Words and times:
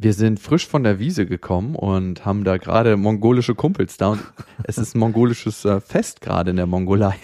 Wir 0.00 0.12
sind 0.12 0.38
frisch 0.38 0.64
von 0.64 0.84
der 0.84 1.00
Wiese 1.00 1.26
gekommen 1.26 1.74
und 1.74 2.24
haben 2.24 2.44
da 2.44 2.56
gerade 2.56 2.96
mongolische 2.96 3.56
Kumpels 3.56 3.96
da 3.96 4.10
und 4.10 4.22
es 4.62 4.78
ist 4.78 4.94
ein 4.94 5.00
mongolisches 5.00 5.64
äh, 5.64 5.80
Fest 5.80 6.20
gerade 6.20 6.50
in 6.50 6.56
der 6.56 6.66
Mongolei. 6.66 7.16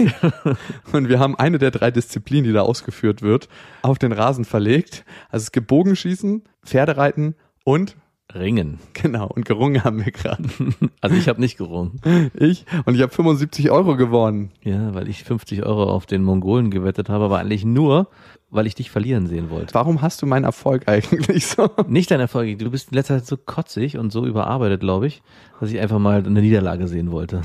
Und 0.93 1.09
wir 1.09 1.21
haben 1.21 1.37
eine 1.37 1.59
der 1.59 1.71
drei 1.71 1.93
Disziplinen, 1.93 2.43
die 2.43 2.53
da 2.53 2.63
ausgeführt 2.63 3.23
wird, 3.23 3.49
auf 3.83 4.01
den 4.01 4.11
Rasen 4.11 4.45
verlegt. 4.45 5.05
Also 5.31 5.45
es 5.45 5.53
gibt 5.53 5.69
Bogenschießen, 5.69 6.43
Pferdereiten 6.65 7.37
und 7.63 7.97
Ringen. 8.35 8.79
genau, 8.93 9.27
und 9.27 9.45
gerungen 9.45 9.85
haben 9.85 10.05
wir 10.05 10.13
gerade. 10.13 10.43
Also 11.01 11.17
ich 11.17 11.29
habe 11.29 11.41
nicht 11.41 11.59
gerungen. 11.59 12.01
Ich 12.35 12.65
und 12.87 12.95
ich 12.95 13.03
habe 13.03 13.13
75 13.13 13.71
Euro 13.71 13.97
gewonnen. 13.97 14.51
Ja, 14.63 14.95
weil 14.95 15.09
ich 15.09 15.23
50 15.25 15.65
Euro 15.65 15.85
auf 15.85 16.07
den 16.07 16.23
Mongolen 16.25 16.71
gewettet 16.71 17.11
habe, 17.11 17.27
aber 17.27 17.39
eigentlich 17.39 17.65
nur, 17.67 18.09
weil 18.51 18.67
ich 18.67 18.75
dich 18.75 18.91
verlieren 18.91 19.27
sehen 19.27 19.51
wollte. 19.51 19.75
Warum 19.75 20.01
hast 20.01 20.23
du 20.23 20.27
meinen 20.27 20.45
Erfolg 20.45 20.85
eigentlich 20.89 21.47
so? 21.47 21.69
Nicht 21.89 22.11
dein 22.11 22.21
Erfolg. 22.21 22.59
Du 22.59 22.71
bist 22.71 22.91
in 22.91 22.95
letzter 22.95 23.19
Zeit 23.19 23.27
so 23.27 23.37
kotzig 23.37 23.99
und 23.99 24.13
so 24.13 24.25
überarbeitet, 24.27 24.81
glaube 24.81 25.07
ich, 25.07 25.23
dass 25.61 25.71
ich 25.71 25.79
einfach 25.79 25.99
mal 25.99 26.25
eine 26.25 26.41
Niederlage 26.41 26.89
sehen 26.89 27.11
wollte. 27.13 27.43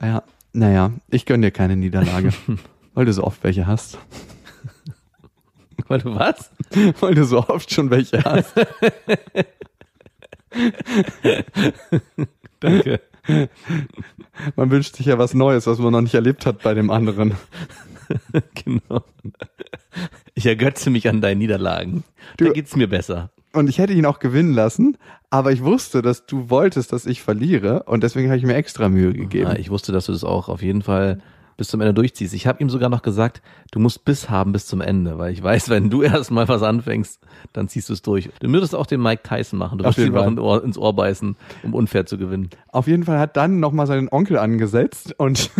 Ja, 0.00 0.22
naja, 0.52 0.92
ich 1.10 1.26
gönn 1.26 1.42
dir 1.42 1.50
keine 1.50 1.76
Niederlage, 1.76 2.30
weil 2.94 3.04
du 3.04 3.12
so 3.12 3.24
oft 3.24 3.44
welche 3.44 3.66
hast. 3.66 3.98
Weil 5.88 6.00
du 6.00 6.14
was? 6.14 6.50
Weil 7.00 7.14
du 7.14 7.24
so 7.24 7.46
oft 7.46 7.70
schon 7.70 7.90
welche 7.90 8.24
hast. 8.24 8.54
Danke. 12.60 13.00
Man 14.54 14.70
wünscht 14.70 14.96
sich 14.96 15.06
ja 15.06 15.18
was 15.18 15.34
Neues, 15.34 15.66
was 15.66 15.78
man 15.78 15.92
noch 15.92 16.00
nicht 16.00 16.14
erlebt 16.14 16.46
hat 16.46 16.62
bei 16.62 16.74
dem 16.74 16.90
anderen. 16.90 17.34
genau. 18.64 19.02
Ich 20.34 20.46
ergötze 20.46 20.90
mich 20.90 21.08
an 21.08 21.20
deinen 21.20 21.38
Niederlagen. 21.38 22.04
Du- 22.36 22.46
da 22.46 22.52
geht's 22.52 22.76
mir 22.76 22.88
besser. 22.88 23.30
Und 23.52 23.68
ich 23.70 23.78
hätte 23.78 23.94
ihn 23.94 24.04
auch 24.04 24.18
gewinnen 24.18 24.52
lassen, 24.52 24.98
aber 25.30 25.50
ich 25.50 25.64
wusste, 25.64 26.02
dass 26.02 26.26
du 26.26 26.50
wolltest, 26.50 26.92
dass 26.92 27.06
ich 27.06 27.22
verliere 27.22 27.84
und 27.84 28.02
deswegen 28.02 28.28
habe 28.28 28.36
ich 28.36 28.44
mir 28.44 28.54
extra 28.54 28.90
Mühe 28.90 29.14
gegeben. 29.14 29.52
Ja, 29.52 29.56
ich 29.56 29.70
wusste, 29.70 29.92
dass 29.92 30.06
du 30.06 30.12
das 30.12 30.24
auch 30.24 30.50
auf 30.50 30.60
jeden 30.60 30.82
Fall 30.82 31.22
bis 31.56 31.68
zum 31.68 31.80
Ende 31.80 31.94
durchziehst. 31.94 32.34
Ich 32.34 32.46
habe 32.46 32.62
ihm 32.62 32.70
sogar 32.70 32.88
noch 32.88 33.02
gesagt, 33.02 33.42
du 33.70 33.78
musst 33.78 34.04
Biss 34.04 34.28
haben 34.28 34.52
bis 34.52 34.66
zum 34.66 34.80
Ende, 34.80 35.18
weil 35.18 35.32
ich 35.32 35.42
weiß, 35.42 35.68
wenn 35.68 35.90
du 35.90 36.02
erst 36.02 36.30
mal 36.30 36.48
was 36.48 36.62
anfängst, 36.62 37.20
dann 37.52 37.68
ziehst 37.68 37.88
du 37.88 37.92
es 37.92 38.02
durch. 38.02 38.30
Du 38.40 38.50
würdest 38.50 38.74
auch 38.74 38.86
den 38.86 39.02
Mike 39.02 39.22
Tyson 39.22 39.58
machen. 39.58 39.78
Du 39.78 39.88
jeden 39.88 40.14
ihm 40.14 40.16
auch 40.16 40.26
ins 40.26 40.38
Ohr, 40.38 40.64
ins 40.64 40.78
Ohr 40.78 40.94
beißen, 40.94 41.36
um 41.62 41.74
unfair 41.74 42.06
zu 42.06 42.18
gewinnen. 42.18 42.50
Auf 42.68 42.86
jeden 42.86 43.04
Fall 43.04 43.18
hat 43.18 43.36
dann 43.36 43.60
nochmal 43.60 43.86
seinen 43.86 44.08
Onkel 44.08 44.38
angesetzt 44.38 45.14
und 45.18 45.50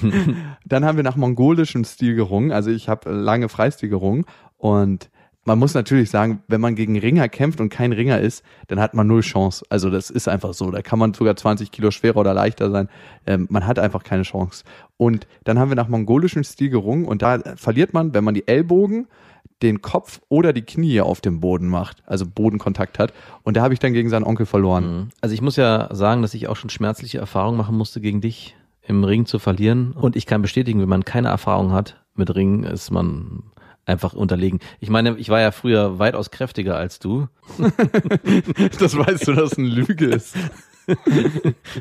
dann 0.66 0.84
haben 0.84 0.96
wir 0.96 1.04
nach 1.04 1.16
mongolischem 1.16 1.84
Stil 1.84 2.14
gerungen. 2.14 2.52
Also 2.52 2.70
ich 2.70 2.88
habe 2.88 3.10
lange 3.10 3.48
Freistil 3.48 3.88
gerungen 3.88 4.24
und 4.58 5.09
man 5.44 5.58
muss 5.58 5.74
natürlich 5.74 6.10
sagen, 6.10 6.42
wenn 6.48 6.60
man 6.60 6.74
gegen 6.74 6.98
Ringer 6.98 7.28
kämpft 7.28 7.60
und 7.60 7.70
kein 7.70 7.92
Ringer 7.92 8.20
ist, 8.20 8.44
dann 8.68 8.78
hat 8.78 8.94
man 8.94 9.06
null 9.06 9.22
Chance. 9.22 9.64
Also 9.70 9.88
das 9.90 10.10
ist 10.10 10.28
einfach 10.28 10.52
so. 10.52 10.70
Da 10.70 10.82
kann 10.82 10.98
man 10.98 11.14
sogar 11.14 11.34
20 11.34 11.70
Kilo 11.70 11.90
schwerer 11.90 12.18
oder 12.18 12.34
leichter 12.34 12.70
sein. 12.70 12.88
Ähm, 13.26 13.46
man 13.50 13.66
hat 13.66 13.78
einfach 13.78 14.02
keine 14.02 14.22
Chance. 14.22 14.64
Und 14.96 15.26
dann 15.44 15.58
haben 15.58 15.70
wir 15.70 15.76
nach 15.76 15.88
mongolischem 15.88 16.44
Stil 16.44 16.68
gerungen 16.68 17.06
und 17.06 17.22
da 17.22 17.38
verliert 17.56 17.94
man, 17.94 18.12
wenn 18.12 18.24
man 18.24 18.34
die 18.34 18.46
Ellbogen, 18.46 19.06
den 19.62 19.82
Kopf 19.82 20.20
oder 20.28 20.52
die 20.52 20.62
Knie 20.62 21.00
auf 21.00 21.20
dem 21.20 21.40
Boden 21.40 21.68
macht, 21.68 22.02
also 22.06 22.26
Bodenkontakt 22.26 22.98
hat. 22.98 23.12
Und 23.42 23.56
da 23.56 23.62
habe 23.62 23.74
ich 23.74 23.80
dann 23.80 23.92
gegen 23.92 24.08
seinen 24.08 24.24
Onkel 24.24 24.46
verloren. 24.46 25.10
Also 25.20 25.34
ich 25.34 25.42
muss 25.42 25.56
ja 25.56 25.88
sagen, 25.94 26.22
dass 26.22 26.34
ich 26.34 26.48
auch 26.48 26.56
schon 26.56 26.70
schmerzliche 26.70 27.18
Erfahrungen 27.18 27.58
machen 27.58 27.76
musste, 27.76 28.00
gegen 28.00 28.20
dich 28.20 28.56
im 28.82 29.04
Ring 29.04 29.26
zu 29.26 29.38
verlieren. 29.38 29.92
Und 29.92 30.16
ich 30.16 30.26
kann 30.26 30.42
bestätigen, 30.42 30.80
wenn 30.80 30.88
man 30.88 31.04
keine 31.04 31.28
Erfahrung 31.28 31.72
hat 31.72 32.02
mit 32.14 32.34
Ringen, 32.34 32.64
ist 32.64 32.90
man 32.90 33.49
einfach 33.90 34.12
unterlegen. 34.14 34.60
Ich 34.80 34.88
meine, 34.90 35.16
ich 35.18 35.28
war 35.28 35.40
ja 35.40 35.50
früher 35.50 35.98
weitaus 35.98 36.30
kräftiger 36.30 36.76
als 36.76 36.98
du. 36.98 37.28
Das 38.78 38.96
weißt 38.96 39.28
du, 39.28 39.32
dass 39.32 39.58
eine 39.58 39.68
Lüge 39.68 40.06
ist. 40.06 40.34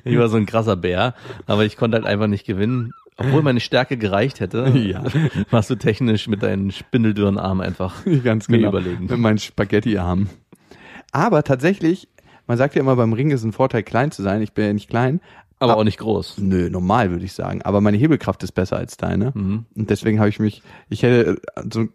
Ich 0.04 0.18
war 0.18 0.28
so 0.30 0.38
ein 0.38 0.46
krasser 0.46 0.76
Bär, 0.76 1.14
aber 1.46 1.66
ich 1.66 1.78
konnte 1.78 1.96
halt 1.98 2.06
einfach 2.06 2.28
nicht 2.28 2.46
gewinnen. 2.46 2.94
Obwohl 3.18 3.42
meine 3.42 3.60
Stärke 3.60 3.98
gereicht 3.98 4.40
hätte, 4.40 4.70
Ja. 4.78 5.04
warst 5.52 5.70
du 5.70 5.76
technisch 5.76 6.28
mit 6.28 6.42
deinen 6.42 6.72
spindeldürren 6.72 7.38
Armen 7.38 7.62
einfach 7.62 7.96
Ganz 8.24 8.48
genau. 8.48 8.70
überlegen. 8.70 9.08
Mit 9.08 9.18
meinen 9.20 9.38
Spaghetti-Armen. 9.40 10.30
Aber 11.12 11.44
tatsächlich, 11.44 12.08
man 12.48 12.58
sagt 12.58 12.76
ja 12.76 12.82
immer, 12.82 12.96
beim 12.96 13.12
Ring 13.14 13.32
ist 13.32 13.44
ein 13.44 13.52
Vorteil, 13.52 13.84
klein 13.84 14.12
zu 14.12 14.22
sein. 14.24 14.42
Ich 14.42 14.54
bin 14.54 14.66
ja 14.66 14.74
nicht 14.74 14.90
klein. 14.90 15.20
Aber 15.60 15.76
auch 15.76 15.84
nicht 15.84 16.00
groß. 16.00 16.38
Nö, 16.38 16.70
normal 16.70 17.12
würde 17.12 17.26
ich 17.26 17.34
sagen. 17.34 17.62
Aber 17.64 17.82
meine 17.82 17.98
Hebelkraft 17.98 18.42
ist 18.44 18.54
besser 18.54 18.78
als 18.78 18.96
deine. 18.96 19.34
Mhm. 19.36 19.66
Und 19.76 19.90
deswegen 19.90 20.20
habe 20.20 20.30
ich 20.30 20.40
mich, 20.40 20.64
ich 20.90 21.04
hätte 21.04 21.42
äh, 21.56 21.64
so 21.72 21.88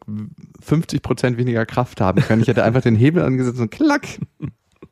50 0.60 1.02
Prozent 1.02 1.38
weniger 1.38 1.64
Kraft 1.64 2.02
haben 2.02 2.20
können. 2.20 2.42
Ich 2.42 2.48
hätte 2.48 2.62
einfach 2.62 2.82
den 2.82 2.96
Hebel 2.96 3.22
angesetzt 3.22 3.60
und 3.60 3.70
klack. 3.70 4.06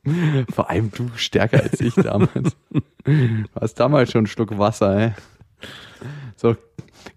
Vor 0.53 0.71
allem 0.71 0.91
du 0.91 1.11
stärker 1.17 1.63
als 1.63 1.81
ich 1.81 1.95
damals. 1.95 2.57
Hast 3.61 3.75
damals 3.75 4.11
schon 4.11 4.21
einen 4.21 4.27
Schluck 4.27 4.59
Wasser, 4.59 4.99
ey. 4.99 5.13
So, 6.37 6.57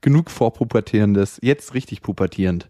genug 0.01 0.29
vorpubertierendes, 0.29 1.39
jetzt 1.41 1.73
richtig 1.73 2.01
pubertierend. 2.01 2.67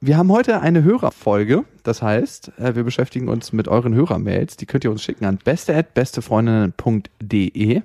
Wir 0.00 0.18
haben 0.18 0.30
heute 0.30 0.60
eine 0.60 0.82
Hörerfolge, 0.82 1.64
das 1.82 2.02
heißt, 2.02 2.58
äh, 2.58 2.74
wir 2.74 2.84
beschäftigen 2.84 3.28
uns 3.28 3.54
mit 3.54 3.68
euren 3.68 3.94
Hörermails. 3.94 4.58
Die 4.58 4.66
könnt 4.66 4.84
ihr 4.84 4.90
uns 4.90 5.02
schicken 5.02 5.24
an 5.24 5.38
beste@bestefreundinnen.de. 5.42 7.80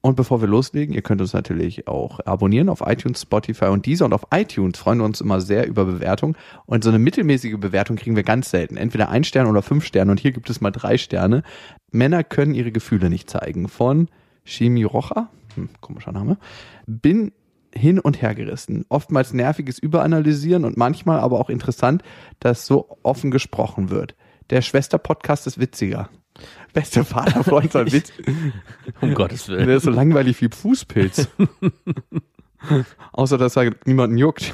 Und 0.00 0.14
bevor 0.14 0.40
wir 0.40 0.48
loslegen, 0.48 0.94
ihr 0.94 1.02
könnt 1.02 1.20
uns 1.20 1.32
natürlich 1.32 1.88
auch 1.88 2.20
abonnieren 2.24 2.68
auf 2.68 2.82
iTunes, 2.86 3.22
Spotify 3.22 3.66
und 3.66 3.84
dieser 3.84 4.04
und 4.04 4.12
auf 4.12 4.28
iTunes 4.32 4.78
freuen 4.78 4.98
wir 4.98 5.04
uns 5.04 5.20
immer 5.20 5.40
sehr 5.40 5.66
über 5.66 5.84
Bewertung. 5.84 6.36
Und 6.66 6.84
so 6.84 6.90
eine 6.90 7.00
mittelmäßige 7.00 7.56
Bewertung 7.58 7.96
kriegen 7.96 8.14
wir 8.14 8.22
ganz 8.22 8.50
selten. 8.50 8.76
Entweder 8.76 9.08
ein 9.08 9.24
Stern 9.24 9.48
oder 9.48 9.60
fünf 9.60 9.84
Sterne 9.84 10.12
und 10.12 10.20
hier 10.20 10.30
gibt 10.30 10.50
es 10.50 10.60
mal 10.60 10.70
drei 10.70 10.98
Sterne. 10.98 11.42
Männer 11.90 12.22
können 12.22 12.54
ihre 12.54 12.70
Gefühle 12.70 13.10
nicht 13.10 13.28
zeigen. 13.28 13.66
Von 13.66 14.08
Shimi 14.44 14.84
Rocha, 14.84 15.30
hm, 15.56 15.68
komischer 15.80 16.12
Name, 16.12 16.38
bin 16.86 17.32
hin 17.74 17.98
und 17.98 18.22
her 18.22 18.36
gerissen. 18.36 18.84
Oftmals 18.88 19.32
nerviges 19.32 19.80
Überanalysieren 19.80 20.64
und 20.64 20.76
manchmal 20.76 21.18
aber 21.18 21.40
auch 21.40 21.50
interessant, 21.50 22.02
dass 22.38 22.66
so 22.66 22.98
offen 23.02 23.30
gesprochen 23.32 23.90
wird. 23.90 24.14
Der 24.50 24.62
Schwester-Podcast 24.62 25.46
ist 25.46 25.58
witziger. 25.58 26.08
Bester 26.72 27.04
Vaterfreund 27.04 27.72
soll 27.72 27.92
witz. 27.92 28.12
Um 29.00 29.14
Gottes 29.14 29.48
Willen. 29.48 29.66
Der 29.66 29.76
ist 29.76 29.84
so 29.84 29.90
langweilig 29.90 30.40
wie 30.40 30.48
Fußpilz. 30.48 31.28
Außer, 33.12 33.38
dass 33.38 33.56
er 33.56 33.74
niemanden 33.84 34.18
juckt. 34.18 34.52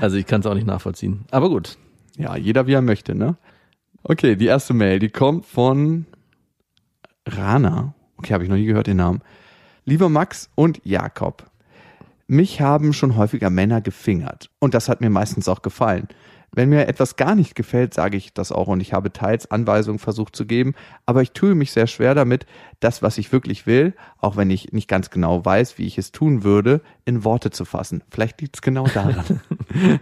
Also 0.00 0.16
ich 0.16 0.26
kann 0.26 0.40
es 0.40 0.46
auch 0.46 0.54
nicht 0.54 0.66
nachvollziehen. 0.66 1.24
Aber 1.30 1.48
gut. 1.48 1.78
Ja, 2.16 2.36
jeder 2.36 2.66
wie 2.66 2.74
er 2.74 2.82
möchte, 2.82 3.14
ne? 3.14 3.36
Okay, 4.02 4.36
die 4.36 4.46
erste 4.46 4.74
Mail, 4.74 4.98
die 4.98 5.10
kommt 5.10 5.46
von 5.46 6.06
Rana. 7.26 7.94
Okay, 8.16 8.34
habe 8.34 8.44
ich 8.44 8.50
noch 8.50 8.56
nie 8.56 8.66
gehört 8.66 8.86
den 8.86 8.96
Namen. 8.96 9.20
Lieber 9.84 10.08
Max 10.08 10.50
und 10.54 10.80
Jakob, 10.84 11.50
mich 12.26 12.60
haben 12.60 12.92
schon 12.92 13.16
häufiger 13.16 13.50
Männer 13.50 13.80
gefingert 13.80 14.50
und 14.58 14.74
das 14.74 14.88
hat 14.88 15.00
mir 15.00 15.10
meistens 15.10 15.48
auch 15.48 15.62
gefallen. 15.62 16.08
Wenn 16.52 16.68
mir 16.68 16.88
etwas 16.88 17.16
gar 17.16 17.34
nicht 17.34 17.54
gefällt, 17.54 17.94
sage 17.94 18.16
ich 18.16 18.32
das 18.34 18.50
auch 18.50 18.66
und 18.68 18.80
ich 18.80 18.92
habe 18.92 19.12
teils 19.12 19.50
Anweisungen 19.50 19.98
versucht 19.98 20.34
zu 20.34 20.46
geben, 20.46 20.74
aber 21.06 21.22
ich 21.22 21.32
tue 21.32 21.54
mich 21.54 21.72
sehr 21.72 21.86
schwer 21.86 22.14
damit, 22.14 22.46
das, 22.80 23.02
was 23.02 23.18
ich 23.18 23.32
wirklich 23.32 23.66
will, 23.66 23.94
auch 24.18 24.36
wenn 24.36 24.50
ich 24.50 24.72
nicht 24.72 24.88
ganz 24.88 25.10
genau 25.10 25.44
weiß, 25.44 25.78
wie 25.78 25.86
ich 25.86 25.98
es 25.98 26.12
tun 26.12 26.42
würde, 26.42 26.80
in 27.04 27.24
Worte 27.24 27.50
zu 27.50 27.64
fassen. 27.64 28.02
Vielleicht 28.10 28.40
liegt 28.40 28.56
es 28.56 28.62
genau 28.62 28.86
daran. 28.86 29.40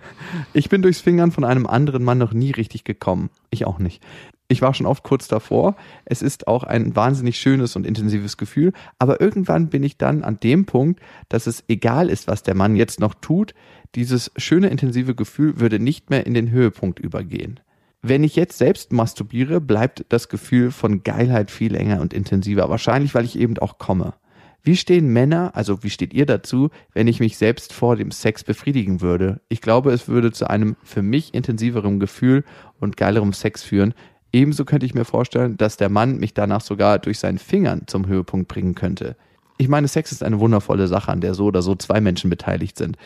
Ich 0.54 0.70
bin 0.70 0.80
durchs 0.80 1.02
Fingern 1.02 1.30
von 1.30 1.44
einem 1.44 1.66
anderen 1.66 2.02
Mann 2.02 2.16
noch 2.16 2.32
nie 2.32 2.52
richtig 2.52 2.84
gekommen. 2.84 3.28
Ich 3.50 3.66
auch 3.66 3.78
nicht. 3.78 4.02
Ich 4.50 4.62
war 4.62 4.72
schon 4.72 4.86
oft 4.86 5.02
kurz 5.02 5.28
davor. 5.28 5.76
Es 6.06 6.22
ist 6.22 6.48
auch 6.48 6.64
ein 6.64 6.96
wahnsinnig 6.96 7.38
schönes 7.38 7.76
und 7.76 7.86
intensives 7.86 8.38
Gefühl. 8.38 8.72
Aber 8.98 9.20
irgendwann 9.20 9.68
bin 9.68 9.82
ich 9.82 9.98
dann 9.98 10.24
an 10.24 10.40
dem 10.40 10.64
Punkt, 10.64 11.00
dass 11.28 11.46
es 11.46 11.64
egal 11.68 12.08
ist, 12.08 12.28
was 12.28 12.42
der 12.42 12.54
Mann 12.54 12.74
jetzt 12.74 12.98
noch 12.98 13.14
tut. 13.14 13.54
Dieses 13.94 14.30
schöne, 14.36 14.68
intensive 14.68 15.14
Gefühl 15.14 15.60
würde 15.60 15.78
nicht 15.78 16.10
mehr 16.10 16.26
in 16.26 16.34
den 16.34 16.50
Höhepunkt 16.50 16.98
übergehen. 16.98 17.60
Wenn 18.00 18.22
ich 18.22 18.36
jetzt 18.36 18.58
selbst 18.58 18.92
masturbiere, 18.92 19.60
bleibt 19.60 20.04
das 20.08 20.28
Gefühl 20.28 20.70
von 20.70 21.02
Geilheit 21.02 21.50
viel 21.50 21.72
länger 21.72 22.00
und 22.00 22.14
intensiver. 22.14 22.68
Wahrscheinlich, 22.68 23.14
weil 23.14 23.24
ich 23.24 23.38
eben 23.38 23.58
auch 23.58 23.78
komme. 23.78 24.14
Wie 24.62 24.76
stehen 24.76 25.08
Männer, 25.08 25.52
also 25.54 25.82
wie 25.82 25.90
steht 25.90 26.12
ihr 26.12 26.26
dazu, 26.26 26.70
wenn 26.92 27.08
ich 27.08 27.20
mich 27.20 27.38
selbst 27.38 27.72
vor 27.72 27.96
dem 27.96 28.10
Sex 28.10 28.44
befriedigen 28.44 29.00
würde? 29.00 29.40
Ich 29.48 29.60
glaube, 29.60 29.92
es 29.92 30.08
würde 30.08 30.30
zu 30.30 30.48
einem 30.48 30.76
für 30.82 31.02
mich 31.02 31.32
intensiveren 31.32 32.00
Gefühl 32.00 32.44
und 32.78 32.96
geilerem 32.96 33.32
Sex 33.32 33.62
führen. 33.62 33.94
Ebenso 34.32 34.64
könnte 34.64 34.84
ich 34.84 34.94
mir 34.94 35.04
vorstellen, 35.04 35.56
dass 35.56 35.76
der 35.76 35.88
Mann 35.88 36.18
mich 36.18 36.34
danach 36.34 36.60
sogar 36.60 36.98
durch 36.98 37.18
seinen 37.18 37.38
Fingern 37.38 37.84
zum 37.86 38.06
Höhepunkt 38.06 38.48
bringen 38.48 38.74
könnte. 38.74 39.16
Ich 39.56 39.68
meine, 39.68 39.88
Sex 39.88 40.12
ist 40.12 40.22
eine 40.22 40.38
wundervolle 40.38 40.86
Sache, 40.86 41.10
an 41.10 41.20
der 41.20 41.34
so 41.34 41.46
oder 41.46 41.62
so 41.62 41.74
zwei 41.74 42.00
Menschen 42.00 42.30
beteiligt 42.30 42.78
sind. 42.78 42.96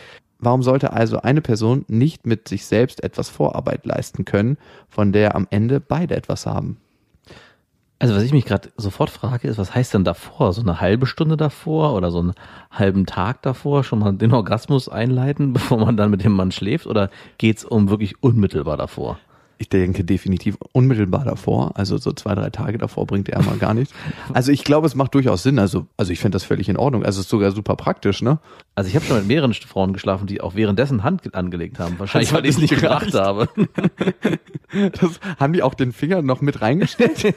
Warum 0.42 0.64
sollte 0.64 0.92
also 0.92 1.20
eine 1.22 1.40
Person 1.40 1.84
nicht 1.86 2.26
mit 2.26 2.48
sich 2.48 2.66
selbst 2.66 3.02
etwas 3.04 3.30
Vorarbeit 3.30 3.86
leisten 3.86 4.24
können, 4.24 4.58
von 4.88 5.12
der 5.12 5.36
am 5.36 5.46
Ende 5.50 5.78
beide 5.78 6.16
etwas 6.16 6.46
haben? 6.46 6.78
Also 8.00 8.16
was 8.16 8.24
ich 8.24 8.32
mich 8.32 8.44
gerade 8.44 8.70
sofort 8.76 9.10
frage, 9.10 9.46
ist, 9.46 9.58
was 9.58 9.72
heißt 9.72 9.94
denn 9.94 10.02
davor? 10.02 10.52
So 10.52 10.60
eine 10.60 10.80
halbe 10.80 11.06
Stunde 11.06 11.36
davor 11.36 11.94
oder 11.94 12.10
so 12.10 12.18
einen 12.18 12.32
halben 12.72 13.06
Tag 13.06 13.42
davor 13.42 13.84
schon 13.84 14.00
mal 14.00 14.12
den 14.14 14.32
Orgasmus 14.34 14.88
einleiten, 14.88 15.52
bevor 15.54 15.78
man 15.78 15.96
dann 15.96 16.10
mit 16.10 16.24
dem 16.24 16.32
Mann 16.32 16.50
schläft? 16.50 16.88
Oder 16.88 17.10
geht's 17.38 17.64
um 17.64 17.88
wirklich 17.88 18.20
unmittelbar 18.20 18.76
davor? 18.76 19.20
Ich 19.62 19.68
denke 19.68 20.02
definitiv 20.02 20.58
unmittelbar 20.72 21.24
davor, 21.24 21.70
also 21.76 21.96
so 21.96 22.10
zwei, 22.12 22.34
drei 22.34 22.50
Tage 22.50 22.78
davor 22.78 23.06
bringt 23.06 23.28
er 23.28 23.40
mal 23.44 23.58
gar 23.58 23.74
nichts. 23.74 23.94
Also 24.34 24.50
ich 24.50 24.64
glaube, 24.64 24.88
es 24.88 24.96
macht 24.96 25.14
durchaus 25.14 25.44
Sinn. 25.44 25.60
Also, 25.60 25.86
also 25.96 26.12
ich 26.12 26.18
finde 26.18 26.34
das 26.34 26.42
völlig 26.42 26.68
in 26.68 26.76
Ordnung. 26.76 27.04
Also 27.04 27.20
es 27.20 27.26
ist 27.26 27.30
sogar 27.30 27.52
super 27.52 27.76
praktisch, 27.76 28.22
ne? 28.22 28.40
Also 28.74 28.88
ich 28.88 28.96
habe 28.96 29.04
schon 29.04 29.18
mit 29.18 29.28
mehreren 29.28 29.54
Frauen 29.54 29.92
geschlafen, 29.92 30.26
die 30.26 30.40
auch 30.40 30.56
währenddessen 30.56 31.04
Hand 31.04 31.32
angelegt 31.36 31.78
haben. 31.78 31.96
Wahrscheinlich, 31.98 32.30
Das 32.30 32.36
weil 32.38 32.44
ich 32.46 32.56
es 32.56 32.60
nicht 32.60 32.80
gereicht. 32.80 33.14
habe. 33.14 33.48
Das, 34.72 35.20
haben 35.38 35.52
die 35.52 35.62
auch 35.62 35.74
den 35.74 35.92
Finger 35.92 36.22
noch 36.22 36.40
mit 36.40 36.62
reingesteckt? 36.62 37.26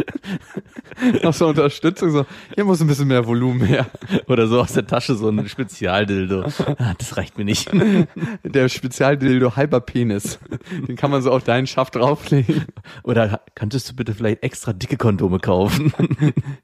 noch 1.22 1.34
so 1.34 1.48
Unterstützung, 1.48 2.10
so, 2.10 2.26
hier 2.54 2.64
muss 2.64 2.80
ein 2.80 2.86
bisschen 2.86 3.08
mehr 3.08 3.26
Volumen 3.26 3.64
her. 3.64 3.86
Oder 4.26 4.46
so 4.46 4.60
aus 4.60 4.72
der 4.72 4.86
Tasche 4.86 5.14
so 5.14 5.28
ein 5.28 5.48
Spezialdildo. 5.48 6.44
Ah, 6.78 6.94
das 6.98 7.16
reicht 7.16 7.38
mir 7.38 7.44
nicht. 7.44 7.70
Der 8.44 8.68
Spezialdildo 8.68 9.56
halber 9.56 9.80
Penis. 9.80 10.38
Den 10.86 10.96
kann 10.96 11.10
man 11.10 11.22
so 11.22 11.30
auf 11.30 11.44
deinen 11.44 11.66
Schaft 11.66 11.96
drauflegen. 11.96 12.66
Oder 13.02 13.40
könntest 13.54 13.90
du 13.90 13.94
bitte 13.94 14.14
vielleicht 14.14 14.42
extra 14.42 14.72
dicke 14.72 14.96
Kondome 14.96 15.38
kaufen? 15.38 15.92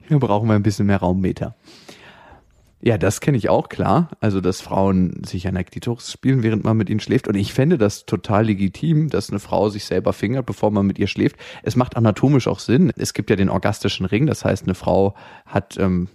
Hier 0.09 0.19
brauchen 0.19 0.49
wir 0.49 0.55
ein 0.55 0.63
bisschen 0.63 0.87
mehr 0.87 0.99
Raummeter. 0.99 1.55
Ja, 2.81 2.97
das 2.97 3.21
kenne 3.21 3.37
ich 3.37 3.49
auch 3.49 3.69
klar. 3.69 4.09
Also, 4.21 4.41
dass 4.41 4.61
Frauen 4.61 5.23
sich 5.25 5.49
an 5.49 5.55
der 5.55 5.65
Klitoris 5.65 6.13
spielen, 6.13 6.43
während 6.45 6.63
man 6.63 6.77
mit 6.77 6.89
ihnen 6.89 7.01
schläft. 7.01 7.27
Und 7.27 7.35
ich 7.35 7.53
fände 7.53 7.77
das 7.77 8.07
total 8.07 8.47
legitim, 8.47 9.09
dass 9.11 9.31
eine 9.31 9.41
Frau 9.41 9.69
sich 9.69 9.85
selber 9.85 10.13
fingert, 10.13 10.47
bevor 10.47 10.71
man 10.71 10.87
mit 10.87 10.99
ihr 10.99 11.09
schläft. 11.09 11.37
Es 11.65 11.75
macht 11.75 11.97
anatomisch 11.97 12.47
auch 12.47 12.61
Sinn. 12.61 12.93
Es 12.97 13.15
gibt 13.15 13.31
ja 13.31 13.37
den 13.37 13.49
orgastischen 13.49 14.07
Ring. 14.07 14.27
Das 14.27 14.45
heißt, 14.45 14.63
eine 14.65 14.75
Frau 14.77 15.15
hat, 15.45 15.77
ähm, 15.79 16.09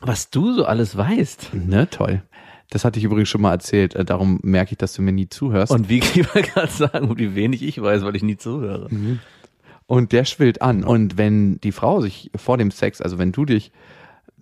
Was 0.00 0.28
du 0.30 0.52
so 0.52 0.66
alles 0.66 0.96
weißt. 0.96 1.54
ne, 1.54 1.88
toll. 1.88 2.22
Das 2.68 2.84
hatte 2.84 2.98
ich 2.98 3.04
übrigens 3.04 3.28
schon 3.28 3.40
mal 3.42 3.52
erzählt. 3.52 3.94
Äh, 3.94 4.04
Darum 4.04 4.38
merke 4.42 4.72
ich, 4.72 4.78
dass 4.78 4.92
du 4.94 5.02
mir 5.02 5.12
nie 5.12 5.28
zuhörst. 5.30 5.72
Und 5.72 5.88
wie 5.88 5.98
ich 5.98 6.16
wollte 6.34 6.50
gerade 6.50 6.70
sagen, 6.72 7.18
wie 7.18 7.34
wenig 7.34 7.62
ich 7.62 7.80
weiß, 7.80 8.02
weil 8.04 8.16
ich 8.16 8.22
nie 8.22 8.36
zuhöre. 8.36 8.88
Und 9.86 10.12
der 10.12 10.24
schwillt 10.26 10.60
an. 10.62 10.84
Und 10.84 11.16
wenn 11.16 11.58
die 11.60 11.72
Frau 11.72 12.00
sich 12.02 12.30
vor 12.36 12.58
dem 12.58 12.70
Sex, 12.70 13.00
also 13.00 13.18
wenn 13.18 13.32
du 13.32 13.44
dich 13.46 13.72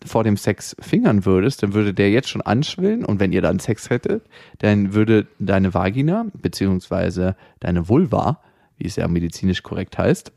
vor 0.04 0.24
dem 0.24 0.36
Sex 0.36 0.76
fingern 0.80 1.24
würdest, 1.24 1.62
dann 1.62 1.74
würde 1.74 1.94
der 1.94 2.10
jetzt 2.10 2.28
schon 2.28 2.42
anschwillen. 2.42 3.04
Und 3.04 3.20
wenn 3.20 3.32
ihr 3.32 3.42
dann 3.42 3.58
Sex 3.58 3.90
hättet, 3.90 4.24
dann 4.58 4.94
würde 4.94 5.26
deine 5.38 5.74
Vagina, 5.74 6.26
beziehungsweise 6.34 7.36
deine 7.60 7.88
Vulva, 7.88 8.40
wie 8.78 8.86
es 8.86 8.96
ja 8.96 9.08
medizinisch 9.08 9.62
korrekt 9.62 9.98
heißt, 9.98 10.32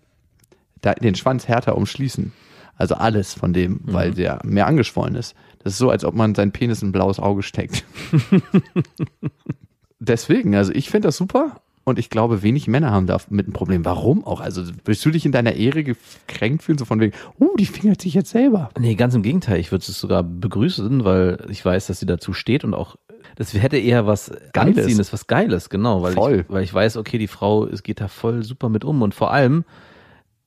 den 1.02 1.16
Schwanz 1.16 1.48
härter 1.48 1.78
umschließen. 1.78 2.34
Also 2.76 2.96
alles 2.96 3.34
von 3.34 3.54
dem, 3.54 3.80
weil 3.84 4.12
der 4.12 4.40
mehr 4.44 4.68
angeschwollen 4.68 5.16
ist. 5.16 5.36
Das 5.60 5.74
ist 5.74 5.80
so, 5.80 5.90
als 5.90 6.04
ob 6.04 6.16
man 6.16 6.36
sein 6.36 6.52
Penis 6.52 6.82
in 6.82 6.90
ein 6.90 6.92
blaues 6.92 7.20
Auge 7.20 7.44
steckt. 7.44 7.86
Deswegen, 10.00 10.56
also 10.56 10.74
ich 10.74 10.90
finde 10.90 11.08
das 11.08 11.18
super 11.18 11.62
und 11.86 12.00
ich 12.00 12.10
glaube, 12.10 12.44
wenig 12.44 12.68
Männer 12.68 12.92
haben 12.92 13.08
da 13.08 13.18
mit 13.30 13.48
ein 13.48 13.54
Problem. 13.54 13.84
Warum 13.84 14.24
auch? 14.26 14.40
Also 14.40 14.64
willst 14.86 15.04
du 15.06 15.12
dich 15.12 15.26
in 15.26 15.32
deiner 15.32 15.54
Ehre 15.54 15.84
gekränkt 15.84 16.64
fühlen, 16.64 16.78
so 16.78 16.86
von 16.86 17.00
wegen, 17.00 17.14
uh, 17.40 17.56
die 17.58 17.66
fingert 17.66 18.02
sich 18.02 18.14
jetzt 18.14 18.30
selber. 18.30 18.70
Nee, 18.80 18.96
ganz 18.96 19.16
im 19.16 19.22
Gegenteil. 19.22 19.60
Ich 19.60 19.72
würde 19.72 19.84
es 19.88 20.00
sogar 20.00 20.24
begrüßen, 20.24 21.04
weil 21.04 21.46
ich 21.50 21.64
weiß, 21.64 21.88
dass 21.88 22.00
sie 22.00 22.06
dazu 22.06 22.32
steht 22.32 22.64
und 22.64 22.74
auch, 22.74 22.96
das 23.36 23.54
hätte 23.54 23.78
eher 23.78 24.08
was 24.08 24.32
Geiles. 24.54 24.78
Anziehendes, 24.78 25.12
was 25.12 25.28
Geiles, 25.28 25.70
genau. 25.70 26.02
Weil 26.02 26.14
Voll. 26.14 26.46
Ich, 26.48 26.54
weil 26.54 26.64
ich 26.64 26.74
weiß, 26.74 26.98
okay, 26.98 27.18
die 27.18 27.28
Frau, 27.28 27.66
es 27.66 27.84
geht 27.84 28.00
da 28.00 28.08
voll 28.08 28.44
super 28.44 28.70
mit 28.70 28.86
um 28.86 29.02
und 29.02 29.14
vor 29.14 29.32
allem, 29.32 29.66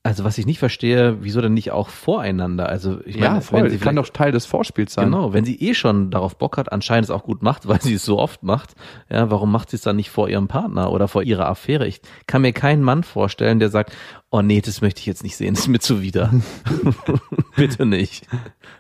also 0.07 0.23
was 0.23 0.39
ich 0.39 0.47
nicht 0.47 0.61
verstehe, 0.61 1.17
wieso 1.23 1.41
denn 1.41 1.55
nicht 1.55 1.73
auch 1.73 1.89
voreinander? 1.89 2.69
Also 2.69 3.01
ich 3.05 3.17
meine, 3.19 3.35
Ja, 3.35 3.41
voll. 3.41 3.69
sie 3.71 3.79
Kann 3.79 3.97
doch 3.97 4.09
Teil 4.09 4.31
des 4.31 4.47
Vorspiels 4.47 4.95
sein. 4.95 5.07
Genau, 5.07 5.33
wenn 5.33 5.45
sie 5.45 5.57
eh 5.61 5.75
schon 5.75 6.13
darauf 6.13 6.37
Bock 6.37 6.59
hat, 6.59 6.71
anscheinend 6.71 7.07
es 7.07 7.11
auch 7.11 7.25
gut 7.25 7.43
macht, 7.43 7.67
weil 7.69 7.83
sie 7.83 7.95
es 7.95 8.05
so 8.05 8.19
oft 8.21 8.45
macht, 8.45 8.75
ja, 9.11 9.31
warum 9.33 9.51
macht 9.51 9.71
sie 9.71 9.77
es 9.77 9.83
dann 9.83 9.97
nicht 9.97 10.11
vor 10.11 10.29
ihrem 10.29 10.47
Partner 10.47 10.93
oder 10.93 11.09
vor 11.09 11.25
ihrer 11.25 11.49
Affäre? 11.49 11.89
Ich 11.89 12.01
kann 12.29 12.43
mir 12.43 12.53
keinen 12.53 12.83
Mann 12.83 13.03
vorstellen, 13.03 13.59
der 13.59 13.69
sagt, 13.69 13.93
oh 14.31 14.43
nee, 14.43 14.61
das 14.61 14.81
möchte 14.81 15.01
ich 15.01 15.07
jetzt 15.07 15.25
nicht 15.25 15.37
sehen, 15.37 15.55
das 15.55 15.63
ist 15.65 15.69
mir 15.69 15.81
zuwider. 15.81 16.33
Bitte 17.57 17.85
nicht. 17.85 18.29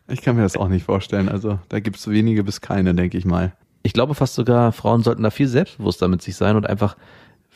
Ich 0.06 0.22
kann 0.22 0.36
mir 0.36 0.42
das 0.42 0.56
auch 0.56 0.68
nicht 0.68 0.84
vorstellen. 0.84 1.28
Also 1.28 1.58
da 1.68 1.80
gibt 1.80 1.96
es 1.96 2.08
wenige 2.08 2.44
bis 2.44 2.60
keine, 2.60 2.94
denke 2.94 3.18
ich 3.18 3.24
mal. 3.24 3.52
Ich 3.82 3.92
glaube 3.92 4.14
fast 4.14 4.34
sogar, 4.34 4.70
Frauen 4.72 5.02
sollten 5.02 5.24
da 5.24 5.30
viel 5.30 5.48
selbstbewusster 5.48 6.06
mit 6.08 6.22
sich 6.22 6.36
sein 6.36 6.56
und 6.56 6.66
einfach 6.68 6.96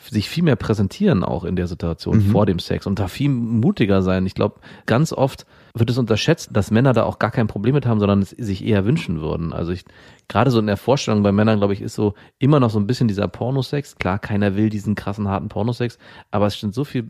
sich 0.09 0.29
viel 0.29 0.43
mehr 0.43 0.55
präsentieren 0.55 1.23
auch 1.23 1.43
in 1.43 1.55
der 1.55 1.67
Situation 1.67 2.21
vor 2.21 2.45
dem 2.45 2.59
Sex 2.59 2.87
und 2.87 2.99
da 2.99 3.07
viel 3.07 3.29
mutiger 3.29 4.01
sein. 4.01 4.25
Ich 4.25 4.35
glaube, 4.35 4.59
ganz 4.85 5.13
oft 5.13 5.45
wird 5.73 5.89
es 5.89 5.97
unterschätzt, 5.97 6.49
dass 6.51 6.71
Männer 6.71 6.93
da 6.93 7.03
auch 7.03 7.19
gar 7.19 7.31
kein 7.31 7.47
Problem 7.47 7.75
mit 7.75 7.85
haben, 7.85 7.99
sondern 7.99 8.21
es 8.21 8.31
sich 8.31 8.65
eher 8.65 8.85
wünschen 8.85 9.21
würden. 9.21 9.53
Also 9.53 9.71
ich, 9.71 9.85
gerade 10.27 10.51
so 10.51 10.59
in 10.59 10.67
der 10.67 10.77
Vorstellung 10.77 11.23
bei 11.23 11.31
Männern, 11.31 11.59
glaube 11.59 11.73
ich, 11.73 11.81
ist 11.81 11.95
so 11.95 12.13
immer 12.39 12.59
noch 12.59 12.69
so 12.69 12.79
ein 12.79 12.87
bisschen 12.87 13.07
dieser 13.07 13.27
Pornosex. 13.27 13.95
Klar, 13.97 14.19
keiner 14.19 14.55
will 14.55 14.69
diesen 14.69 14.95
krassen, 14.95 15.27
harten 15.27 15.49
Pornosex, 15.49 15.97
aber 16.29 16.47
es 16.47 16.57
stimmt 16.57 16.73
so 16.73 16.83
viel, 16.83 17.09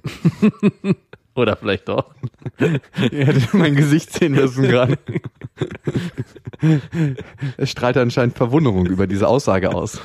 oder 1.36 1.56
vielleicht 1.56 1.88
doch. 1.88 2.14
Ihr 2.60 3.26
hättet 3.26 3.54
mein 3.54 3.76
Gesicht 3.76 4.14
sehen 4.14 4.34
müssen 4.34 4.64
gerade. 4.64 4.98
Es 7.58 7.70
strahlt 7.70 7.98
anscheinend 7.98 8.38
Verwunderung 8.38 8.86
über 8.86 9.08
diese 9.08 9.28
Aussage 9.28 9.74
aus. 9.74 10.02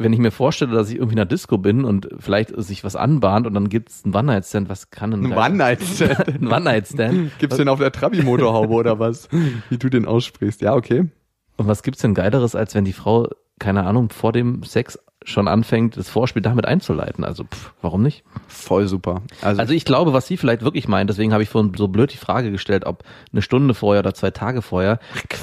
Wenn 0.00 0.12
ich 0.12 0.18
mir 0.18 0.30
vorstelle, 0.30 0.72
dass 0.72 0.88
ich 0.88 0.96
irgendwie 0.96 1.14
in 1.14 1.20
einer 1.20 1.26
Disco 1.26 1.58
bin 1.58 1.84
und 1.84 2.08
vielleicht 2.18 2.52
sich 2.62 2.84
was 2.84 2.96
anbahnt 2.96 3.46
und 3.46 3.54
dann 3.54 3.68
gibt's 3.68 4.04
einen 4.04 4.14
One-Night-Stand, 4.14 4.68
was 4.68 4.90
kann 4.90 5.10
denn 5.10 5.26
Ein 5.26 5.38
One-Night-Stand. 5.38 6.28
ein 6.40 6.48
One-Night-Stand? 6.48 7.30
Gibt's 7.38 7.56
den 7.56 7.68
auf 7.68 7.78
der 7.78 7.92
Trabi-Motorhaube 7.92 8.72
oder 8.72 8.98
was? 8.98 9.28
Wie 9.68 9.78
du 9.78 9.88
den 9.88 10.06
aussprichst. 10.06 10.62
Ja, 10.62 10.74
okay. 10.74 11.08
Und 11.56 11.68
was 11.68 11.82
gibt's 11.82 12.00
denn 12.00 12.14
Geileres, 12.14 12.54
als 12.54 12.74
wenn 12.74 12.84
die 12.84 12.92
Frau, 12.92 13.28
keine 13.58 13.84
Ahnung, 13.84 14.08
vor 14.08 14.32
dem 14.32 14.62
Sex 14.62 14.98
schon 15.24 15.48
anfängt, 15.48 15.96
das 15.96 16.08
Vorspiel 16.08 16.42
damit 16.42 16.64
einzuleiten? 16.66 17.24
Also, 17.24 17.44
pff, 17.44 17.72
warum 17.82 18.02
nicht? 18.02 18.24
Voll 18.48 18.88
super. 18.88 19.22
Also, 19.42 19.60
Also 19.60 19.74
ich 19.74 19.84
glaube, 19.84 20.12
was 20.12 20.26
sie 20.26 20.36
vielleicht 20.36 20.62
wirklich 20.62 20.88
meint, 20.88 21.10
deswegen 21.10 21.32
habe 21.32 21.42
ich 21.42 21.48
vorhin 21.48 21.72
so 21.76 21.88
blöd 21.88 22.12
die 22.12 22.16
Frage 22.16 22.50
gestellt, 22.50 22.86
ob 22.86 23.04
eine 23.32 23.42
Stunde 23.42 23.74
vorher 23.74 24.00
oder 24.00 24.14
zwei 24.14 24.30
Tage 24.30 24.62
vorher. 24.62 24.98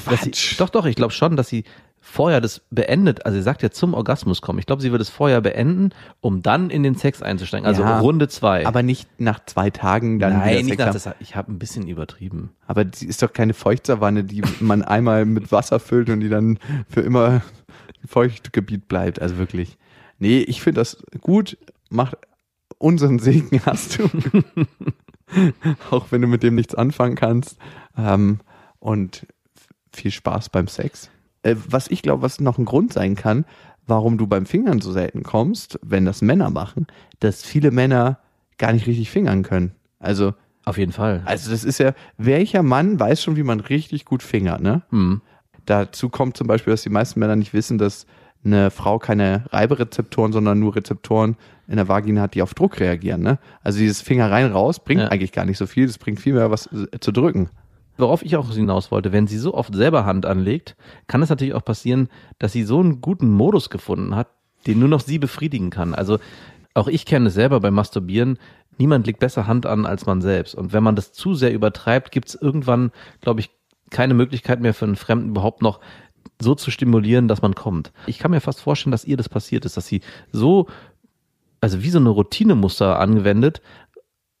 Dass 0.08 0.22
sie, 0.22 0.30
Quatsch. 0.30 0.60
doch, 0.60 0.70
doch, 0.70 0.84
ich 0.86 0.96
glaube 0.96 1.12
schon, 1.12 1.36
dass 1.36 1.48
sie 1.48 1.64
vorher 2.00 2.40
das 2.40 2.62
beendet, 2.70 3.26
also 3.26 3.36
sie 3.36 3.42
sagt 3.42 3.62
ja 3.62 3.70
zum 3.70 3.92
Orgasmus 3.92 4.40
kommen. 4.40 4.58
Ich 4.58 4.64
glaube, 4.66 4.80
sie 4.80 4.92
wird 4.92 5.02
es 5.02 5.10
vorher 5.10 5.40
beenden, 5.42 5.90
um 6.20 6.42
dann 6.42 6.70
in 6.70 6.82
den 6.82 6.94
Sex 6.94 7.20
einzusteigen. 7.22 7.66
Also 7.66 7.82
Ja, 7.82 7.98
Runde 8.00 8.28
zwei. 8.28 8.66
aber 8.66 8.82
nicht 8.82 9.06
nach 9.20 9.44
zwei 9.44 9.68
Tagen 9.70 10.18
dann 10.18 10.38
Nein, 10.38 10.64
nicht 10.64 10.78
Sex 10.80 10.94
nach 10.94 11.04
haben. 11.12 11.16
ich 11.20 11.36
habe 11.36 11.52
ein 11.52 11.58
bisschen 11.58 11.86
übertrieben. 11.86 12.50
Aber 12.66 12.84
die 12.86 13.06
ist 13.06 13.22
doch 13.22 13.32
keine 13.32 13.52
Feuchtsavanne, 13.52 14.24
die 14.24 14.42
man 14.60 14.82
einmal 14.82 15.24
mit 15.26 15.52
Wasser 15.52 15.80
füllt 15.80 16.08
und 16.08 16.20
die 16.20 16.30
dann 16.30 16.58
für 16.88 17.02
immer 17.02 17.42
im 17.87 17.87
Feuchtgebiet 18.06 18.88
bleibt. 18.88 19.20
Also 19.20 19.38
wirklich. 19.38 19.78
Nee, 20.18 20.40
ich 20.40 20.62
finde 20.62 20.80
das 20.80 21.02
gut. 21.20 21.56
Macht 21.90 22.16
unseren 22.78 23.18
Segen 23.18 23.60
hast 23.66 23.98
du. 23.98 24.08
Auch 25.90 26.06
wenn 26.10 26.22
du 26.22 26.28
mit 26.28 26.42
dem 26.42 26.54
nichts 26.54 26.74
anfangen 26.74 27.14
kannst. 27.16 27.58
Ähm, 27.96 28.40
und 28.78 29.26
viel 29.92 30.10
Spaß 30.10 30.50
beim 30.50 30.68
Sex. 30.68 31.10
Äh, 31.42 31.56
was 31.68 31.88
ich 31.88 32.02
glaube, 32.02 32.22
was 32.22 32.40
noch 32.40 32.58
ein 32.58 32.64
Grund 32.64 32.92
sein 32.92 33.16
kann, 33.16 33.44
warum 33.86 34.18
du 34.18 34.26
beim 34.26 34.46
Fingern 34.46 34.80
so 34.80 34.92
selten 34.92 35.22
kommst, 35.22 35.78
wenn 35.82 36.04
das 36.04 36.22
Männer 36.22 36.50
machen, 36.50 36.86
dass 37.20 37.42
viele 37.42 37.70
Männer 37.70 38.18
gar 38.58 38.72
nicht 38.72 38.86
richtig 38.86 39.10
fingern 39.10 39.42
können. 39.42 39.72
Also 39.98 40.34
Auf 40.64 40.78
jeden 40.78 40.92
Fall. 40.92 41.22
also 41.24 41.50
das 41.50 41.64
ist 41.64 41.78
ja, 41.78 41.94
welcher 42.16 42.62
Mann 42.62 43.00
weiß 43.00 43.22
schon, 43.22 43.36
wie 43.36 43.42
man 43.42 43.60
richtig 43.60 44.04
gut 44.04 44.22
fingert, 44.22 44.60
ne? 44.60 44.82
Hm. 44.90 45.22
Dazu 45.68 46.08
kommt 46.08 46.36
zum 46.36 46.46
Beispiel, 46.46 46.72
dass 46.72 46.82
die 46.82 46.88
meisten 46.88 47.20
Männer 47.20 47.36
nicht 47.36 47.52
wissen, 47.52 47.76
dass 47.76 48.06
eine 48.44 48.70
Frau 48.70 48.98
keine 48.98 49.44
Reiberezeptoren, 49.50 50.32
sondern 50.32 50.58
nur 50.58 50.76
Rezeptoren 50.76 51.36
in 51.66 51.76
der 51.76 51.88
Vagina 51.88 52.22
hat, 52.22 52.34
die 52.34 52.42
auf 52.42 52.54
Druck 52.54 52.80
reagieren, 52.80 53.20
ne? 53.20 53.38
Also 53.62 53.80
dieses 53.80 54.00
Finger 54.00 54.30
rein, 54.30 54.50
raus 54.52 54.82
bringt 54.82 55.02
Ja. 55.02 55.08
eigentlich 55.08 55.32
gar 55.32 55.44
nicht 55.44 55.58
so 55.58 55.66
viel, 55.66 55.86
das 55.86 55.98
bringt 55.98 56.20
viel 56.20 56.32
mehr 56.34 56.50
was 56.50 56.66
äh, 56.72 56.98
zu 57.00 57.12
drücken. 57.12 57.50
Worauf 57.98 58.22
ich 58.22 58.36
auch 58.36 58.50
hinaus 58.50 58.90
wollte, 58.90 59.12
wenn 59.12 59.26
sie 59.26 59.38
so 59.38 59.52
oft 59.54 59.74
selber 59.74 60.06
Hand 60.06 60.24
anlegt, 60.24 60.76
kann 61.08 61.20
es 61.20 61.28
natürlich 61.28 61.52
auch 61.54 61.64
passieren, 61.64 62.08
dass 62.38 62.52
sie 62.52 62.62
so 62.62 62.78
einen 62.80 63.00
guten 63.00 63.28
Modus 63.28 63.68
gefunden 63.70 64.14
hat, 64.14 64.28
den 64.66 64.78
nur 64.78 64.88
noch 64.88 65.00
sie 65.00 65.18
befriedigen 65.18 65.70
kann. 65.70 65.94
Also 65.94 66.18
auch 66.74 66.86
ich 66.88 67.04
kenne 67.06 67.26
es 67.28 67.34
selber 67.34 67.60
beim 67.60 67.74
Masturbieren. 67.74 68.38
Niemand 68.78 69.06
legt 69.06 69.18
besser 69.18 69.48
Hand 69.48 69.66
an 69.66 69.84
als 69.84 70.06
man 70.06 70.22
selbst. 70.22 70.54
Und 70.54 70.72
wenn 70.72 70.84
man 70.84 70.94
das 70.94 71.12
zu 71.12 71.34
sehr 71.34 71.52
übertreibt, 71.52 72.12
gibt 72.12 72.28
es 72.28 72.36
irgendwann, 72.36 72.92
glaube 73.20 73.40
ich, 73.40 73.50
keine 73.90 74.14
Möglichkeit 74.14 74.60
mehr 74.60 74.74
für 74.74 74.84
einen 74.84 74.96
Fremden 74.96 75.30
überhaupt 75.30 75.62
noch 75.62 75.80
so 76.40 76.54
zu 76.54 76.70
stimulieren, 76.70 77.28
dass 77.28 77.42
man 77.42 77.54
kommt. 77.54 77.92
Ich 78.06 78.18
kann 78.18 78.30
mir 78.30 78.40
fast 78.40 78.60
vorstellen, 78.60 78.92
dass 78.92 79.04
ihr 79.04 79.16
das 79.16 79.28
passiert 79.28 79.64
ist, 79.64 79.76
dass 79.76 79.86
sie 79.86 80.02
so, 80.30 80.66
also 81.60 81.82
wie 81.82 81.90
so 81.90 81.98
eine 81.98 82.10
Routinemuster 82.10 82.98
angewendet, 83.00 83.60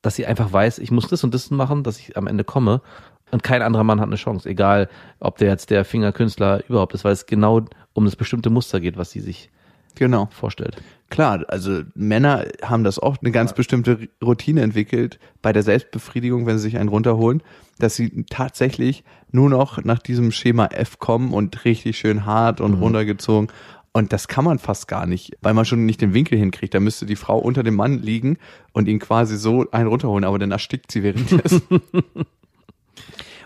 dass 0.02 0.14
sie 0.16 0.26
einfach 0.26 0.52
weiß, 0.52 0.78
ich 0.78 0.90
muss 0.90 1.08
das 1.08 1.24
und 1.24 1.34
das 1.34 1.50
machen, 1.50 1.82
dass 1.82 1.98
ich 1.98 2.16
am 2.16 2.26
Ende 2.26 2.44
komme. 2.44 2.82
Und 3.30 3.42
kein 3.42 3.62
anderer 3.62 3.84
Mann 3.84 4.00
hat 4.00 4.06
eine 4.06 4.16
Chance, 4.16 4.48
egal 4.48 4.88
ob 5.18 5.36
der 5.38 5.48
jetzt 5.48 5.70
der 5.70 5.84
Fingerkünstler 5.84 6.62
überhaupt 6.68 6.94
ist, 6.94 7.04
weil 7.04 7.12
es 7.12 7.26
genau 7.26 7.64
um 7.92 8.04
das 8.04 8.16
bestimmte 8.16 8.48
Muster 8.48 8.80
geht, 8.80 8.96
was 8.96 9.10
sie 9.10 9.20
sich 9.20 9.50
Genau. 9.96 10.28
vorstellt. 10.30 10.76
Klar, 11.10 11.44
also 11.48 11.82
Männer 11.94 12.44
haben 12.62 12.84
das 12.84 12.98
auch 12.98 13.16
eine 13.22 13.30
ganz 13.30 13.54
bestimmte 13.54 14.08
Routine 14.22 14.60
entwickelt 14.60 15.18
bei 15.40 15.54
der 15.54 15.62
Selbstbefriedigung, 15.62 16.44
wenn 16.44 16.58
sie 16.58 16.64
sich 16.64 16.78
einen 16.78 16.90
runterholen, 16.90 17.42
dass 17.78 17.96
sie 17.96 18.26
tatsächlich 18.28 19.04
nur 19.32 19.48
noch 19.48 19.82
nach 19.84 20.00
diesem 20.00 20.32
Schema 20.32 20.66
F 20.66 20.98
kommen 20.98 21.32
und 21.32 21.64
richtig 21.64 21.98
schön 21.98 22.26
hart 22.26 22.60
und 22.60 22.74
runtergezogen. 22.74 23.48
Und 23.92 24.12
das 24.12 24.28
kann 24.28 24.44
man 24.44 24.58
fast 24.58 24.86
gar 24.86 25.06
nicht, 25.06 25.32
weil 25.40 25.54
man 25.54 25.64
schon 25.64 25.86
nicht 25.86 26.02
den 26.02 26.12
Winkel 26.12 26.38
hinkriegt. 26.38 26.74
Da 26.74 26.80
müsste 26.80 27.06
die 27.06 27.16
Frau 27.16 27.38
unter 27.38 27.62
dem 27.62 27.74
Mann 27.74 28.02
liegen 28.02 28.36
und 28.72 28.86
ihn 28.86 28.98
quasi 28.98 29.38
so 29.38 29.68
einen 29.70 29.88
runterholen, 29.88 30.24
aber 30.24 30.38
dann 30.38 30.50
erstickt 30.50 30.92
sie 30.92 31.02
währenddessen. 31.02 31.62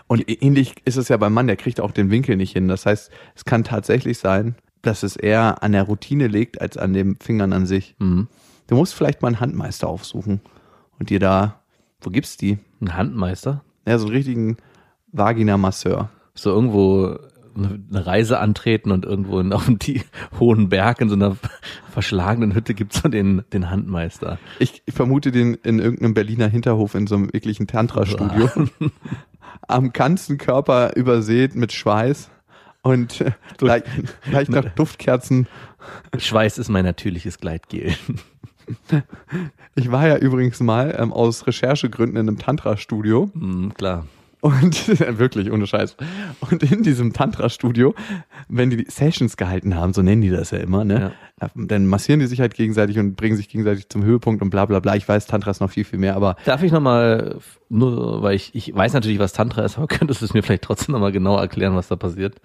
Und 0.07 0.29
ähnlich 0.43 0.75
ist 0.85 0.97
es 0.97 1.07
ja 1.07 1.17
beim 1.17 1.33
Mann, 1.33 1.47
der 1.47 1.55
kriegt 1.55 1.79
auch 1.79 1.91
den 1.91 2.11
Winkel 2.11 2.35
nicht 2.35 2.51
hin. 2.51 2.67
Das 2.67 2.85
heißt, 2.85 3.09
es 3.35 3.45
kann 3.45 3.63
tatsächlich 3.63 4.19
sein, 4.19 4.55
dass 4.83 5.01
es 5.01 5.15
eher 5.15 5.63
an 5.63 5.71
der 5.71 5.83
Routine 5.83 6.27
liegt, 6.27 6.61
als 6.61 6.77
an 6.77 6.93
den 6.93 7.15
Fingern 7.15 7.53
an 7.53 7.65
sich. 7.65 7.95
Mhm. 7.99 8.27
Du 8.67 8.75
musst 8.75 8.93
vielleicht 8.93 9.21
mal 9.21 9.29
einen 9.29 9.39
Handmeister 9.39 9.87
aufsuchen 9.87 10.41
und 10.99 11.09
dir 11.09 11.19
da, 11.19 11.61
wo 12.01 12.11
gibt's 12.11 12.37
die? 12.37 12.59
Ein 12.81 12.95
Handmeister? 12.95 13.63
Ja, 13.87 13.97
so 13.97 14.05
einen 14.05 14.15
richtigen 14.15 14.57
Vagina-Masseur. 15.11 16.09
So 16.35 16.49
irgendwo 16.49 17.17
eine 17.55 18.05
Reise 18.05 18.39
antreten 18.39 18.91
und 18.91 19.05
irgendwo 19.05 19.39
in, 19.39 19.53
auf 19.53 19.69
die 19.69 20.01
hohen 20.39 20.69
Berg 20.69 21.01
in 21.01 21.09
so 21.09 21.15
einer 21.15 21.37
verschlagenen 21.91 22.55
Hütte 22.55 22.73
gibt's 22.73 23.01
so 23.01 23.09
den, 23.09 23.43
den 23.53 23.69
Handmeister. 23.69 24.39
Ich 24.59 24.83
vermute 24.89 25.31
den 25.31 25.53
in 25.55 25.79
irgendeinem 25.79 26.13
Berliner 26.13 26.47
Hinterhof 26.47 26.95
in 26.95 27.07
so 27.07 27.15
einem 27.15 27.31
wirklichen 27.31 27.67
Tantra-Studio. 27.67 28.49
Am 29.67 29.93
ganzen 29.93 30.37
Körper 30.37 30.95
übersät 30.95 31.55
mit 31.55 31.71
Schweiß 31.71 32.29
und 32.83 33.21
äh, 33.21 33.31
leicht, 33.59 33.87
leicht 34.31 34.51
nach 34.51 34.65
Duftkerzen. 34.75 35.47
Schweiß 36.15 36.59
ist 36.59 36.69
mein 36.69 36.85
natürliches 36.85 37.39
Gleitgel. 37.39 37.93
Ich 39.75 39.91
war 39.91 40.07
ja 40.07 40.15
übrigens 40.17 40.61
mal 40.61 40.95
ähm, 40.97 41.11
aus 41.11 41.47
Recherchegründen 41.47 42.15
in 42.15 42.29
einem 42.29 42.37
Tantra-Studio. 42.37 43.29
Mhm, 43.33 43.73
klar. 43.73 44.05
Und 44.39 44.87
wirklich, 45.19 45.51
ohne 45.51 45.65
Scheiß. 45.67 45.97
Und 46.41 46.63
in 46.63 46.83
diesem 46.83 47.11
Tantra-Studio, 47.11 47.95
wenn 48.47 48.69
die 48.69 48.85
Sessions 48.87 49.35
gehalten 49.35 49.75
haben, 49.75 49.93
so 49.93 50.01
nennen 50.01 50.21
die 50.21 50.29
das 50.29 50.51
ja 50.51 50.59
immer, 50.59 50.85
ne? 50.85 51.11
Dann 51.55 51.87
massieren 51.87 52.19
die 52.19 52.27
sich 52.27 52.39
halt 52.39 52.53
gegenseitig 52.53 52.99
und 52.99 53.15
bringen 53.15 53.35
sich 53.35 53.49
gegenseitig 53.49 53.89
zum 53.89 54.03
Höhepunkt 54.03 54.41
und 54.41 54.49
bla 54.49 54.65
bla 54.65 54.79
bla. 54.79 54.95
Ich 54.95 55.07
weiß, 55.07 55.25
Tantra 55.27 55.51
ist 55.51 55.59
noch 55.59 55.71
viel, 55.71 55.85
viel 55.85 55.99
mehr, 55.99 56.15
aber 56.15 56.35
Darf 56.45 56.61
ich 56.61 56.71
nochmal, 56.71 57.37
nur 57.69 58.21
weil 58.21 58.35
ich, 58.35 58.53
ich 58.53 58.73
weiß 58.73 58.93
natürlich, 58.93 59.19
was 59.19 59.33
Tantra 59.33 59.63
ist, 59.63 59.77
aber 59.77 59.87
könntest 59.87 60.21
du 60.21 60.25
es 60.25 60.33
mir 60.33 60.43
vielleicht 60.43 60.63
trotzdem 60.63 60.93
nochmal 60.93 61.11
genau 61.11 61.37
erklären, 61.37 61.75
was 61.75 61.87
da 61.87 61.95
passiert? 61.95 62.35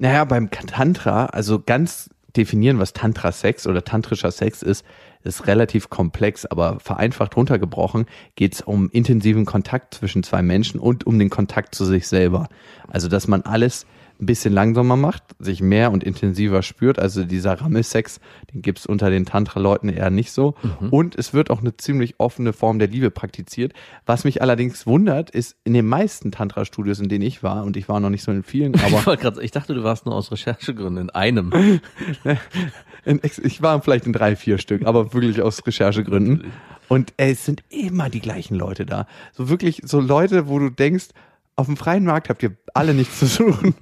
Naja, 0.00 0.24
beim 0.24 0.50
Tantra, 0.50 1.26
also 1.26 1.60
ganz 1.60 2.08
definieren, 2.34 2.78
was 2.78 2.94
Tantra-Sex 2.94 3.66
oder 3.66 3.84
tantrischer 3.84 4.30
Sex 4.30 4.62
ist, 4.62 4.84
ist 5.24 5.46
relativ 5.46 5.90
komplex, 5.90 6.46
aber 6.46 6.80
vereinfacht 6.80 7.36
runtergebrochen 7.36 8.06
geht 8.34 8.54
es 8.54 8.62
um 8.62 8.88
intensiven 8.90 9.44
Kontakt 9.44 9.92
zwischen 9.94 10.22
zwei 10.22 10.40
Menschen 10.40 10.80
und 10.80 11.06
um 11.06 11.18
den 11.18 11.28
Kontakt 11.28 11.74
zu 11.74 11.84
sich 11.84 12.08
selber. 12.08 12.48
Also, 12.88 13.08
dass 13.08 13.28
man 13.28 13.42
alles 13.42 13.84
ein 14.20 14.26
bisschen 14.26 14.52
langsamer 14.52 14.96
macht, 14.96 15.22
sich 15.38 15.62
mehr 15.62 15.92
und 15.92 16.04
intensiver 16.04 16.62
spürt. 16.62 16.98
Also 16.98 17.24
dieser 17.24 17.60
Rammelsex, 17.60 18.20
den 18.52 18.62
gibt's 18.62 18.86
unter 18.86 19.10
den 19.10 19.24
Tantra-Leuten 19.24 19.88
eher 19.88 20.10
nicht 20.10 20.32
so. 20.32 20.54
Und 20.90 21.16
es 21.16 21.32
wird 21.32 21.50
auch 21.50 21.60
eine 21.60 21.76
ziemlich 21.76 22.16
offene 22.18 22.52
Form 22.52 22.78
der 22.78 22.88
Liebe 22.88 23.10
praktiziert. 23.10 23.72
Was 24.06 24.24
mich 24.24 24.42
allerdings 24.42 24.86
wundert, 24.86 25.30
ist 25.30 25.56
in 25.64 25.72
den 25.72 25.86
meisten 25.86 26.32
Tantra-Studios, 26.32 27.00
in 27.00 27.08
denen 27.08 27.24
ich 27.24 27.42
war, 27.42 27.64
und 27.64 27.76
ich 27.76 27.88
war 27.88 28.00
noch 28.00 28.10
nicht 28.10 28.22
so 28.22 28.30
in 28.30 28.42
vielen, 28.42 28.74
ich, 28.74 28.82
aber 28.82 29.06
wollte 29.06 29.22
grad, 29.22 29.38
ich 29.38 29.50
dachte, 29.50 29.74
du 29.74 29.82
warst 29.82 30.06
nur 30.06 30.14
aus 30.14 30.30
Recherchegründen 30.30 31.04
in 31.04 31.10
einem. 31.10 31.80
in, 33.04 33.20
ich 33.22 33.62
war 33.62 33.80
vielleicht 33.82 34.06
in 34.06 34.12
drei, 34.12 34.36
vier 34.36 34.58
Stück, 34.58 34.84
aber 34.86 35.14
wirklich 35.14 35.40
aus 35.40 35.66
Recherchegründen. 35.66 36.52
Und 36.88 37.12
ey, 37.18 37.32
es 37.32 37.44
sind 37.44 37.62
immer 37.68 38.10
die 38.10 38.20
gleichen 38.20 38.56
Leute 38.56 38.84
da. 38.84 39.06
So 39.32 39.48
wirklich, 39.48 39.82
so 39.84 40.00
Leute, 40.00 40.48
wo 40.48 40.58
du 40.58 40.70
denkst, 40.70 41.08
auf 41.60 41.66
dem 41.66 41.76
freien 41.76 42.04
Markt 42.04 42.28
habt 42.28 42.42
ihr 42.42 42.56
alle 42.74 42.94
nichts 42.94 43.18
zu 43.18 43.26
suchen. 43.26 43.74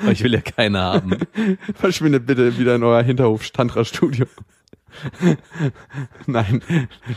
Aber 0.00 0.12
ich 0.12 0.22
will 0.22 0.32
ja 0.32 0.40
keine 0.40 0.80
haben. 0.80 1.18
Verschwindet 1.74 2.26
bitte 2.26 2.58
wieder 2.58 2.74
in 2.74 2.82
euer 2.82 3.02
Hinterhof-Tantra-Studio. 3.02 4.26
Nein, 6.26 6.62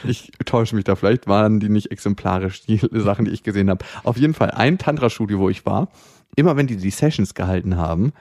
ich 0.04 0.32
täusche 0.46 0.76
mich 0.76 0.84
da. 0.84 0.96
Vielleicht 0.96 1.28
waren 1.28 1.60
die 1.60 1.70
nicht 1.70 1.92
exemplarisch, 1.92 2.66
die 2.66 2.80
Sachen, 2.92 3.26
die 3.26 3.32
ich 3.32 3.44
gesehen 3.44 3.70
habe. 3.70 3.86
Auf 4.04 4.18
jeden 4.18 4.34
Fall 4.34 4.52
ein 4.52 4.78
Tantra-Studio, 4.78 5.40
wo 5.40 5.50
ich 5.50 5.66
war. 5.66 5.90
Immer 6.36 6.58
wenn 6.58 6.68
die 6.68 6.78
die 6.78 6.90
Sessions 6.90 7.36
gehalten 7.36 7.78
haben, 7.78 8.12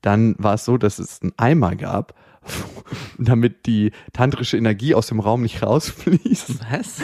dann 0.00 0.34
war 0.38 0.54
es 0.54 0.64
so, 0.64 0.78
dass 0.78 0.98
es 0.98 1.22
einen 1.22 1.32
Eimer 1.36 1.76
gab, 1.76 2.14
damit 3.18 3.66
die 3.66 3.92
tantrische 4.12 4.56
Energie 4.56 4.94
aus 4.94 5.08
dem 5.08 5.20
Raum 5.20 5.42
nicht 5.42 5.62
rausfließt 5.62 6.60
Was? 6.70 7.00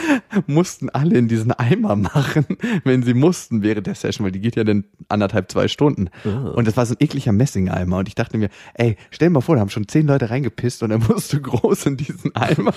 mussten 0.47 0.89
alle 0.89 1.17
in 1.17 1.27
diesen 1.27 1.51
Eimer 1.51 1.95
machen, 1.95 2.45
wenn 2.83 3.03
sie 3.03 3.13
mussten 3.13 3.61
während 3.61 3.87
der 3.87 3.95
Session, 3.95 4.25
weil 4.25 4.31
die 4.31 4.39
geht 4.39 4.55
ja 4.55 4.63
dann 4.63 4.85
anderthalb, 5.09 5.51
zwei 5.51 5.67
Stunden. 5.67 6.09
Und 6.55 6.67
das 6.67 6.75
war 6.77 6.85
so 6.85 6.93
ein 6.93 6.97
ekliger 6.99 7.31
Messingeimer. 7.31 7.97
Und 7.97 8.07
ich 8.07 8.15
dachte 8.15 8.37
mir, 8.37 8.49
ey, 8.73 8.97
stell 9.11 9.29
dir 9.29 9.33
mal 9.33 9.41
vor, 9.41 9.55
da 9.55 9.61
haben 9.61 9.69
schon 9.69 9.87
zehn 9.87 10.07
Leute 10.07 10.29
reingepisst 10.29 10.83
und 10.83 10.91
er 10.91 10.99
musste 10.99 11.39
groß 11.41 11.85
in 11.85 11.97
diesen 11.97 12.35
Eimer. 12.35 12.73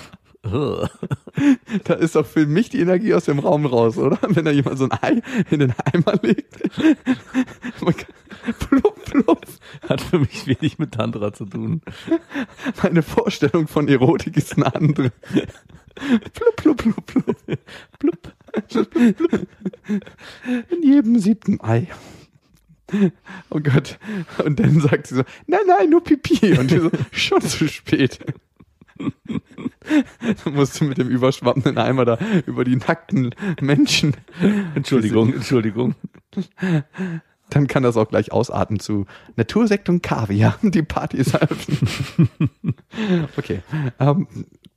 Da 1.85 1.95
ist 1.95 2.17
doch 2.17 2.27
für 2.27 2.47
mich 2.47 2.71
die 2.71 2.81
Energie 2.81 3.13
aus 3.15 3.27
dem 3.27 3.39
Raum 3.39 3.67
raus, 3.67 3.99
oder? 3.99 4.19
Wenn 4.23 4.45
da 4.45 4.51
jemand 4.51 4.79
so 4.79 4.89
ein 4.89 4.99
Ei 5.03 5.23
in 5.51 5.61
den 5.61 5.75
Eimer 5.93 6.19
legt. 6.23 6.63
Plupp, 8.59 9.05
plupp. 9.05 9.47
Hat 9.89 10.01
für 10.01 10.19
mich 10.19 10.47
wenig 10.47 10.79
mit 10.79 10.93
Tantra 10.93 11.33
zu 11.33 11.45
tun. 11.45 11.83
Meine 12.83 13.03
Vorstellung 13.03 13.69
von 13.69 13.89
Erotik 13.89 14.37
ist 14.37 14.57
eine 14.57 14.75
andere. 14.75 15.13
Plupp, 16.33 16.57
plupp, 16.57 16.77
plupp, 16.79 17.07
plupp. 17.07 17.37
Plupp. 17.99 18.33
In 20.71 20.83
jedem 20.83 21.19
siebten 21.19 21.61
Ei. 21.61 21.89
Oh 23.51 23.61
Gott. 23.61 23.99
Und 24.45 24.59
dann 24.59 24.81
sagt 24.81 25.07
sie 25.07 25.17
so, 25.17 25.23
nein, 25.47 25.61
nein, 25.67 25.91
nur 25.91 26.03
Pipi. 26.03 26.59
Und 26.59 26.71
die 26.71 26.79
so, 26.79 26.91
schon 27.13 27.41
zu 27.41 27.69
spät. 27.69 28.19
Dann 28.99 30.55
musst 30.55 30.81
du 30.81 30.85
mit 30.85 30.99
dem 30.99 31.09
überschwappenden 31.09 31.79
Eimer 31.79 32.05
da 32.05 32.19
über 32.47 32.65
die 32.65 32.77
nackten 32.77 33.35
Menschen. 33.61 34.17
Entschuldigung, 34.75 35.33
Entschuldigung. 35.33 35.95
Dann 37.51 37.67
kann 37.67 37.83
das 37.83 37.97
auch 37.97 38.09
gleich 38.09 38.33
ausarten 38.33 38.81
zu 38.81 39.07
Natursekt 39.37 39.89
und 39.89 40.03
Kaviar. 40.03 40.57
Die 40.63 40.83
Party 40.83 41.19
ist 41.19 41.35
eröffnet. 41.35 41.79
okay. 43.37 43.63
Ähm, 43.99 44.27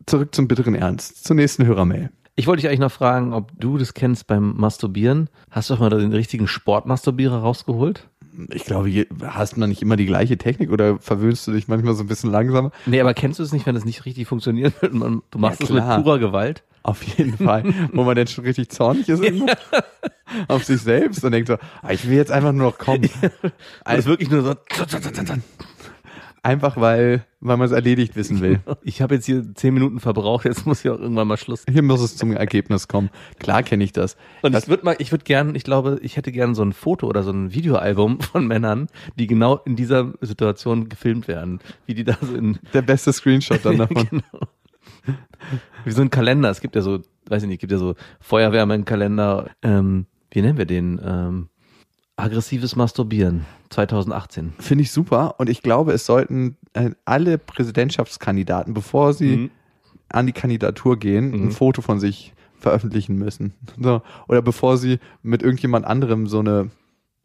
zurück 0.06 0.34
zum 0.36 0.48
bitteren 0.48 0.76
Ernst. 0.76 1.24
Zur 1.26 1.36
nächsten 1.36 1.66
Hörermail. 1.66 2.10
Ich 2.36 2.48
wollte 2.48 2.62
dich 2.62 2.68
eigentlich 2.68 2.80
noch 2.80 2.92
fragen, 2.92 3.32
ob 3.34 3.52
du 3.60 3.78
das 3.78 3.94
kennst 3.94 4.26
beim 4.28 4.56
Masturbieren. 4.58 5.30
Hast 5.52 5.70
du 5.70 5.76
doch 5.76 5.82
mal 5.82 5.90
den 5.92 6.14
richtigen 6.14 6.48
Sportmasturbierer 6.48 7.38
rausgeholt? 7.38 8.10
Ich 8.50 8.66
glaube, 8.66 9.06
hast 9.24 9.56
du 9.56 9.60
dann 9.60 9.70
nicht 9.70 9.84
immer 9.84 9.96
die 9.96 10.08
gleiche 10.08 10.40
Technik 10.40 10.72
oder 10.72 10.98
verwöhnst 10.98 11.46
du 11.48 11.52
dich 11.52 11.68
manchmal 11.68 11.94
so 11.94 12.04
ein 12.04 12.08
bisschen 12.08 12.32
langsamer? 12.32 12.72
Nee, 12.88 13.00
aber 13.00 13.14
kennst 13.14 13.38
du 13.38 13.44
es 13.44 13.52
nicht, 13.54 13.68
wenn 13.68 13.76
es 13.76 13.86
nicht 13.86 14.06
richtig 14.06 14.28
funktioniert? 14.28 14.74
Du 14.82 15.38
machst 15.38 15.60
Ja, 15.62 15.66
es 15.68 15.72
mit 15.72 15.84
purer 16.04 16.18
Gewalt. 16.18 16.64
Auf 16.84 17.02
jeden 17.04 17.38
Fall. 17.38 17.64
Wo 17.94 18.04
man 18.04 18.16
dann 18.16 18.28
schon 18.28 18.44
richtig 18.44 18.70
zornig 18.70 19.08
ist 19.08 19.24
irgendwo 19.24 19.48
auf 20.50 20.66
sich 20.66 20.82
selbst 20.82 21.24
und 21.24 21.32
denkt 21.32 21.48
so, 21.48 21.58
ah, 21.82 21.92
ich 21.92 22.08
will 22.08 22.18
jetzt 22.18 22.32
einfach 22.32 22.52
nur 22.52 22.72
noch 22.72 22.78
kommen. 22.78 23.10
Also 23.86 24.10
wirklich 24.10 24.30
nur 24.30 24.44
so. 24.44 24.56
Einfach 26.46 26.76
weil, 26.76 27.26
weil 27.40 27.56
man 27.56 27.68
es 27.68 27.72
erledigt 27.72 28.18
wissen 28.18 28.42
will. 28.42 28.60
Ich 28.84 29.02
habe 29.02 29.16
jetzt 29.16 29.26
hier 29.26 29.56
zehn 29.56 29.74
Minuten 29.74 30.02
verbraucht, 30.02 30.44
jetzt 30.44 30.66
muss 30.66 30.84
ja 30.84 30.92
auch 30.92 31.00
irgendwann 31.00 31.26
mal 31.26 31.38
Schluss. 31.38 31.64
Hier 31.72 31.82
muss 31.82 32.02
es 32.02 32.18
zum 32.18 32.36
Ergebnis 32.36 32.90
kommen. 32.90 33.10
Klar 33.40 33.64
kenne 33.64 33.86
ich 33.86 33.94
das. 33.94 34.18
Und 34.42 34.52
das 34.52 34.64
ich 34.64 34.70
würde 34.70 34.84
mal, 34.84 34.96
ich 35.00 35.12
würde 35.12 35.24
gern, 35.24 35.56
ich 35.56 35.64
glaube, 35.64 36.00
ich 36.02 36.18
hätte 36.18 36.34
gern 36.34 36.54
so 36.54 36.62
ein 36.62 36.74
Foto 36.74 37.08
oder 37.08 37.24
so 37.24 37.32
ein 37.32 37.54
Videoalbum 37.54 38.20
von 38.20 38.46
Männern, 38.46 38.90
die 39.18 39.28
genau 39.28 39.56
in 39.64 39.78
dieser 39.78 40.14
Situation 40.20 40.90
gefilmt 40.90 41.30
werden, 41.30 41.62
wie 41.86 41.94
die 41.94 42.04
da 42.04 42.18
so 42.20 42.36
in 42.36 42.60
der 42.74 42.82
beste 42.82 43.14
Screenshot 43.14 43.64
dann 43.64 43.78
davon. 43.78 44.08
genau. 44.10 44.48
Wie 45.86 45.92
so 45.92 46.02
ein 46.02 46.10
Kalender. 46.10 46.50
Es 46.50 46.62
gibt 46.62 46.76
ja 46.76 46.82
so, 46.82 47.00
weiß 47.28 47.44
ich 47.44 47.50
nicht, 47.50 47.60
gibt 47.60 47.72
ja 47.72 47.78
so 47.78 47.96
Feuerwehrmann-Kalender. 48.22 49.50
Ähm, 49.62 50.06
wie 50.32 50.42
nennen 50.42 50.58
wir 50.58 50.66
den? 50.66 51.00
Ähm, 51.04 51.50
aggressives 52.16 52.76
Masturbieren 52.76 53.46
2018. 53.70 54.54
Finde 54.60 54.84
ich 54.84 54.92
super 54.92 55.36
und 55.40 55.50
ich 55.50 55.62
glaube, 55.64 55.94
es 55.94 56.06
sollten 56.06 56.58
äh, 56.74 56.92
alle 57.06 57.38
Präsidentschaftskandidaten, 57.38 58.74
bevor 58.74 59.14
sie 59.14 59.38
Mhm. 59.38 59.52
an 60.10 60.26
die 60.28 60.32
Kandidatur 60.32 60.98
gehen, 60.98 61.32
Mhm. 61.32 61.48
ein 61.48 61.52
Foto 61.52 61.82
von 61.82 62.00
sich 62.00 62.34
veröffentlichen 62.60 63.16
müssen. 63.18 63.54
Oder 64.28 64.42
bevor 64.42 64.78
sie 64.78 65.00
mit 65.22 65.42
irgendjemand 65.44 65.86
anderem 65.86 66.28
so 66.28 66.40
eine 66.40 66.70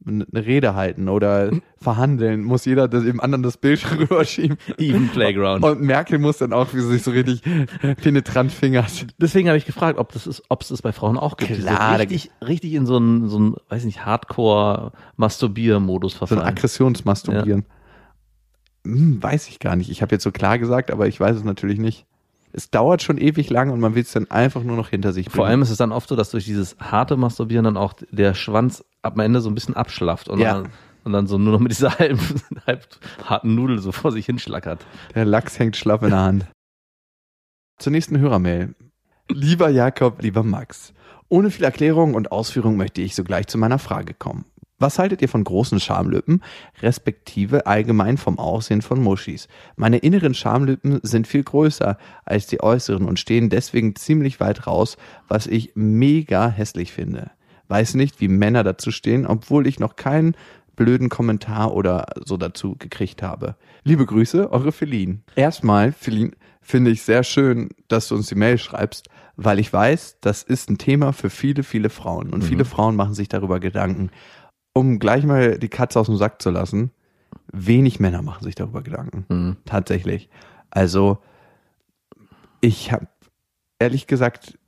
eine 0.06 0.26
Rede 0.32 0.74
halten 0.74 1.08
oder 1.08 1.50
verhandeln, 1.78 2.44
muss 2.44 2.64
jeder 2.64 2.88
das, 2.88 3.04
dem 3.04 3.20
anderen 3.20 3.42
das 3.42 3.56
Bild 3.56 3.84
rüberschieben. 3.98 4.56
Even 4.78 5.08
Playground. 5.08 5.64
Und 5.64 5.82
Merkel 5.82 6.18
muss 6.18 6.38
dann 6.38 6.52
auch, 6.52 6.72
wie 6.72 6.80
sie 6.80 6.92
sich 6.92 7.02
so 7.02 7.10
richtig 7.10 7.42
penetrant 8.02 8.52
fingert. 8.52 9.06
Deswegen 9.18 9.48
habe 9.48 9.58
ich 9.58 9.66
gefragt, 9.66 9.98
ob 9.98 10.12
das 10.12 10.26
ist, 10.26 10.42
ob 10.48 10.62
es 10.62 10.68
das 10.68 10.82
bei 10.82 10.92
Frauen 10.92 11.18
auch 11.18 11.36
gibt. 11.36 11.60
Klar, 11.60 11.98
richtig, 11.98 12.30
richtig 12.46 12.74
in 12.74 12.86
so 12.86 12.96
einen, 12.96 13.28
so 13.28 13.38
einen, 13.38 13.56
weiß 13.68 13.84
nicht, 13.84 14.06
Hardcore-Masturbier-Modus 14.06 16.12
So 16.12 16.16
ein 16.16 16.28
verfallen. 16.28 16.48
Aggressionsmasturbieren. 16.48 17.64
Hm, 18.84 19.22
weiß 19.22 19.48
ich 19.48 19.58
gar 19.58 19.76
nicht. 19.76 19.90
Ich 19.90 20.02
habe 20.02 20.14
jetzt 20.14 20.24
so 20.24 20.32
klar 20.32 20.58
gesagt, 20.58 20.90
aber 20.90 21.08
ich 21.08 21.18
weiß 21.18 21.36
es 21.36 21.44
natürlich 21.44 21.78
nicht. 21.78 22.06
Es 22.52 22.70
dauert 22.70 23.02
schon 23.02 23.18
ewig 23.18 23.50
lang 23.50 23.70
und 23.70 23.80
man 23.80 23.94
will 23.94 24.02
es 24.02 24.12
dann 24.12 24.30
einfach 24.30 24.62
nur 24.62 24.76
noch 24.76 24.88
hinter 24.88 25.12
sich 25.12 25.26
bringen. 25.26 25.36
Vor 25.36 25.46
allem 25.46 25.62
ist 25.62 25.70
es 25.70 25.76
dann 25.76 25.92
oft 25.92 26.08
so, 26.08 26.16
dass 26.16 26.30
durch 26.30 26.44
dieses 26.44 26.76
harte 26.80 27.16
Masturbieren 27.16 27.64
dann 27.64 27.76
auch 27.76 27.94
der 28.10 28.34
Schwanz 28.34 28.84
am 29.02 29.20
Ende 29.20 29.40
so 29.40 29.50
ein 29.50 29.54
bisschen 29.54 29.76
abschlafft 29.76 30.28
und, 30.28 30.38
Ja. 30.40 30.54
dann, 30.54 30.68
und 31.04 31.12
dann 31.12 31.26
so 31.26 31.38
nur 31.38 31.52
noch 31.52 31.60
mit 31.60 31.72
dieser 31.72 31.90
halb, 31.98 32.18
halb 32.66 32.86
harten 33.24 33.54
Nudel 33.54 33.78
so 33.78 33.92
vor 33.92 34.12
sich 34.12 34.26
hinschlackert. 34.26 34.84
Der 35.14 35.24
Lachs 35.24 35.58
hängt 35.58 35.76
schlapp 35.76 36.02
in 36.02 36.10
der 36.10 36.20
Hand. 36.20 36.46
Zur 37.78 37.92
nächsten 37.92 38.18
Hörermail. 38.18 38.74
Lieber 39.30 39.68
Jakob, 39.68 40.22
lieber 40.22 40.42
Max. 40.42 40.92
Ohne 41.28 41.50
viel 41.50 41.64
Erklärung 41.64 42.14
und 42.14 42.32
Ausführung 42.32 42.76
möchte 42.76 43.02
ich 43.02 43.14
sogleich 43.14 43.46
zu 43.46 43.58
meiner 43.58 43.78
Frage 43.78 44.14
kommen. 44.14 44.46
Was 44.80 45.00
haltet 45.00 45.22
ihr 45.22 45.28
von 45.28 45.42
großen 45.42 45.80
Schamlippen, 45.80 46.40
respektive 46.80 47.66
allgemein 47.66 48.16
vom 48.16 48.38
Aussehen 48.38 48.80
von 48.80 49.02
Muschis? 49.02 49.48
Meine 49.74 49.98
inneren 49.98 50.34
Schamlippen 50.34 51.00
sind 51.02 51.26
viel 51.26 51.42
größer 51.42 51.98
als 52.24 52.46
die 52.46 52.62
äußeren 52.62 53.04
und 53.04 53.18
stehen 53.18 53.50
deswegen 53.50 53.96
ziemlich 53.96 54.38
weit 54.38 54.68
raus, 54.68 54.96
was 55.26 55.48
ich 55.48 55.72
mega 55.74 56.48
hässlich 56.48 56.92
finde. 56.92 57.32
Weiß 57.66 57.94
nicht, 57.94 58.20
wie 58.20 58.28
Männer 58.28 58.62
dazu 58.62 58.92
stehen, 58.92 59.26
obwohl 59.26 59.66
ich 59.66 59.80
noch 59.80 59.96
keinen 59.96 60.36
blöden 60.76 61.08
Kommentar 61.08 61.74
oder 61.74 62.06
so 62.24 62.36
dazu 62.36 62.76
gekriegt 62.78 63.20
habe. 63.20 63.56
Liebe 63.82 64.06
Grüße, 64.06 64.52
eure 64.52 64.70
Feline. 64.70 65.22
Erstmal, 65.34 65.90
Feline, 65.90 66.30
finde 66.60 66.92
ich 66.92 67.02
sehr 67.02 67.24
schön, 67.24 67.70
dass 67.88 68.08
du 68.08 68.14
uns 68.14 68.28
die 68.28 68.36
Mail 68.36 68.58
schreibst, 68.58 69.08
weil 69.36 69.58
ich 69.58 69.72
weiß, 69.72 70.18
das 70.20 70.42
ist 70.42 70.70
ein 70.70 70.78
Thema 70.78 71.12
für 71.12 71.30
viele, 71.30 71.62
viele 71.62 71.90
Frauen. 71.90 72.30
Und 72.30 72.42
viele 72.42 72.64
Frauen 72.64 72.94
machen 72.96 73.14
sich 73.14 73.28
darüber 73.28 73.60
Gedanken. 73.60 74.10
Um 74.78 74.98
gleich 75.00 75.24
mal 75.24 75.58
die 75.58 75.68
Katze 75.68 75.98
aus 75.98 76.06
dem 76.06 76.16
Sack 76.16 76.40
zu 76.40 76.50
lassen, 76.50 76.90
wenig 77.52 77.98
Männer 77.98 78.22
machen 78.22 78.44
sich 78.44 78.54
darüber 78.54 78.82
Gedanken. 78.82 79.24
Mhm. 79.28 79.56
Tatsächlich. 79.64 80.28
Also, 80.70 81.18
ich 82.60 82.92
habe 82.92 83.08
ehrlich 83.80 84.06
gesagt 84.06 84.58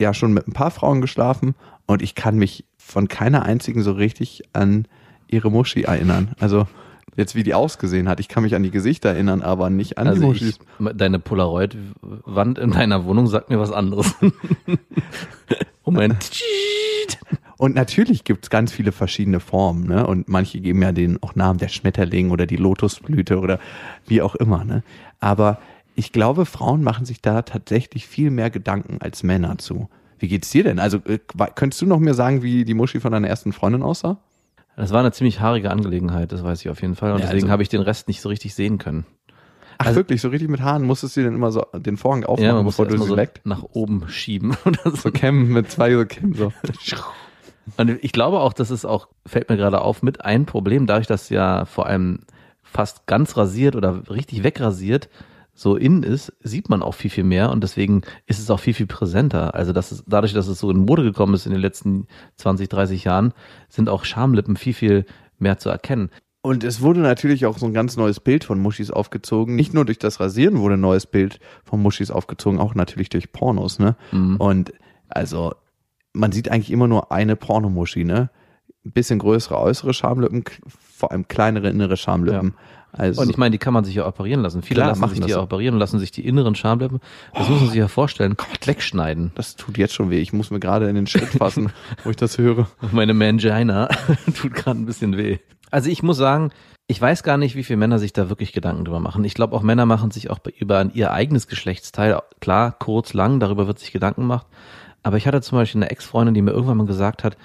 ja 0.00 0.14
schon 0.14 0.32
mit 0.32 0.48
ein 0.48 0.52
paar 0.52 0.70
Frauen 0.70 1.00
geschlafen 1.02 1.54
und 1.86 2.00
ich 2.00 2.14
kann 2.14 2.38
mich 2.38 2.64
von 2.78 3.08
keiner 3.08 3.42
einzigen 3.42 3.82
so 3.82 3.92
richtig 3.92 4.42
an 4.54 4.86
ihre 5.28 5.50
Muschi 5.50 5.82
erinnern. 5.82 6.34
Also 6.40 6.66
jetzt 7.16 7.34
wie 7.34 7.42
die 7.42 7.52
ausgesehen 7.54 8.08
hat. 8.08 8.18
Ich 8.20 8.28
kann 8.28 8.42
mich 8.42 8.54
an 8.54 8.62
die 8.62 8.70
Gesichter 8.70 9.10
erinnern, 9.10 9.42
aber 9.42 9.68
nicht 9.68 9.98
an 9.98 10.04
die 10.06 10.10
Also 10.10 10.26
Muschis. 10.26 10.58
ich, 10.80 10.96
deine 10.96 11.18
Polaroid-Wand 11.18 12.58
in 12.58 12.70
deiner 12.70 13.04
Wohnung 13.04 13.26
sagt 13.26 13.50
mir 13.50 13.58
was 13.60 13.72
anderes. 13.72 14.14
Moment. 15.94 16.30
Und 17.58 17.74
natürlich 17.74 18.24
gibt's 18.24 18.48
ganz 18.48 18.72
viele 18.72 18.90
verschiedene 18.90 19.38
Formen, 19.38 19.84
ne? 19.86 20.06
Und 20.06 20.28
manche 20.28 20.60
geben 20.60 20.80
ja 20.80 20.92
den 20.92 21.22
auch 21.22 21.34
Namen 21.34 21.58
der 21.58 21.68
Schmetterling 21.68 22.30
oder 22.30 22.46
die 22.46 22.56
Lotusblüte 22.56 23.38
oder 23.38 23.58
wie 24.06 24.22
auch 24.22 24.34
immer, 24.34 24.64
ne? 24.64 24.82
Aber 25.20 25.58
ich 25.94 26.12
glaube, 26.12 26.46
Frauen 26.46 26.82
machen 26.82 27.04
sich 27.04 27.20
da 27.20 27.42
tatsächlich 27.42 28.06
viel 28.06 28.30
mehr 28.30 28.48
Gedanken 28.48 28.96
als 29.00 29.22
Männer 29.22 29.58
zu. 29.58 29.90
Wie 30.18 30.28
geht's 30.28 30.48
dir 30.50 30.64
denn? 30.64 30.78
Also 30.78 30.98
äh, 31.06 31.18
könntest 31.54 31.82
du 31.82 31.86
noch 31.86 31.98
mir 31.98 32.14
sagen, 32.14 32.42
wie 32.42 32.64
die 32.64 32.74
Muschi 32.74 33.00
von 33.00 33.12
deiner 33.12 33.28
ersten 33.28 33.52
Freundin 33.52 33.82
aussah? 33.82 34.18
Das 34.76 34.92
war 34.92 35.00
eine 35.00 35.12
ziemlich 35.12 35.40
haarige 35.40 35.70
Angelegenheit, 35.70 36.32
das 36.32 36.42
weiß 36.42 36.60
ich 36.62 36.70
auf 36.70 36.80
jeden 36.80 36.94
Fall. 36.96 37.12
Und 37.12 37.18
Ja, 37.18 37.26
deswegen 37.26 37.44
also- 37.44 37.52
habe 37.52 37.62
ich 37.62 37.68
den 37.68 37.82
Rest 37.82 38.08
nicht 38.08 38.22
so 38.22 38.30
richtig 38.30 38.54
sehen 38.54 38.78
können. 38.78 39.04
Ach 39.80 39.86
Also- 39.86 39.96
wirklich, 39.96 40.20
so 40.20 40.28
richtig 40.28 40.50
mit 40.50 40.60
Haaren 40.60 40.82
musstest 40.84 41.16
du 41.16 41.22
denn 41.22 41.34
immer 41.34 41.50
so 41.52 41.64
den 41.74 41.96
Vorhang 41.96 42.24
aufmachen, 42.24 42.44
Ja, 42.44 42.52
man 42.54 42.66
bevor 42.66 42.86
du 42.86 42.98
sie 42.98 43.06
so 43.06 43.14
leckt? 43.14 43.40
nach 43.46 43.62
oben 43.72 44.04
schieben 44.08 44.54
oder 44.66 44.78
so. 44.90 44.96
So 44.96 45.10
Cam 45.10 45.48
mit 45.48 45.70
zwei 45.70 45.94
so 45.94 46.04
Cam 46.04 46.34
so. 46.34 46.52
Und 47.76 47.90
ich 48.02 48.12
glaube 48.12 48.40
auch, 48.40 48.52
das 48.52 48.70
ist 48.70 48.84
auch, 48.84 49.08
fällt 49.26 49.48
mir 49.48 49.56
gerade 49.56 49.80
auf, 49.80 50.02
mit 50.02 50.24
ein 50.24 50.44
Problem, 50.44 50.86
dadurch, 50.86 51.06
dass 51.06 51.28
ja 51.30 51.64
vor 51.64 51.86
allem 51.86 52.20
fast 52.62 53.06
ganz 53.06 53.36
rasiert 53.36 53.74
oder 53.76 54.08
richtig 54.10 54.42
wegrasiert 54.42 55.08
so 55.54 55.76
innen 55.76 56.02
ist, 56.02 56.32
sieht 56.42 56.68
man 56.68 56.82
auch 56.82 56.94
viel, 56.94 57.10
viel 57.10 57.24
mehr 57.24 57.50
und 57.50 57.62
deswegen 57.62 58.02
ist 58.26 58.38
es 58.38 58.50
auch 58.50 58.60
viel, 58.60 58.72
viel 58.74 58.86
präsenter. 58.86 59.54
Also 59.54 59.72
das 59.72 59.92
ist, 59.92 60.04
dadurch, 60.06 60.32
dass 60.32 60.46
es 60.48 60.58
so 60.58 60.70
in 60.70 60.78
Mode 60.84 61.02
gekommen 61.02 61.34
ist 61.34 61.44
in 61.46 61.52
den 61.52 61.60
letzten 61.60 62.06
20, 62.36 62.68
30 62.68 63.04
Jahren, 63.04 63.34
sind 63.68 63.88
auch 63.88 64.04
Schamlippen 64.04 64.56
viel, 64.56 64.72
viel 64.74 65.04
mehr 65.38 65.58
zu 65.58 65.68
erkennen. 65.68 66.10
Und 66.42 66.64
es 66.64 66.80
wurde 66.80 67.00
natürlich 67.00 67.44
auch 67.44 67.58
so 67.58 67.66
ein 67.66 67.74
ganz 67.74 67.96
neues 67.96 68.18
Bild 68.18 68.44
von 68.44 68.58
Muschis 68.58 68.90
aufgezogen. 68.90 69.56
Nicht 69.56 69.74
nur 69.74 69.84
durch 69.84 69.98
das 69.98 70.20
Rasieren 70.20 70.58
wurde 70.60 70.74
ein 70.74 70.80
neues 70.80 71.06
Bild 71.06 71.38
von 71.64 71.82
Muschis 71.82 72.10
aufgezogen, 72.10 72.58
auch 72.58 72.74
natürlich 72.74 73.10
durch 73.10 73.30
Pornos, 73.32 73.78
ne? 73.78 73.96
Und 74.38 74.72
also, 75.08 75.52
man 76.14 76.32
sieht 76.32 76.50
eigentlich 76.50 76.70
immer 76.70 76.88
nur 76.88 77.12
eine 77.12 77.36
Pornomuschi, 77.36 78.04
ne? 78.04 78.30
Ein 78.86 78.92
bisschen 78.92 79.18
größere 79.18 79.58
äußere 79.58 79.92
Schamlippen, 79.92 80.44
vor 80.66 81.12
allem 81.12 81.28
kleinere 81.28 81.68
innere 81.68 81.98
Schamlippen. 81.98 82.54
Also, 82.92 83.20
Und 83.20 83.30
ich 83.30 83.36
meine, 83.36 83.52
die 83.52 83.58
kann 83.58 83.74
man 83.74 83.84
sich 83.84 83.94
ja 83.94 84.06
operieren 84.06 84.40
lassen. 84.40 84.62
Viele 84.62 84.78
Klar, 84.78 84.88
lassen 84.88 85.00
machen 85.00 85.14
sich 85.16 85.24
die 85.24 85.32
das. 85.32 85.38
operieren, 85.40 85.78
lassen 85.78 85.98
sich 85.98 86.10
die 86.10 86.26
inneren 86.26 86.54
Schamlippen, 86.54 87.00
das 87.34 87.48
muss 87.48 87.60
man 87.60 87.68
sich 87.68 87.78
ja 87.78 87.88
vorstellen, 87.88 88.34
wegschneiden. 88.64 89.30
das 89.34 89.56
tut 89.56 89.78
jetzt 89.78 89.94
schon 89.94 90.10
weh. 90.10 90.18
Ich 90.20 90.32
muss 90.32 90.50
mir 90.50 90.58
gerade 90.58 90.88
in 90.88 90.96
den 90.96 91.06
Schritt 91.06 91.28
fassen, 91.28 91.70
wo 92.04 92.10
ich 92.10 92.16
das 92.16 92.38
höre. 92.38 92.68
Meine 92.90 93.14
Mangina 93.14 93.88
tut 94.34 94.54
gerade 94.54 94.80
ein 94.80 94.86
bisschen 94.86 95.16
weh. 95.16 95.38
Also 95.70 95.90
ich 95.90 96.02
muss 96.02 96.16
sagen, 96.16 96.50
ich 96.86 97.00
weiß 97.00 97.22
gar 97.22 97.36
nicht, 97.36 97.54
wie 97.54 97.62
viele 97.62 97.76
Männer 97.76 97.98
sich 97.98 98.12
da 98.12 98.28
wirklich 98.28 98.52
Gedanken 98.52 98.84
drüber 98.84 99.00
machen. 99.00 99.22
Ich 99.24 99.34
glaube, 99.34 99.54
auch 99.54 99.62
Männer 99.62 99.86
machen 99.86 100.10
sich 100.10 100.30
auch 100.30 100.40
über 100.58 100.90
ihr 100.92 101.12
eigenes 101.12 101.46
Geschlechtsteil, 101.46 102.18
klar, 102.40 102.72
kurz, 102.78 103.14
lang, 103.14 103.38
darüber 103.38 103.66
wird 103.66 103.78
sich 103.78 103.92
Gedanken 103.92 104.22
gemacht. 104.22 104.46
Aber 105.02 105.16
ich 105.16 105.26
hatte 105.26 105.40
zum 105.40 105.58
Beispiel 105.58 105.82
eine 105.82 105.90
Ex-Freundin, 105.90 106.34
die 106.34 106.42
mir 106.42 106.50
irgendwann 106.50 106.76
mal 106.76 106.86
gesagt 106.86 107.24
hat, 107.24 107.36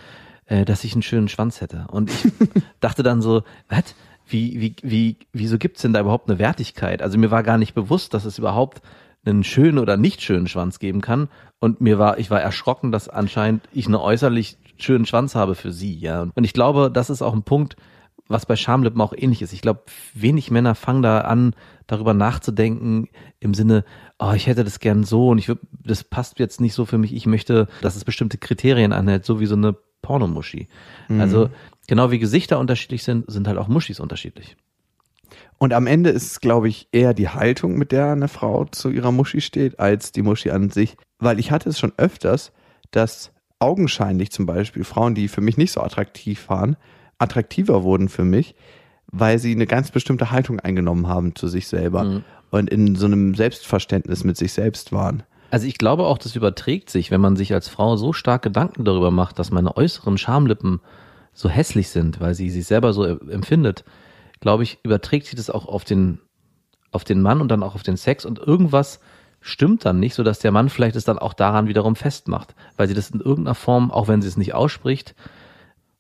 äh, 0.48 0.66
dass 0.66 0.84
ich 0.84 0.94
einen 0.94 1.04
schönen 1.04 1.28
Schwanz 1.28 1.62
hätte. 1.62 1.86
Und 1.90 2.10
ich 2.10 2.32
dachte 2.80 3.04
dann 3.04 3.22
so, 3.22 3.44
was? 3.70 3.96
Wie, 4.28 4.60
wie, 4.60 4.76
wie, 4.82 5.18
wieso 5.34 5.60
gibt's 5.60 5.84
denn 5.84 5.94
da 5.94 6.00
überhaupt 6.00 6.28
eine 6.28 6.40
Wertigkeit? 6.40 7.04
Also 7.04 7.20
mir 7.20 7.30
war 7.30 7.44
gar 7.44 7.60
nicht 7.60 7.76
bewusst, 7.76 8.16
dass 8.16 8.26
es 8.26 8.40
überhaupt 8.40 8.82
einen 9.24 9.44
schönen 9.44 9.78
oder 9.78 9.98
nicht 9.98 10.24
schönen 10.24 10.48
Schwanz 10.48 10.80
geben 10.80 11.02
kann. 11.02 11.30
Und 11.60 11.80
mir 11.80 12.00
war, 12.00 12.18
ich 12.18 12.32
war 12.32 12.42
erschrocken, 12.42 12.92
dass 12.92 13.08
anscheinend 13.08 13.64
ich 13.72 13.86
einen 13.86 13.96
äußerlich 13.96 14.58
schönen 14.78 15.06
Schwanz 15.06 15.36
habe 15.36 15.54
für 15.54 15.72
sie, 15.72 15.96
ja. 15.98 16.28
Und 16.34 16.44
ich 16.44 16.54
glaube, 16.54 16.90
das 16.92 17.12
ist 17.12 17.22
auch 17.22 17.34
ein 17.34 17.44
Punkt, 17.44 17.76
was 18.28 18.46
bei 18.46 18.56
Schamlippen 18.56 19.02
auch 19.02 19.14
ähnlich 19.16 19.42
ist. 19.42 19.54
Ich 19.54 19.62
glaube, 19.62 19.84
wenig 20.14 20.50
Männer 20.52 20.76
fangen 20.76 21.02
da 21.02 21.22
an, 21.22 21.56
darüber 21.88 22.14
nachzudenken 22.14 23.08
im 23.40 23.54
Sinne, 23.54 23.86
oh, 24.18 24.34
ich 24.36 24.48
hätte 24.48 24.64
das 24.64 24.80
gern 24.80 25.04
so 25.04 25.30
und 25.30 25.38
ich 25.38 25.48
würd, 25.48 25.60
das 25.72 26.04
passt 26.04 26.40
jetzt 26.40 26.60
nicht 26.60 26.74
so 26.74 26.86
für 26.86 26.98
mich. 26.98 27.14
Ich 27.14 27.28
möchte, 27.28 27.68
dass 27.82 27.96
es 27.96 28.04
bestimmte 28.04 28.38
Kriterien 28.38 28.94
anhält, 28.94 29.26
so 29.26 29.40
wie 29.40 29.46
so 29.46 29.56
eine 29.56 29.76
Pornomuschi. 30.02 30.68
Also 31.20 31.50
genau 31.88 32.12
wie 32.12 32.20
Gesichter 32.20 32.60
unterschiedlich 32.60 33.04
sind, 33.04 33.30
sind 33.32 33.48
halt 33.48 33.58
auch 33.58 33.68
Muschis 33.68 34.00
unterschiedlich. 34.00 34.56
Und 35.58 35.74
am 35.74 35.88
Ende 35.88 36.10
ist 36.10 36.32
es, 36.32 36.40
glaube 36.40 36.68
ich, 36.68 36.88
eher 36.92 37.14
die 37.14 37.30
Haltung, 37.30 37.78
mit 37.78 37.92
der 37.92 38.12
eine 38.12 38.28
Frau 38.28 38.66
zu 38.66 38.90
ihrer 38.90 39.12
Muschi 39.12 39.42
steht, 39.42 39.80
als 39.80 40.12
die 40.12 40.22
Muschi 40.22 40.52
an 40.52 40.70
sich. 40.70 40.98
Weil 41.18 41.40
ich 41.40 41.52
hatte 41.52 41.70
es 41.70 41.80
schon 41.80 41.94
öfters, 41.98 42.52
dass 42.92 43.32
augenscheinlich 43.60 44.32
zum 44.32 44.46
Beispiel 44.46 44.84
Frauen, 44.84 45.16
die 45.16 45.28
für 45.28 45.42
mich 45.42 45.58
nicht 45.58 45.72
so 45.72 45.82
attraktiv 45.82 46.50
waren, 46.50 46.76
attraktiver 47.18 47.84
wurden 47.84 48.10
für 48.10 48.24
mich, 48.24 48.56
weil 49.12 49.40
sie 49.40 49.52
eine 49.52 49.68
ganz 49.68 49.92
bestimmte 49.92 50.32
Haltung 50.32 50.60
eingenommen 50.60 51.08
haben 51.08 51.36
zu 51.36 51.48
sich 51.48 51.68
selber 51.68 52.22
und 52.52 52.70
in 52.70 52.96
so 52.96 53.06
einem 53.06 53.36
Selbstverständnis 53.36 54.24
mit 54.24 54.38
sich 54.38 54.54
selbst 54.54 54.92
waren. 54.92 55.24
Also 55.52 55.68
ich 55.68 55.78
glaube 55.78 56.06
auch, 56.06 56.18
das 56.18 56.36
überträgt 56.36 56.90
sich, 56.90 57.12
wenn 57.12 57.22
man 57.22 57.36
sich 57.36 57.54
als 57.54 57.70
Frau 57.70 57.96
so 57.98 58.14
stark 58.14 58.42
Gedanken 58.42 58.84
darüber 58.84 59.12
macht, 59.12 59.40
dass 59.40 59.52
meine 59.52 59.78
äußeren 59.78 60.18
Schamlippen 60.18 60.82
so 61.34 61.50
hässlich 61.50 61.90
sind, 61.90 62.20
weil 62.20 62.34
sie 62.34 62.50
sich 62.50 62.66
selber 62.66 62.94
so 62.94 63.06
empfindet, 63.06 63.84
glaube 64.40 64.64
ich, 64.64 64.80
überträgt 64.84 65.28
sich 65.28 65.36
das 65.36 65.50
auch 65.50 65.66
auf 65.66 65.84
den, 65.84 66.20
auf 66.92 67.04
den 67.04 67.22
Mann 67.22 67.42
und 67.42 67.50
dann 67.50 67.64
auch 67.64 67.76
auf 67.76 67.84
den 67.84 67.98
Sex 67.98 68.26
und 68.26 68.40
irgendwas 68.40 69.00
stimmt 69.42 69.86
dann 69.86 70.00
nicht, 70.00 70.16
sodass 70.16 70.40
der 70.40 70.52
Mann 70.52 70.70
vielleicht 70.70 70.96
es 70.96 71.06
dann 71.06 71.20
auch 71.20 71.34
daran 71.34 71.68
wiederum 71.68 71.96
festmacht, 71.96 72.56
weil 72.78 72.88
sie 72.88 72.94
das 72.94 73.12
in 73.12 73.20
irgendeiner 73.20 73.56
Form, 73.56 73.92
auch 73.92 74.08
wenn 74.08 74.22
sie 74.22 74.28
es 74.28 74.38
nicht 74.38 74.54
ausspricht, 74.56 75.14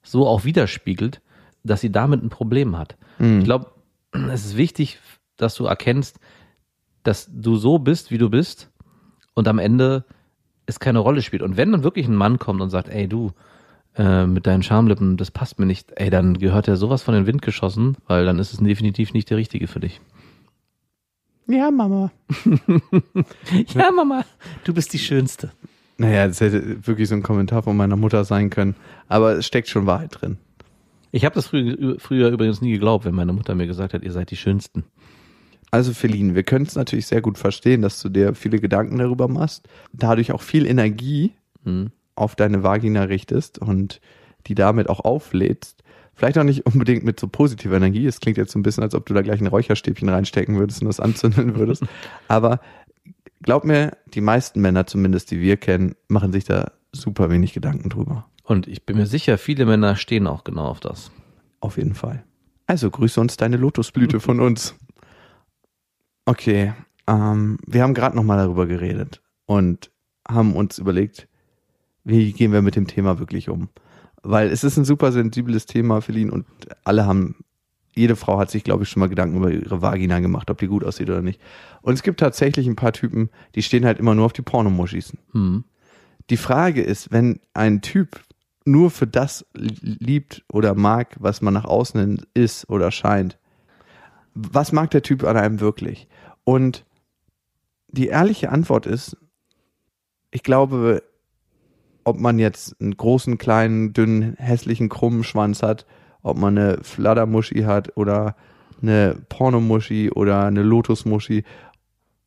so 0.05 0.27
auch 0.27 0.45
widerspiegelt, 0.45 1.21
dass 1.63 1.81
sie 1.81 1.91
damit 1.91 2.23
ein 2.23 2.29
Problem 2.29 2.77
hat. 2.77 2.95
Ich 3.39 3.43
glaube, 3.43 3.71
es 4.31 4.45
ist 4.45 4.55
wichtig, 4.57 4.99
dass 5.35 5.55
du 5.55 5.65
erkennst, 5.65 6.19
dass 7.03 7.29
du 7.29 7.57
so 7.57 7.79
bist, 7.79 8.11
wie 8.11 8.17
du 8.17 8.29
bist 8.29 8.71
und 9.33 9.47
am 9.47 9.59
Ende 9.59 10.05
es 10.65 10.79
keine 10.79 10.99
Rolle 10.99 11.21
spielt. 11.21 11.41
Und 11.43 11.57
wenn 11.57 11.71
dann 11.71 11.83
wirklich 11.83 12.07
ein 12.07 12.15
Mann 12.15 12.39
kommt 12.39 12.61
und 12.61 12.69
sagt, 12.69 12.89
ey 12.89 13.07
du, 13.07 13.31
äh, 13.95 14.25
mit 14.25 14.47
deinen 14.47 14.63
Schamlippen, 14.63 15.17
das 15.17 15.31
passt 15.31 15.59
mir 15.59 15.65
nicht, 15.65 15.93
ey, 15.95 16.09
dann 16.09 16.37
gehört 16.37 16.67
er 16.67 16.75
sowas 16.75 17.01
von 17.01 17.13
den 17.13 17.27
Wind 17.27 17.41
geschossen, 17.41 17.95
weil 18.07 18.25
dann 18.25 18.39
ist 18.39 18.53
es 18.53 18.59
definitiv 18.59 19.13
nicht 19.13 19.29
der 19.29 19.37
richtige 19.37 19.67
für 19.67 19.79
dich. 19.79 20.01
Ja, 21.47 21.71
Mama. 21.71 22.11
Ja, 23.73 23.91
Mama, 23.91 24.25
du 24.63 24.73
bist 24.73 24.93
die 24.93 24.99
Schönste. 24.99 25.51
Naja, 25.97 26.27
das 26.27 26.41
hätte 26.41 26.85
wirklich 26.85 27.07
so 27.07 27.15
ein 27.15 27.23
Kommentar 27.23 27.63
von 27.63 27.77
meiner 27.77 27.95
Mutter 27.95 28.25
sein 28.25 28.49
können. 28.49 28.75
Aber 29.07 29.33
es 29.33 29.45
steckt 29.45 29.69
schon 29.69 29.85
Wahrheit 29.85 30.21
drin. 30.21 30.37
Ich 31.11 31.23
habe 31.23 31.35
das 31.35 31.47
früher, 31.47 31.97
früher 31.99 32.29
übrigens 32.29 32.61
nie 32.61 32.73
geglaubt, 32.73 33.05
wenn 33.05 33.15
meine 33.15 33.31
Mutter 33.31 33.55
mir 33.55 33.67
gesagt 33.67 33.93
hat, 33.93 34.03
ihr 34.03 34.11
seid 34.11 34.31
die 34.31 34.35
Schönsten. 34.35 34.83
Also 35.71 35.93
Feline, 35.93 36.35
wir 36.35 36.43
können 36.43 36.65
es 36.65 36.75
natürlich 36.75 37.07
sehr 37.07 37.21
gut 37.21 37.37
verstehen, 37.37 37.81
dass 37.81 38.01
du 38.01 38.09
dir 38.09 38.35
viele 38.35 38.59
Gedanken 38.59 38.97
darüber 38.97 39.27
machst, 39.27 39.67
dadurch 39.93 40.31
auch 40.31 40.41
viel 40.41 40.65
Energie 40.65 41.33
Hm. 41.65 41.91
auf 42.15 42.35
deine 42.35 42.63
Vagina 42.63 43.03
richtest 43.03 43.57
und 43.59 43.99
die 44.47 44.55
damit 44.55 44.87
auch 44.87 44.99
auflädst. 45.01 45.83
Vielleicht 46.13 46.37
auch 46.37 46.43
nicht 46.43 46.65
unbedingt 46.65 47.03
mit 47.03 47.19
so 47.19 47.27
positiver 47.27 47.75
Energie. 47.75 48.05
Es 48.05 48.21
klingt 48.21 48.37
jetzt 48.37 48.53
so 48.53 48.59
ein 48.59 48.63
bisschen, 48.63 48.83
als 48.83 48.95
ob 48.95 49.05
du 49.05 49.13
da 49.13 49.21
gleich 49.21 49.41
ein 49.41 49.47
Räucherstäbchen 49.47 50.07
reinstecken 50.07 50.57
würdest 50.57 50.81
und 50.81 50.87
das 50.87 51.01
anzünden 51.01 51.55
würdest. 51.55 51.83
Aber 52.29 52.61
glaub 53.45 53.63
mir, 53.63 53.95
die 54.07 54.21
meisten 54.21 54.59
Männer, 54.59 54.87
zumindest 54.87 55.29
die 55.31 55.39
wir 55.39 55.57
kennen, 55.57 55.95
machen 56.07 56.31
sich 56.33 56.43
da 56.43 56.71
super 56.91 57.29
wenig 57.29 57.53
Gedanken 57.53 57.89
drüber. 57.89 58.27
Und 58.43 58.67
ich 58.67 58.85
bin 58.85 58.97
mir 58.97 59.05
sicher, 59.05 59.37
viele 59.37 59.65
Männer 59.65 59.95
stehen 59.95 60.27
auch 60.27 60.43
genau 60.43 60.65
auf 60.65 60.79
das. 60.79 61.11
Auf 61.59 61.77
jeden 61.77 61.93
Fall. 61.93 62.23
Also 62.67 62.89
grüße 62.89 63.21
uns 63.21 63.37
deine 63.37 63.57
Lotusblüte 63.57 64.19
von 64.19 64.39
uns. 64.39 64.75
Okay, 66.25 66.73
ähm, 67.07 67.59
wir 67.65 67.83
haben 67.83 67.93
gerade 67.93 68.15
noch 68.15 68.23
mal 68.23 68.37
darüber 68.37 68.65
geredet 68.65 69.21
und 69.45 69.91
haben 70.27 70.55
uns 70.55 70.79
überlegt, 70.79 71.27
wie 72.03 72.33
gehen 72.33 72.51
wir 72.51 72.63
mit 72.63 72.75
dem 72.75 72.87
Thema 72.87 73.19
wirklich 73.19 73.49
um? 73.49 73.69
Weil 74.23 74.49
es 74.49 74.63
ist 74.63 74.77
ein 74.77 74.85
super 74.85 75.11
sensibles 75.11 75.67
Thema, 75.67 76.01
Feline, 76.01 76.31
und 76.31 76.47
alle 76.83 77.05
haben, 77.05 77.45
jede 77.95 78.15
Frau 78.15 78.37
hat 78.37 78.51
sich, 78.51 78.63
glaube 78.63 78.83
ich, 78.83 78.89
schon 78.89 78.99
mal 78.99 79.09
Gedanken 79.09 79.37
über 79.37 79.51
ihre 79.51 79.81
Vagina 79.81 80.19
gemacht, 80.19 80.49
ob 80.49 80.57
die 80.57 80.67
gut 80.67 80.83
aussieht 80.83 81.09
oder 81.09 81.21
nicht. 81.21 81.41
Und 81.81 81.93
es 81.93 82.03
gibt 82.03 82.19
tatsächlich 82.19 82.67
ein 82.67 82.75
paar 82.75 82.93
Typen, 82.93 83.29
die 83.55 83.63
stehen 83.63 83.85
halt 83.85 83.99
immer 83.99 84.15
nur 84.15 84.25
auf 84.25 84.33
die 84.33 84.41
Pornomuschis. 84.41 85.13
Hm. 85.31 85.63
Die 86.29 86.37
Frage 86.37 86.81
ist, 86.81 87.11
wenn 87.11 87.39
ein 87.53 87.81
Typ 87.81 88.19
nur 88.65 88.89
für 88.91 89.07
das 89.07 89.45
liebt 89.53 90.43
oder 90.51 90.75
mag, 90.75 91.15
was 91.19 91.41
man 91.41 91.53
nach 91.53 91.65
außen 91.65 92.21
ist 92.33 92.69
oder 92.69 92.91
scheint, 92.91 93.37
was 94.33 94.71
mag 94.71 94.91
der 94.91 95.03
Typ 95.03 95.23
an 95.23 95.37
einem 95.37 95.59
wirklich? 95.61 96.07
Und 96.43 96.85
die 97.87 98.07
ehrliche 98.07 98.51
Antwort 98.51 98.85
ist, 98.85 99.15
ich 100.31 100.43
glaube, 100.43 101.03
ob 102.03 102.19
man 102.19 102.39
jetzt 102.39 102.79
einen 102.81 102.97
großen, 102.97 103.37
kleinen, 103.37 103.93
dünnen, 103.93 104.35
hässlichen, 104.37 104.89
krummen 104.89 105.23
Schwanz 105.23 105.63
hat, 105.63 105.85
ob 106.25 106.39
man 106.39 106.57
eine 106.57 106.79
Fladdermuschi 106.81 107.61
hat 107.61 107.95
oder 107.95 108.35
eine 108.81 109.15
Pornomuschi 109.29 110.09
oder 110.11 110.45
eine 110.45 110.63
Lotusmuschi, 110.63 111.43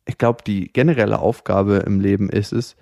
ich 0.07 0.17
glaube, 0.17 0.41
die 0.47 0.71
generelle 0.71 1.19
Aufgabe 1.19 1.83
im 1.85 1.99
Leben 1.99 2.29
ist 2.29 2.53
es, 2.53 2.77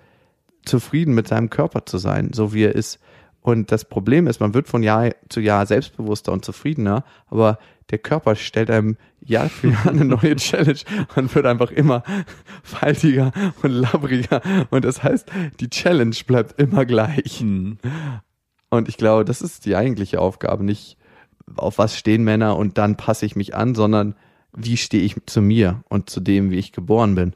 zufrieden 0.64 1.14
mit 1.14 1.26
seinem 1.26 1.50
Körper 1.50 1.84
zu 1.84 1.98
sein, 1.98 2.30
so 2.32 2.54
wie 2.54 2.62
er 2.62 2.74
ist. 2.74 3.00
Und 3.40 3.72
das 3.72 3.84
Problem 3.84 4.28
ist, 4.28 4.40
man 4.40 4.54
wird 4.54 4.68
von 4.68 4.84
Jahr 4.84 5.10
zu 5.28 5.40
Jahr 5.40 5.66
selbstbewusster 5.66 6.32
und 6.32 6.44
zufriedener, 6.44 7.04
aber 7.26 7.58
der 7.90 7.98
Körper 7.98 8.36
stellt 8.36 8.70
einem 8.70 8.96
Jahr 9.20 9.48
für 9.48 9.70
Jahr 9.70 9.88
eine 9.88 10.04
neue 10.04 10.36
Challenge 10.36 10.80
und 11.16 11.34
wird 11.34 11.46
einfach 11.46 11.72
immer 11.72 12.04
faltiger 12.62 13.32
und 13.62 13.72
labbriger. 13.72 14.40
Und 14.70 14.84
das 14.84 15.02
heißt, 15.02 15.28
die 15.58 15.68
Challenge 15.68 16.16
bleibt 16.26 16.60
immer 16.60 16.86
gleich. 16.86 17.40
Hm. 17.40 17.78
Und 18.70 18.88
ich 18.88 18.98
glaube, 18.98 19.24
das 19.24 19.42
ist 19.42 19.66
die 19.66 19.74
eigentliche 19.74 20.20
Aufgabe, 20.20 20.62
nicht 20.62 20.97
auf 21.56 21.78
was 21.78 21.96
stehen 21.96 22.24
Männer 22.24 22.56
und 22.56 22.78
dann 22.78 22.96
passe 22.96 23.26
ich 23.26 23.36
mich 23.36 23.54
an, 23.54 23.74
sondern 23.74 24.14
wie 24.56 24.76
stehe 24.76 25.02
ich 25.02 25.16
zu 25.26 25.40
mir 25.42 25.82
und 25.88 26.10
zu 26.10 26.20
dem, 26.20 26.50
wie 26.50 26.58
ich 26.58 26.72
geboren 26.72 27.14
bin. 27.14 27.32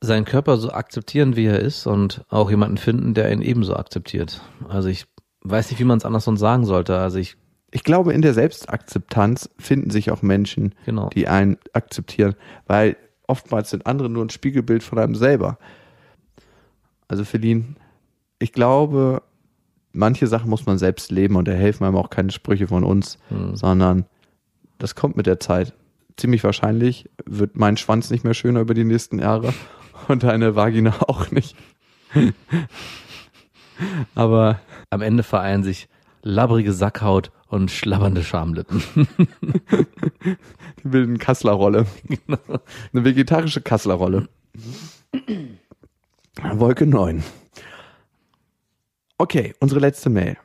Seinen 0.00 0.24
Körper 0.24 0.58
so 0.58 0.70
akzeptieren, 0.70 1.36
wie 1.36 1.46
er 1.46 1.60
ist 1.60 1.86
und 1.86 2.24
auch 2.28 2.50
jemanden 2.50 2.76
finden, 2.76 3.14
der 3.14 3.32
ihn 3.32 3.42
ebenso 3.42 3.74
akzeptiert. 3.76 4.42
Also 4.68 4.88
ich 4.88 5.06
weiß 5.42 5.70
nicht, 5.70 5.80
wie 5.80 5.84
man 5.84 5.98
es 5.98 6.04
anders 6.04 6.24
sonst 6.24 6.40
sagen 6.40 6.64
sollte. 6.64 6.98
Also 6.98 7.18
ich, 7.18 7.36
Ich 7.70 7.82
glaube, 7.84 8.12
in 8.12 8.22
der 8.22 8.34
Selbstakzeptanz 8.34 9.50
finden 9.58 9.90
sich 9.90 10.10
auch 10.10 10.22
Menschen, 10.22 10.74
genau. 10.84 11.08
die 11.08 11.26
einen 11.26 11.56
akzeptieren, 11.72 12.34
weil 12.66 12.96
oftmals 13.26 13.70
sind 13.70 13.86
andere 13.86 14.08
nur 14.08 14.24
ein 14.24 14.30
Spiegelbild 14.30 14.82
von 14.82 14.98
einem 14.98 15.14
selber. 15.14 15.58
Also 17.08 17.24
Feline, 17.24 17.74
ich 18.38 18.52
glaube, 18.52 19.22
manche 19.94 20.26
Sachen 20.26 20.50
muss 20.50 20.66
man 20.66 20.76
selbst 20.78 21.10
leben 21.10 21.36
und 21.36 21.48
da 21.48 21.52
helfen 21.52 21.84
einem 21.84 21.96
auch 21.96 22.10
keine 22.10 22.30
Sprüche 22.32 22.66
von 22.68 22.84
uns, 22.84 23.18
Hm. 23.28 23.56
sondern 23.56 24.04
das 24.78 24.94
kommt 24.94 25.16
mit 25.16 25.26
der 25.26 25.40
Zeit. 25.40 25.72
Ziemlich 26.16 26.44
wahrscheinlich 26.44 27.08
wird 27.24 27.56
mein 27.56 27.76
Schwanz 27.76 28.10
nicht 28.10 28.22
mehr 28.24 28.34
schöner 28.34 28.60
über 28.60 28.74
die 28.74 28.84
nächsten 28.84 29.18
Jahre 29.18 29.54
und 30.08 30.22
deine 30.22 30.54
Vagina 30.56 30.94
auch 31.08 31.30
nicht. 31.30 31.56
Aber 34.14 34.60
Am 34.90 35.00
Ende 35.02 35.22
vereinen 35.24 35.64
sich 35.64 35.88
labbrige 36.22 36.72
Sackhaut 36.72 37.32
und 37.48 37.70
schlabbernde 37.72 38.22
Schamlippen. 38.22 38.82
die 40.82 40.88
bilden 40.88 41.18
Kasslerrolle. 41.18 41.86
Eine 42.92 43.04
vegetarische 43.04 43.60
Kasslerrolle. 43.60 44.28
Wolke 46.54 46.86
9. 46.86 47.22
Okay, 49.16 49.54
unsere 49.60 49.78
letzte 49.78 50.10
Mail. 50.10 50.36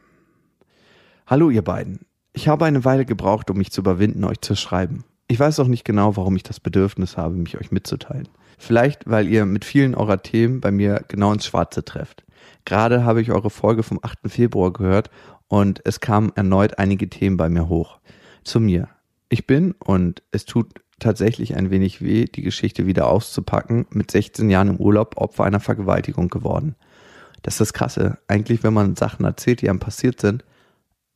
Hallo 1.26 1.50
ihr 1.50 1.64
beiden. 1.64 2.02
Ich 2.34 2.48
habe 2.48 2.66
eine 2.66 2.86
Weile 2.86 3.04
gebraucht, 3.04 3.50
um 3.50 3.58
mich 3.58 3.72
zu 3.72 3.82
überwinden, 3.82 4.24
euch 4.24 4.42
zu 4.42 4.56
schreiben. 4.56 5.06
Ich 5.28 5.40
weiß 5.40 5.60
auch 5.60 5.68
nicht 5.68 5.86
genau, 5.86 6.16
warum 6.18 6.36
ich 6.36 6.44
das 6.44 6.60
Bedürfnis 6.60 7.18
habe, 7.18 7.34
mich 7.34 7.60
euch 7.60 7.72
mitzuteilen. 7.72 8.30
Vielleicht, 8.60 9.10
weil 9.10 9.28
ihr 9.28 9.48
mit 9.48 9.66
vielen 9.66 9.96
eurer 9.96 10.22
Themen 10.22 10.62
bei 10.62 10.70
mir 10.70 11.04
genau 11.08 11.34
ins 11.34 11.48
Schwarze 11.48 11.84
trefft. 11.84 12.24
Gerade 12.64 13.04
habe 13.04 13.24
ich 13.24 13.32
eure 13.32 13.50
Folge 13.50 13.82
vom 13.82 14.00
8. 14.04 14.20
Februar 14.28 14.72
gehört 14.72 15.10
und 15.48 15.82
es 15.84 16.00
kamen 16.00 16.32
erneut 16.36 16.78
einige 16.78 17.10
Themen 17.10 17.38
bei 17.38 17.50
mir 17.50 17.70
hoch. 17.70 17.98
Zu 18.44 18.60
mir. 18.60 18.88
Ich 19.30 19.48
bin, 19.48 19.72
und 19.80 20.22
es 20.32 20.46
tut 20.46 20.76
tatsächlich 21.00 21.56
ein 21.56 21.72
wenig 21.72 22.04
weh, 22.04 22.26
die 22.26 22.44
Geschichte 22.44 22.86
wieder 22.86 23.08
auszupacken, 23.08 23.88
mit 23.90 24.12
16 24.12 24.48
Jahren 24.52 24.68
im 24.68 24.78
Urlaub 24.78 25.18
Opfer 25.18 25.46
einer 25.46 25.60
Vergewaltigung 25.60 26.28
geworden. 26.28 26.76
Das 27.42 27.56
ist 27.56 27.62
das 27.62 27.74
Krasse. 27.74 28.18
Eigentlich, 28.28 28.64
wenn 28.64 28.74
man 28.74 28.96
Sachen 28.96 29.26
erzählt, 29.26 29.62
die 29.62 29.70
einem 29.70 29.80
passiert 29.80 30.20
sind, 30.20 30.44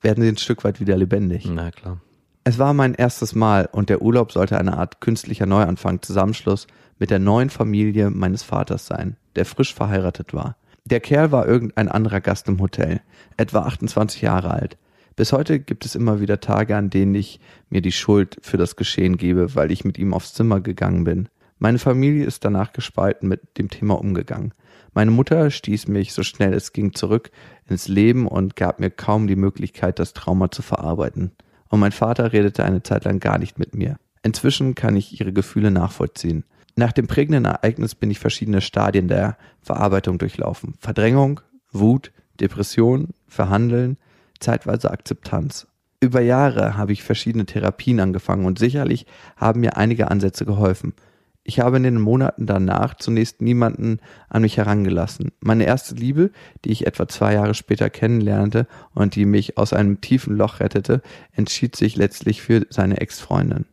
werden 0.02 0.24
sie 0.24 0.30
ein 0.30 0.38
Stück 0.38 0.64
weit 0.64 0.80
wieder 0.80 0.98
lebendig. 0.98 1.46
Na 1.50 1.72
klar. 1.72 2.00
Es 2.46 2.60
war 2.60 2.74
mein 2.74 2.94
erstes 2.94 3.36
Mal 3.36 3.70
und 3.72 3.90
der 3.90 4.02
Urlaub 4.02 4.32
sollte 4.32 4.58
eine 4.58 4.78
Art 4.78 5.00
künstlicher 5.00 5.46
Neuanfang, 5.46 6.02
Zusammenschluss 6.02 6.68
mit 7.00 7.10
der 7.10 7.20
neuen 7.20 7.50
Familie 7.50 8.10
meines 8.10 8.44
Vaters 8.44 8.86
sein, 8.86 9.16
der 9.36 9.46
frisch 9.46 9.74
verheiratet 9.74 10.34
war. 10.34 10.58
Der 10.86 11.00
Kerl 11.00 11.32
war 11.32 11.48
irgendein 11.48 11.88
anderer 11.88 12.20
Gast 12.20 12.50
im 12.50 12.60
Hotel, 12.60 13.00
etwa 13.38 13.60
28 13.60 14.22
Jahre 14.22 14.52
alt. 14.52 14.78
Bis 15.16 15.32
heute 15.32 15.60
gibt 15.60 15.86
es 15.86 15.96
immer 15.96 16.20
wieder 16.20 16.42
Tage, 16.42 16.76
an 16.76 16.90
denen 16.90 17.16
ich 17.16 17.40
mir 17.70 17.82
die 17.82 17.92
Schuld 17.92 18.38
für 18.42 18.58
das 18.58 18.76
Geschehen 18.76 19.16
gebe, 19.16 19.56
weil 19.56 19.72
ich 19.72 19.86
mit 19.86 19.98
ihm 19.98 20.14
aufs 20.14 20.34
Zimmer 20.34 20.60
gegangen 20.60 21.06
bin. 21.06 21.30
Meine 21.60 21.80
Familie 21.80 22.26
ist 22.26 22.44
danach 22.44 22.74
gespalten 22.74 23.30
mit 23.30 23.58
dem 23.58 23.70
Thema 23.70 23.98
umgegangen. 23.98 24.54
Meine 24.94 25.12
Mutter 25.12 25.50
stieß 25.50 25.88
mich 25.88 26.14
so 26.14 26.24
schnell 26.24 26.54
es 26.54 26.72
ging 26.72 26.94
zurück 26.94 27.32
ins 27.68 27.88
Leben 27.88 28.28
und 28.28 28.56
gab 28.56 28.80
mir 28.80 28.92
kaum 28.92 29.28
die 29.28 29.36
Möglichkeit, 29.36 30.00
das 30.00 30.14
Trauma 30.14 30.52
zu 30.52 30.62
verarbeiten. 30.62 31.32
Und 31.70 31.80
mein 31.80 31.92
Vater 31.92 32.34
redete 32.34 32.64
eine 32.64 32.84
Zeit 32.84 33.06
lang 33.06 33.20
gar 33.20 33.40
nicht 33.40 33.58
mit 33.58 33.74
mir. 33.74 33.98
Inzwischen 34.22 34.76
kann 34.76 34.96
ich 34.96 35.20
ihre 35.20 35.34
Gefühle 35.34 35.72
nachvollziehen. 35.72 36.44
Nach 36.76 36.92
dem 36.92 37.08
prägenden 37.08 37.46
Ereignis 37.46 37.96
bin 37.96 38.12
ich 38.12 38.20
verschiedene 38.20 38.62
Stadien 38.62 39.08
der 39.08 39.38
Verarbeitung 39.62 40.18
durchlaufen. 40.18 40.76
Verdrängung, 40.80 41.42
Wut, 41.72 42.12
Depression, 42.40 43.10
Verhandeln, 43.28 43.98
zeitweise 44.40 44.92
Akzeptanz. 44.92 45.68
Über 46.00 46.22
Jahre 46.22 46.76
habe 46.76 46.92
ich 46.92 47.04
verschiedene 47.04 47.46
Therapien 47.46 48.00
angefangen 48.00 48.46
und 48.46 48.60
sicherlich 48.60 49.06
haben 49.38 49.62
mir 49.62 49.78
einige 49.78 50.12
Ansätze 50.12 50.46
geholfen. 50.46 50.94
Ich 51.46 51.60
habe 51.60 51.76
in 51.78 51.84
den 51.84 52.00
Monaten 52.00 52.46
danach 52.46 52.96
zunächst 52.96 53.42
niemanden 53.42 54.00
an 54.30 54.44
mich 54.44 54.56
herangelassen. 54.56 55.34
Meine 55.42 55.66
erste 55.66 55.94
Liebe, 55.94 56.32
die 56.64 56.72
ich 56.72 56.88
etwa 56.88 57.08
zwei 57.08 57.34
Jahre 57.34 57.54
später 57.54 57.90
kennenlernte 57.90 58.66
und 58.94 59.16
die 59.16 59.26
mich 59.26 59.58
aus 59.58 59.74
einem 59.74 60.00
tiefen 60.00 60.38
Loch 60.38 60.62
rettete, 60.62 61.02
entschied 61.34 61.76
sich 61.76 61.98
letztlich 61.98 62.42
für 62.42 62.66
seine 62.70 63.02
Ex-Freundin. 63.02 63.66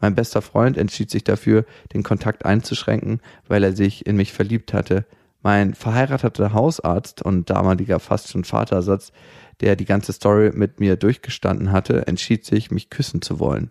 Mein 0.00 0.14
bester 0.14 0.40
Freund 0.40 0.76
entschied 0.76 1.10
sich 1.10 1.24
dafür, 1.24 1.64
den 1.92 2.04
Kontakt 2.04 2.44
einzuschränken, 2.44 3.20
weil 3.48 3.64
er 3.64 3.74
sich 3.74 4.06
in 4.06 4.16
mich 4.16 4.32
verliebt 4.32 4.72
hatte. 4.72 5.04
Mein 5.42 5.74
verheirateter 5.74 6.52
Hausarzt 6.52 7.22
und 7.22 7.50
damaliger 7.50 7.98
fast 7.98 8.28
schon 8.28 8.44
Vatersatz, 8.44 9.12
der 9.60 9.74
die 9.74 9.84
ganze 9.84 10.12
Story 10.12 10.52
mit 10.54 10.78
mir 10.78 10.96
durchgestanden 10.96 11.72
hatte, 11.72 12.06
entschied 12.06 12.44
sich, 12.44 12.70
mich 12.70 12.90
küssen 12.90 13.22
zu 13.22 13.40
wollen. 13.40 13.70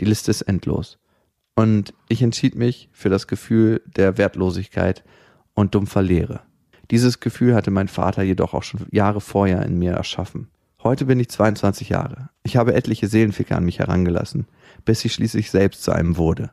Die 0.00 0.04
Liste 0.04 0.30
ist 0.30 0.42
endlos. 0.42 0.98
Und 1.54 1.94
ich 2.08 2.22
entschied 2.22 2.56
mich 2.56 2.88
für 2.92 3.08
das 3.08 3.26
Gefühl 3.26 3.82
der 3.86 4.18
Wertlosigkeit 4.18 5.04
und 5.54 5.74
dumpfer 5.74 6.02
Leere. 6.02 6.40
Dieses 6.90 7.20
Gefühl 7.20 7.54
hatte 7.54 7.70
mein 7.70 7.88
Vater 7.88 8.22
jedoch 8.22 8.54
auch 8.54 8.62
schon 8.62 8.86
Jahre 8.90 9.20
vorher 9.20 9.62
in 9.64 9.78
mir 9.78 9.92
erschaffen. 9.92 10.48
Heute 10.82 11.06
bin 11.06 11.18
ich 11.18 11.30
22 11.30 11.88
Jahre. 11.88 12.28
Ich 12.42 12.56
habe 12.56 12.74
etliche 12.74 13.08
Seelenficker 13.08 13.56
an 13.56 13.64
mich 13.64 13.78
herangelassen, 13.78 14.46
bis 14.84 15.04
ich 15.04 15.14
schließlich 15.14 15.50
selbst 15.50 15.82
zu 15.82 15.92
einem 15.92 16.18
wurde. 16.18 16.50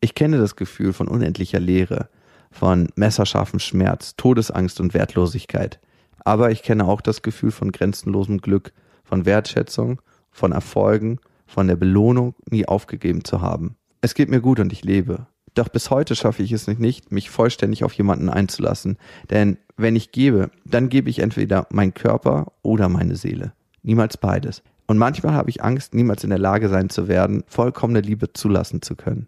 Ich 0.00 0.14
kenne 0.14 0.38
das 0.38 0.54
Gefühl 0.54 0.92
von 0.92 1.08
unendlicher 1.08 1.58
Leere, 1.58 2.08
von 2.52 2.88
messerscharfem 2.94 3.58
Schmerz, 3.58 4.14
Todesangst 4.16 4.78
und 4.78 4.94
Wertlosigkeit. 4.94 5.80
Aber 6.20 6.52
ich 6.52 6.62
kenne 6.62 6.84
auch 6.84 7.00
das 7.00 7.22
Gefühl 7.22 7.50
von 7.50 7.72
grenzenlosem 7.72 8.38
Glück, 8.38 8.72
von 9.02 9.26
Wertschätzung, 9.26 10.00
von 10.30 10.52
Erfolgen, 10.52 11.18
von 11.46 11.66
der 11.66 11.76
Belohnung 11.76 12.34
nie 12.48 12.66
aufgegeben 12.66 13.24
zu 13.24 13.40
haben. 13.40 13.76
Es 14.04 14.12
geht 14.12 14.28
mir 14.28 14.42
gut 14.42 14.60
und 14.60 14.70
ich 14.70 14.84
lebe. 14.84 15.28
Doch 15.54 15.70
bis 15.70 15.88
heute 15.88 16.14
schaffe 16.14 16.42
ich 16.42 16.52
es 16.52 16.68
nicht, 16.68 17.10
mich 17.10 17.30
vollständig 17.30 17.84
auf 17.84 17.94
jemanden 17.94 18.28
einzulassen. 18.28 18.98
Denn 19.30 19.56
wenn 19.78 19.96
ich 19.96 20.12
gebe, 20.12 20.50
dann 20.66 20.90
gebe 20.90 21.08
ich 21.08 21.20
entweder 21.20 21.66
meinen 21.70 21.94
Körper 21.94 22.52
oder 22.60 22.90
meine 22.90 23.16
Seele. 23.16 23.54
Niemals 23.82 24.18
beides. 24.18 24.62
Und 24.86 24.98
manchmal 24.98 25.32
habe 25.32 25.48
ich 25.48 25.64
Angst, 25.64 25.94
niemals 25.94 26.22
in 26.22 26.28
der 26.28 26.38
Lage 26.38 26.68
sein 26.68 26.90
zu 26.90 27.08
werden, 27.08 27.44
vollkommene 27.46 28.02
Liebe 28.02 28.30
zulassen 28.34 28.82
zu 28.82 28.94
können. 28.94 29.26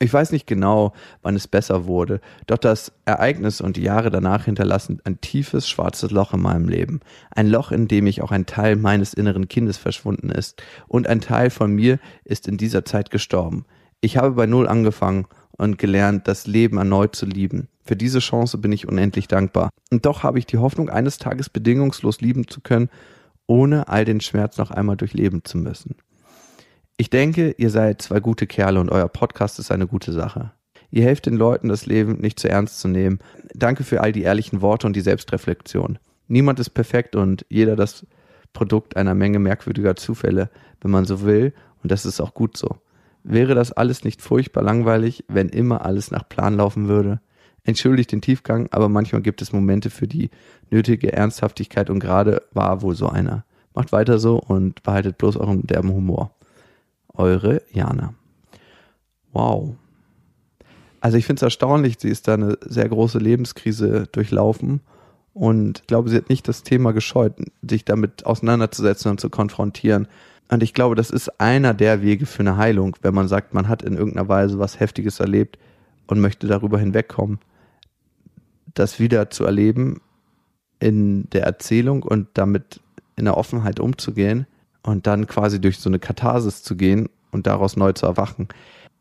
Ich 0.00 0.12
weiß 0.12 0.32
nicht 0.32 0.48
genau, 0.48 0.92
wann 1.22 1.36
es 1.36 1.46
besser 1.46 1.86
wurde, 1.86 2.20
doch 2.48 2.58
das 2.58 2.90
Ereignis 3.04 3.60
und 3.60 3.76
die 3.76 3.82
Jahre 3.82 4.10
danach 4.10 4.46
hinterlassen 4.46 5.00
ein 5.04 5.20
tiefes 5.20 5.68
schwarzes 5.68 6.10
Loch 6.10 6.34
in 6.34 6.42
meinem 6.42 6.68
Leben. 6.68 6.98
Ein 7.30 7.46
Loch, 7.46 7.70
in 7.70 7.86
dem 7.86 8.08
ich 8.08 8.22
auch 8.22 8.32
ein 8.32 8.44
Teil 8.44 8.74
meines 8.74 9.14
inneren 9.14 9.46
Kindes 9.46 9.76
verschwunden 9.76 10.30
ist. 10.30 10.60
Und 10.88 11.06
ein 11.06 11.20
Teil 11.20 11.50
von 11.50 11.72
mir 11.72 12.00
ist 12.24 12.48
in 12.48 12.56
dieser 12.56 12.84
Zeit 12.84 13.12
gestorben. 13.12 13.66
Ich 14.06 14.16
habe 14.16 14.30
bei 14.30 14.46
Null 14.46 14.68
angefangen 14.68 15.26
und 15.50 15.78
gelernt, 15.78 16.28
das 16.28 16.46
Leben 16.46 16.78
erneut 16.78 17.16
zu 17.16 17.26
lieben. 17.26 17.66
Für 17.82 17.96
diese 17.96 18.20
Chance 18.20 18.56
bin 18.56 18.70
ich 18.70 18.86
unendlich 18.86 19.26
dankbar. 19.26 19.68
Und 19.90 20.06
doch 20.06 20.22
habe 20.22 20.38
ich 20.38 20.46
die 20.46 20.58
Hoffnung, 20.58 20.88
eines 20.88 21.18
Tages 21.18 21.50
bedingungslos 21.50 22.20
lieben 22.20 22.46
zu 22.46 22.60
können, 22.60 22.88
ohne 23.48 23.88
all 23.88 24.04
den 24.04 24.20
Schmerz 24.20 24.58
noch 24.58 24.70
einmal 24.70 24.96
durchleben 24.96 25.44
zu 25.44 25.58
müssen. 25.58 25.96
Ich 26.96 27.10
denke, 27.10 27.56
ihr 27.58 27.68
seid 27.70 28.00
zwei 28.00 28.20
gute 28.20 28.46
Kerle 28.46 28.78
und 28.78 28.90
euer 28.90 29.08
Podcast 29.08 29.58
ist 29.58 29.72
eine 29.72 29.88
gute 29.88 30.12
Sache. 30.12 30.52
Ihr 30.92 31.02
helft 31.02 31.26
den 31.26 31.34
Leuten, 31.34 31.68
das 31.68 31.86
Leben 31.86 32.20
nicht 32.20 32.38
zu 32.38 32.48
ernst 32.48 32.78
zu 32.78 32.86
nehmen. 32.86 33.18
Danke 33.54 33.82
für 33.82 34.02
all 34.02 34.12
die 34.12 34.22
ehrlichen 34.22 34.60
Worte 34.60 34.86
und 34.86 34.94
die 34.94 35.00
Selbstreflexion. 35.00 35.98
Niemand 36.28 36.60
ist 36.60 36.70
perfekt 36.70 37.16
und 37.16 37.44
jeder 37.48 37.74
das 37.74 38.06
Produkt 38.52 38.96
einer 38.96 39.16
Menge 39.16 39.40
merkwürdiger 39.40 39.96
Zufälle, 39.96 40.48
wenn 40.80 40.92
man 40.92 41.06
so 41.06 41.22
will, 41.22 41.52
und 41.82 41.90
das 41.90 42.06
ist 42.06 42.20
auch 42.20 42.34
gut 42.34 42.56
so. 42.56 42.76
Wäre 43.28 43.56
das 43.56 43.72
alles 43.72 44.04
nicht 44.04 44.22
furchtbar 44.22 44.62
langweilig, 44.62 45.24
wenn 45.26 45.48
immer 45.48 45.84
alles 45.84 46.12
nach 46.12 46.28
Plan 46.28 46.56
laufen 46.56 46.86
würde? 46.86 47.20
Entschuldigt 47.64 48.12
den 48.12 48.20
Tiefgang, 48.20 48.68
aber 48.70 48.88
manchmal 48.88 49.20
gibt 49.20 49.42
es 49.42 49.52
Momente 49.52 49.90
für 49.90 50.06
die 50.06 50.30
nötige 50.70 51.12
Ernsthaftigkeit 51.12 51.90
und 51.90 51.98
gerade 51.98 52.42
war 52.52 52.82
wohl 52.82 52.94
so 52.94 53.08
einer. 53.08 53.44
Macht 53.74 53.90
weiter 53.90 54.20
so 54.20 54.38
und 54.38 54.84
behaltet 54.84 55.18
bloß 55.18 55.38
euren 55.38 55.66
derben 55.66 55.92
Humor. 55.92 56.36
Eure 57.14 57.62
Jana. 57.72 58.14
Wow. 59.32 59.74
Also 61.00 61.18
ich 61.18 61.26
finde 61.26 61.40
es 61.40 61.42
erstaunlich, 61.42 61.96
sie 61.98 62.10
ist 62.10 62.28
da 62.28 62.34
eine 62.34 62.56
sehr 62.60 62.88
große 62.88 63.18
Lebenskrise 63.18 64.06
durchlaufen 64.12 64.82
und 65.32 65.80
ich 65.80 65.86
glaube, 65.88 66.10
sie 66.10 66.16
hat 66.16 66.30
nicht 66.30 66.46
das 66.46 66.62
Thema 66.62 66.92
gescheut, 66.92 67.34
sich 67.68 67.84
damit 67.84 68.24
auseinanderzusetzen 68.24 69.10
und 69.10 69.20
zu 69.20 69.30
konfrontieren. 69.30 70.06
Und 70.48 70.62
ich 70.62 70.74
glaube, 70.74 70.94
das 70.94 71.10
ist 71.10 71.40
einer 71.40 71.74
der 71.74 72.02
Wege 72.02 72.26
für 72.26 72.40
eine 72.40 72.56
Heilung, 72.56 72.96
wenn 73.02 73.14
man 73.14 73.28
sagt, 73.28 73.52
man 73.52 73.68
hat 73.68 73.82
in 73.82 73.96
irgendeiner 73.96 74.28
Weise 74.28 74.58
was 74.58 74.78
Heftiges 74.78 75.20
erlebt 75.20 75.58
und 76.06 76.20
möchte 76.20 76.46
darüber 76.46 76.78
hinwegkommen, 76.78 77.40
das 78.74 79.00
wieder 79.00 79.30
zu 79.30 79.44
erleben 79.44 80.00
in 80.78 81.28
der 81.30 81.44
Erzählung 81.44 82.02
und 82.02 82.28
damit 82.34 82.80
in 83.16 83.24
der 83.24 83.36
Offenheit 83.36 83.80
umzugehen 83.80 84.46
und 84.82 85.06
dann 85.06 85.26
quasi 85.26 85.60
durch 85.60 85.78
so 85.78 85.90
eine 85.90 85.98
Katharsis 85.98 86.62
zu 86.62 86.76
gehen 86.76 87.08
und 87.32 87.46
daraus 87.46 87.76
neu 87.76 87.92
zu 87.92 88.06
erwachen. 88.06 88.48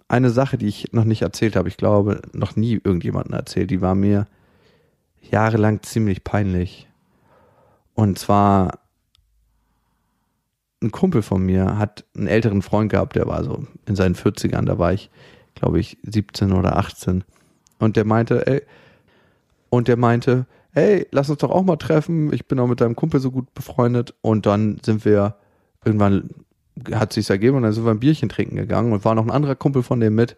Eine 0.07 0.29
Sache, 0.29 0.57
die 0.57 0.67
ich 0.67 0.93
noch 0.93 1.03
nicht 1.03 1.21
erzählt 1.21 1.55
habe, 1.55 1.67
ich 1.67 1.77
glaube, 1.77 2.21
noch 2.33 2.55
nie 2.55 2.79
irgendjemandem 2.83 3.33
erzählt, 3.33 3.71
die 3.71 3.81
war 3.81 3.95
mir 3.95 4.27
jahrelang 5.21 5.81
ziemlich 5.83 6.23
peinlich. 6.23 6.87
Und 7.93 8.17
zwar 8.17 8.79
ein 10.81 10.91
Kumpel 10.91 11.21
von 11.21 11.41
mir 11.41 11.77
hat 11.77 12.05
einen 12.15 12.27
älteren 12.27 12.61
Freund 12.61 12.91
gehabt, 12.91 13.15
der 13.15 13.27
war 13.27 13.43
so 13.43 13.65
in 13.85 13.95
seinen 13.95 14.15
40ern, 14.15 14.65
da 14.65 14.77
war 14.77 14.93
ich, 14.93 15.09
glaube 15.55 15.79
ich, 15.79 15.97
17 16.03 16.51
oder 16.51 16.77
18. 16.77 17.23
Und 17.79 17.97
der 17.97 18.05
meinte, 18.05 18.45
ey, 18.47 18.61
und 19.69 19.87
der 19.87 19.97
meinte, 19.97 20.45
hey, 20.71 21.07
lass 21.11 21.29
uns 21.29 21.39
doch 21.39 21.51
auch 21.51 21.63
mal 21.63 21.77
treffen. 21.77 22.31
Ich 22.33 22.47
bin 22.47 22.59
auch 22.59 22.67
mit 22.67 22.81
deinem 22.81 22.95
Kumpel 22.95 23.19
so 23.19 23.31
gut 23.31 23.53
befreundet. 23.53 24.13
Und 24.21 24.45
dann 24.45 24.77
sind 24.83 25.05
wir 25.05 25.35
irgendwann 25.83 26.29
hat 26.93 27.13
sich's 27.13 27.29
ergeben 27.29 27.57
und 27.57 27.63
dann 27.63 27.71
sind 27.71 27.85
wir 27.85 27.91
ein 27.91 27.99
Bierchen 27.99 28.29
trinken 28.29 28.57
gegangen 28.57 28.91
und 28.91 29.05
war 29.05 29.15
noch 29.15 29.23
ein 29.23 29.31
anderer 29.31 29.55
Kumpel 29.55 29.81
von 29.83 29.99
dem 29.99 30.15
mit. 30.15 30.35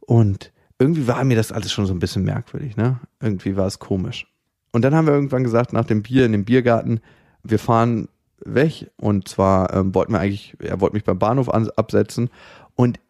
Und 0.00 0.52
irgendwie 0.78 1.06
war 1.06 1.22
mir 1.24 1.36
das 1.36 1.52
alles 1.52 1.72
schon 1.72 1.86
so 1.86 1.92
ein 1.92 1.98
bisschen 1.98 2.24
merkwürdig, 2.24 2.76
ne? 2.76 3.00
Irgendwie 3.20 3.56
war 3.56 3.66
es 3.66 3.78
komisch. 3.78 4.26
Und 4.72 4.82
dann 4.82 4.94
haben 4.94 5.06
wir 5.06 5.14
irgendwann 5.14 5.44
gesagt, 5.44 5.72
nach 5.72 5.84
dem 5.84 6.02
Bier 6.02 6.24
in 6.24 6.32
dem 6.32 6.44
Biergarten, 6.44 7.00
wir 7.42 7.58
fahren 7.58 8.08
weg. 8.44 8.90
Und 8.96 9.28
zwar 9.28 9.72
ähm, 9.74 9.94
wollten 9.94 10.12
wir 10.12 10.20
eigentlich, 10.20 10.56
er 10.60 10.80
wollte 10.80 10.94
mich 10.94 11.04
beim 11.04 11.18
Bahnhof 11.18 11.48
an, 11.48 11.70
absetzen. 11.76 12.30
Und 12.74 13.00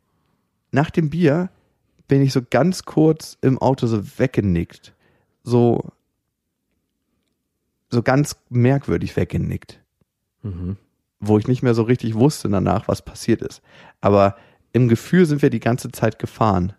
nach 0.70 0.90
dem 0.90 1.10
Bier 1.10 1.50
bin 2.08 2.22
ich 2.22 2.32
so 2.32 2.40
ganz 2.48 2.84
kurz 2.84 3.36
im 3.40 3.58
Auto 3.58 3.86
so 3.86 4.18
weggenickt. 4.18 4.94
So, 5.42 5.90
so 7.90 8.02
ganz 8.02 8.36
merkwürdig 8.48 9.16
weggenickt. 9.16 9.80
Mhm 10.42 10.76
wo 11.20 11.38
ich 11.38 11.48
nicht 11.48 11.62
mehr 11.62 11.74
so 11.74 11.82
richtig 11.82 12.14
wusste 12.14 12.48
danach, 12.48 12.88
was 12.88 13.02
passiert 13.02 13.42
ist. 13.42 13.62
Aber 14.00 14.36
im 14.72 14.88
Gefühl 14.88 15.26
sind 15.26 15.42
wir 15.42 15.50
die 15.50 15.60
ganze 15.60 15.90
Zeit 15.90 16.18
gefahren. 16.18 16.72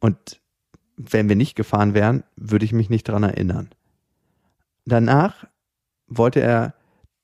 Und 0.00 0.40
wenn 0.96 1.28
wir 1.28 1.36
nicht 1.36 1.54
gefahren 1.54 1.94
wären, 1.94 2.24
würde 2.36 2.64
ich 2.64 2.72
mich 2.72 2.90
nicht 2.90 3.08
dran 3.08 3.22
erinnern. 3.22 3.70
Danach 4.84 5.46
wollte 6.06 6.40
er 6.40 6.74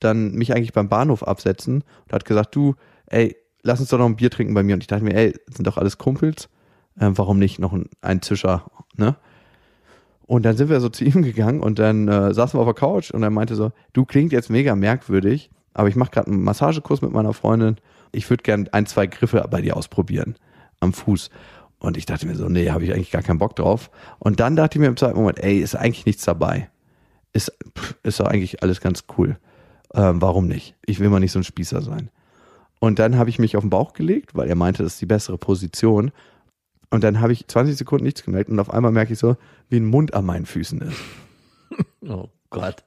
dann 0.01 0.33
mich 0.33 0.55
eigentlich 0.55 0.73
beim 0.73 0.89
Bahnhof 0.89 1.23
absetzen 1.23 1.85
und 2.05 2.13
hat 2.13 2.25
gesagt, 2.25 2.55
du, 2.55 2.75
ey, 3.07 3.37
lass 3.63 3.81
uns 3.81 3.89
doch 3.91 3.99
noch 3.99 4.07
ein 4.07 4.17
Bier 4.17 4.31
trinken 4.31 4.55
bei 4.55 4.63
mir. 4.63 4.75
Und 4.75 4.83
ich 4.83 4.87
dachte 4.87 5.05
mir, 5.05 5.15
ey, 5.15 5.35
sind 5.53 5.67
doch 5.67 5.77
alles 5.77 5.99
Kumpels. 5.99 6.49
Äh, 6.99 7.11
warum 7.15 7.39
nicht 7.39 7.59
noch 7.59 7.73
ein, 7.73 7.87
ein 8.01 8.23
Zischer, 8.23 8.71
ne? 8.97 9.17
Und 10.27 10.45
dann 10.45 10.57
sind 10.57 10.69
wir 10.69 10.81
so 10.81 10.89
zu 10.91 11.05
ihm 11.05 11.23
gegangen 11.23 11.61
und 11.61 11.79
dann 11.79 12.07
äh, 12.09 12.35
saßen 12.35 12.59
wir 12.59 12.63
auf 12.63 12.69
der 12.69 12.75
Couch 12.75 13.11
und 13.11 13.23
er 13.23 13.31
meinte 13.31 13.57
so, 13.57 13.73
du 13.95 14.05
klingt 14.05 14.33
jetzt 14.33 14.51
mega 14.51 14.77
merkwürdig, 14.77 15.51
aber 15.73 15.89
ich 15.89 15.97
mache 15.97 16.11
gerade 16.11 16.31
einen 16.31 16.43
Massagekurs 16.43 17.03
mit 17.03 17.13
meiner 17.13 17.33
Freundin. 17.33 17.77
Ich 18.13 18.29
würde 18.29 18.43
gern 18.43 18.69
ein, 18.73 18.87
zwei 18.87 19.07
Griffe 19.07 19.45
bei 19.51 19.63
dir 19.63 19.77
ausprobieren 19.77 20.37
am 20.81 20.93
Fuß. 20.93 21.31
Und 21.79 21.97
ich 21.97 22.07
dachte 22.07 22.27
mir 22.27 22.35
so, 22.35 22.49
nee, 22.49 22.71
habe 22.71 22.85
ich 22.85 22.93
eigentlich 22.93 23.11
gar 23.11 23.23
keinen 23.23 23.39
Bock 23.39 23.55
drauf. 23.55 23.91
Und 24.19 24.41
dann 24.41 24.57
dachte 24.57 24.79
ich 24.79 24.81
mir 24.81 24.89
im 24.89 24.97
zweiten 24.97 25.17
Moment, 25.17 25.39
ey, 25.39 25.59
ist 25.59 25.77
eigentlich 25.77 26.07
nichts 26.07 26.25
dabei. 26.25 26.69
Ist, 27.33 27.57
ist 28.03 28.21
doch 28.21 28.27
eigentlich 28.27 28.63
alles 28.63 28.81
ganz 28.81 29.05
cool. 29.17 29.39
Ähm, 29.95 30.21
warum 30.21 30.47
nicht? 30.47 30.75
Ich 30.85 31.01
will 31.01 31.09
mal 31.09 31.21
nicht 31.21 31.33
so 31.33 31.39
ein 31.39 31.45
Spießer 31.45 31.83
sein. 31.83 32.11
Und 32.81 32.99
dann 32.99 33.17
habe 33.17 33.31
ich 33.31 33.39
mich 33.39 33.57
auf 33.57 33.63
den 33.65 33.71
Bauch 33.71 33.93
gelegt, 33.93 34.35
weil 34.35 34.49
er 34.49 34.55
meinte, 34.55 34.83
das 34.83 34.95
ist 34.95 35.01
die 35.01 35.07
bessere 35.07 35.39
Position. 35.39 36.13
Und 36.91 37.05
dann 37.05 37.21
habe 37.21 37.33
ich 37.33 37.47
20 37.47 37.77
Sekunden 37.77 38.05
nichts 38.05 38.23
gemerkt 38.23 38.51
und 38.51 38.59
auf 38.61 38.73
einmal 38.73 38.93
merke 38.93 39.13
ich 39.13 39.19
so, 39.19 39.37
wie 39.69 39.79
ein 39.79 39.87
Mund 39.87 40.15
an 40.15 40.25
meinen 40.25 40.47
Füßen 40.47 40.81
ist. 40.83 40.97
Oh 42.09 42.31
Gott. 42.49 42.83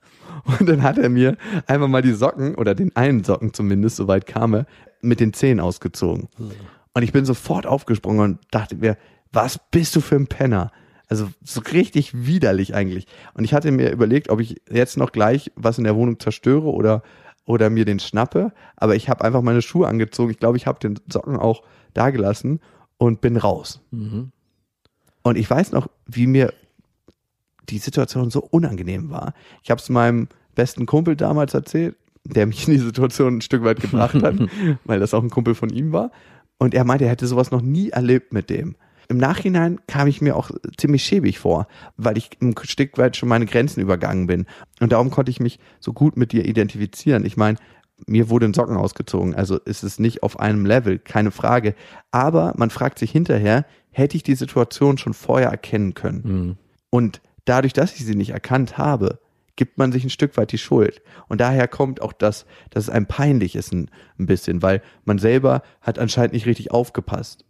Und 0.59 0.67
dann 0.67 0.81
hat 0.81 0.97
er 0.97 1.09
mir 1.09 1.37
einfach 1.67 1.87
mal 1.87 2.01
die 2.01 2.13
Socken 2.13 2.55
oder 2.55 2.73
den 2.73 2.95
einen 2.95 3.23
Socken 3.23 3.53
zumindest, 3.53 3.97
soweit 3.97 4.25
kam 4.25 4.55
er, 4.55 4.65
mit 5.01 5.19
den 5.19 5.33
Zehen 5.33 5.59
ausgezogen. 5.59 6.29
Und 6.93 7.03
ich 7.03 7.11
bin 7.11 7.23
sofort 7.25 7.67
aufgesprungen 7.67 8.21
und 8.21 8.39
dachte 8.49 8.75
mir, 8.75 8.97
was 9.31 9.59
bist 9.69 9.95
du 9.95 10.01
für 10.01 10.15
ein 10.15 10.27
Penner? 10.27 10.71
Also 11.11 11.27
so 11.43 11.59
richtig 11.59 12.25
widerlich 12.25 12.73
eigentlich. 12.73 13.05
Und 13.33 13.43
ich 13.43 13.53
hatte 13.53 13.69
mir 13.73 13.91
überlegt, 13.91 14.29
ob 14.29 14.39
ich 14.39 14.61
jetzt 14.71 14.95
noch 14.95 15.11
gleich 15.11 15.51
was 15.57 15.77
in 15.77 15.83
der 15.83 15.97
Wohnung 15.97 16.21
zerstöre 16.21 16.71
oder 16.71 17.03
oder 17.43 17.69
mir 17.69 17.83
den 17.83 17.99
schnappe. 17.99 18.53
Aber 18.77 18.95
ich 18.95 19.09
habe 19.09 19.25
einfach 19.25 19.41
meine 19.41 19.61
Schuhe 19.61 19.89
angezogen. 19.89 20.31
Ich 20.31 20.39
glaube, 20.39 20.55
ich 20.55 20.67
habe 20.67 20.79
den 20.79 20.97
Socken 21.11 21.35
auch 21.35 21.63
da 21.93 22.11
gelassen 22.11 22.61
und 22.97 23.19
bin 23.19 23.35
raus. 23.35 23.81
Mhm. 23.91 24.31
Und 25.21 25.37
ich 25.37 25.49
weiß 25.49 25.73
noch, 25.73 25.89
wie 26.05 26.27
mir 26.27 26.53
die 27.67 27.79
Situation 27.79 28.31
so 28.31 28.39
unangenehm 28.39 29.09
war. 29.09 29.33
Ich 29.63 29.69
habe 29.69 29.81
es 29.81 29.89
meinem 29.89 30.29
besten 30.55 30.85
Kumpel 30.85 31.17
damals 31.17 31.53
erzählt, 31.53 31.97
der 32.23 32.45
mich 32.45 32.69
in 32.69 32.75
die 32.75 32.79
Situation 32.79 33.39
ein 33.39 33.41
Stück 33.41 33.65
weit 33.65 33.81
gebracht 33.81 34.23
hat, 34.23 34.35
weil 34.85 35.01
das 35.01 35.13
auch 35.13 35.23
ein 35.23 35.29
Kumpel 35.29 35.55
von 35.55 35.71
ihm 35.71 35.91
war. 35.91 36.11
Und 36.57 36.73
er 36.73 36.85
meinte, 36.85 37.03
er 37.03 37.11
hätte 37.11 37.27
sowas 37.27 37.51
noch 37.51 37.61
nie 37.61 37.89
erlebt 37.89 38.31
mit 38.31 38.49
dem. 38.49 38.77
Im 39.11 39.17
Nachhinein 39.17 39.81
kam 39.87 40.07
ich 40.07 40.21
mir 40.21 40.37
auch 40.37 40.51
ziemlich 40.77 41.03
schäbig 41.03 41.37
vor, 41.37 41.67
weil 41.97 42.17
ich 42.17 42.29
ein 42.41 42.55
Stück 42.63 42.97
weit 42.97 43.17
schon 43.17 43.27
meine 43.27 43.45
Grenzen 43.45 43.81
übergangen 43.81 44.25
bin. 44.25 44.45
Und 44.79 44.93
darum 44.93 45.11
konnte 45.11 45.29
ich 45.29 45.41
mich 45.41 45.59
so 45.81 45.91
gut 45.91 46.15
mit 46.15 46.31
dir 46.31 46.45
identifizieren. 46.45 47.25
Ich 47.25 47.35
meine, 47.35 47.57
mir 48.07 48.29
wurde 48.29 48.45
ein 48.45 48.53
Socken 48.53 48.77
ausgezogen, 48.77 49.35
also 49.35 49.57
ist 49.57 49.83
es 49.83 49.99
nicht 49.99 50.23
auf 50.23 50.39
einem 50.39 50.65
Level, 50.65 50.97
keine 50.97 51.31
Frage. 51.31 51.75
Aber 52.11 52.53
man 52.55 52.69
fragt 52.69 52.99
sich 52.99 53.11
hinterher, 53.11 53.65
hätte 53.89 54.15
ich 54.15 54.23
die 54.23 54.35
Situation 54.35 54.97
schon 54.97 55.13
vorher 55.13 55.49
erkennen 55.49 55.93
können? 55.93 56.21
Mhm. 56.23 56.57
Und 56.89 57.21
dadurch, 57.43 57.73
dass 57.73 57.93
ich 57.95 58.05
sie 58.05 58.15
nicht 58.15 58.29
erkannt 58.29 58.77
habe, 58.77 59.19
gibt 59.57 59.77
man 59.77 59.91
sich 59.91 60.05
ein 60.05 60.09
Stück 60.09 60.37
weit 60.37 60.53
die 60.53 60.57
Schuld. 60.57 61.01
Und 61.27 61.41
daher 61.41 61.67
kommt 61.67 62.01
auch 62.01 62.13
das, 62.13 62.45
dass 62.69 62.85
es 62.85 62.89
einem 62.89 63.07
peinlich 63.07 63.57
ist 63.57 63.73
ein, 63.73 63.91
ein 64.17 64.25
bisschen, 64.25 64.61
weil 64.61 64.81
man 65.03 65.19
selber 65.19 65.63
hat 65.81 65.99
anscheinend 65.99 66.31
nicht 66.31 66.45
richtig 66.45 66.71
aufgepasst. 66.71 67.43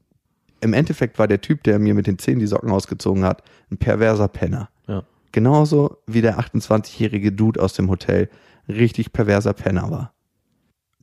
Im 0.61 0.73
Endeffekt 0.73 1.19
war 1.19 1.27
der 1.27 1.41
Typ, 1.41 1.63
der 1.63 1.79
mir 1.79 1.93
mit 1.93 2.07
den 2.07 2.19
Zähnen 2.19 2.39
die 2.39 2.47
Socken 2.47 2.71
ausgezogen 2.71 3.25
hat, 3.25 3.43
ein 3.71 3.77
perverser 3.77 4.27
Penner. 4.27 4.69
Ja. 4.87 5.03
Genauso 5.31 5.97
wie 6.07 6.21
der 6.21 6.39
28-jährige 6.39 7.31
Dude 7.31 7.61
aus 7.61 7.73
dem 7.73 7.89
Hotel 7.89 8.29
richtig 8.67 9.11
perverser 9.11 9.53
Penner 9.53 9.89
war. 9.91 10.13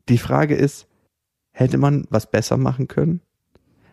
die 0.09 0.19
Frage 0.19 0.55
ist, 0.55 0.87
hätte 1.53 1.77
man 1.77 2.07
was 2.09 2.31
besser 2.31 2.57
machen 2.57 2.89
können? 2.89 3.21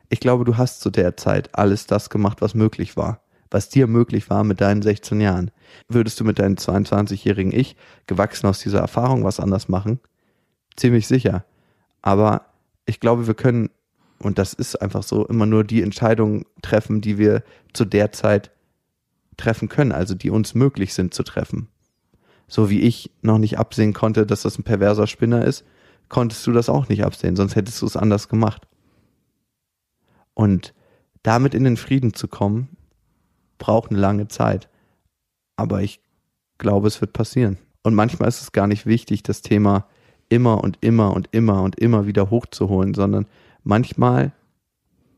Ich 0.10 0.20
glaube, 0.20 0.46
du 0.46 0.58
hast 0.58 0.82
zu 0.82 0.90
der 0.92 1.18
Zeit 1.18 1.50
alles 1.58 1.88
das 1.88 2.10
gemacht, 2.10 2.42
was 2.42 2.54
möglich 2.54 2.96
war. 2.96 3.22
Was 3.52 3.70
dir 3.70 3.88
möglich 3.88 4.30
war 4.30 4.44
mit 4.44 4.62
deinen 4.62 4.82
16 4.82 5.20
Jahren. 5.22 5.52
Würdest 5.88 6.20
du 6.20 6.24
mit 6.24 6.40
deinem 6.40 6.56
22-jährigen 6.56 7.52
Ich, 7.52 7.76
gewachsen 8.06 8.48
aus 8.48 8.60
dieser 8.60 8.80
Erfahrung, 8.80 9.24
was 9.24 9.40
anders 9.40 9.68
machen? 9.68 10.00
Ziemlich 10.76 11.08
sicher. 11.08 11.46
Aber 12.02 12.46
ich 12.86 13.00
glaube, 13.00 13.28
wir 13.28 13.34
können, 13.34 13.70
und 14.20 14.38
das 14.38 14.54
ist 14.54 14.82
einfach 14.82 15.04
so, 15.04 15.26
immer 15.26 15.46
nur 15.46 15.64
die 15.64 15.82
Entscheidungen 15.82 16.46
treffen, 16.62 17.02
die 17.02 17.18
wir 17.18 17.44
zu 17.74 17.86
der 17.86 18.12
Zeit 18.12 18.52
treffen 19.38 19.70
können, 19.70 19.92
also 19.92 20.16
die 20.16 20.30
uns 20.30 20.56
möglich 20.56 20.94
sind 20.94 21.14
zu 21.14 21.24
treffen. 21.24 21.68
So 22.48 22.70
wie 22.70 22.82
ich 22.82 23.12
noch 23.22 23.38
nicht 23.38 23.58
absehen 23.58 23.94
konnte, 23.94 24.26
dass 24.26 24.44
das 24.44 24.58
ein 24.58 24.64
perverser 24.64 25.08
Spinner 25.08 25.44
ist, 25.44 25.66
konntest 26.10 26.46
du 26.48 26.52
das 26.52 26.70
auch 26.70 26.88
nicht 26.88 27.04
absehen, 27.04 27.36
sonst 27.36 27.56
hättest 27.56 27.82
du 27.82 27.86
es 27.86 27.98
anders 27.98 28.30
gemacht. 28.30 28.68
Und 30.34 30.74
damit 31.24 31.54
in 31.54 31.64
den 31.64 31.78
Frieden 31.78 32.14
zu 32.14 32.28
kommen, 32.28 32.78
braucht 33.58 33.90
eine 33.90 34.00
lange 34.00 34.28
Zeit. 34.28 34.70
Aber 35.56 35.82
ich 35.82 36.02
glaube, 36.58 36.88
es 36.88 37.02
wird 37.02 37.14
passieren. 37.14 37.58
Und 37.84 37.96
manchmal 37.96 38.30
ist 38.30 38.42
es 38.42 38.52
gar 38.52 38.68
nicht 38.68 38.86
wichtig, 38.86 39.24
das 39.24 39.42
Thema 39.42 39.88
immer 40.30 40.64
und 40.64 40.78
immer 40.82 41.16
und 41.16 41.30
immer 41.32 41.62
und 41.62 41.80
immer 41.80 42.06
wieder 42.06 42.30
hochzuholen, 42.30 42.94
sondern 42.94 43.26
manchmal, 43.66 44.32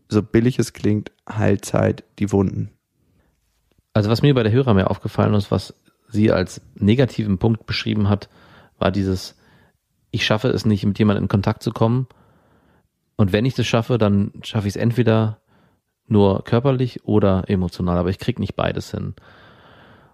so 0.10 0.24
billig 0.24 0.58
es 0.58 0.74
klingt, 0.74 1.12
Heilzeit 1.30 2.04
die 2.18 2.32
Wunden. 2.32 2.72
Also 3.94 4.10
was 4.10 4.22
mir 4.22 4.34
bei 4.34 4.44
der 4.44 4.52
Hörer 4.52 4.74
mehr 4.74 4.90
aufgefallen 4.90 5.34
ist, 5.36 5.52
was 5.52 5.76
sie 6.10 6.32
als 6.32 6.62
negativen 6.76 7.38
Punkt 7.38 7.66
beschrieben 7.66 8.10
hat, 8.10 8.30
war 8.80 8.92
dieses, 8.92 9.36
ich 10.12 10.26
schaffe 10.26 10.48
es 10.48 10.66
nicht, 10.66 10.86
mit 10.86 10.98
jemandem 10.98 11.26
in 11.26 11.30
Kontakt 11.30 11.62
zu 11.62 11.72
kommen. 11.72 12.08
Und 13.18 13.34
wenn 13.34 13.46
ich 13.46 13.56
das 13.56 13.68
schaffe, 13.68 13.98
dann 13.98 14.32
schaffe 14.44 14.68
ich 14.68 14.76
es 14.76 14.82
entweder 14.82 15.40
nur 16.08 16.44
körperlich 16.46 17.04
oder 17.04 17.50
emotional, 17.50 17.98
aber 17.98 18.10
ich 18.10 18.20
kriege 18.20 18.40
nicht 18.40 18.56
beides 18.56 18.92
hin. 18.92 19.16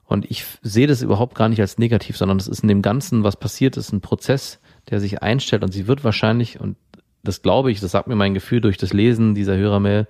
Und 0.06 0.30
ich 0.30 0.46
sehe 0.62 0.88
das 0.88 1.02
überhaupt 1.02 1.36
gar 1.36 1.50
nicht 1.50 1.62
als 1.62 1.78
negativ, 1.78 2.18
sondern 2.18 2.38
es 2.38 2.48
ist 2.48 2.64
in 2.64 2.68
dem 2.68 2.82
Ganzen, 2.82 3.24
was 3.24 3.36
passiert 3.36 3.78
ist, 3.78 3.92
ein 3.94 4.02
Prozess, 4.02 4.60
der 4.90 5.00
sich 5.00 5.22
einstellt 5.22 5.64
und 5.64 5.72
sie 5.72 5.88
wird 5.88 6.04
wahrscheinlich, 6.04 6.60
und 6.60 6.78
das 7.24 7.42
glaube 7.42 7.72
ich, 7.72 7.80
das 7.80 7.92
sagt 7.92 8.08
mir 8.08 8.16
mein 8.16 8.34
Gefühl 8.34 8.62
durch 8.62 8.78
das 8.78 8.94
Lesen 8.94 9.34
dieser 9.34 9.58
Hörermail, 9.58 10.08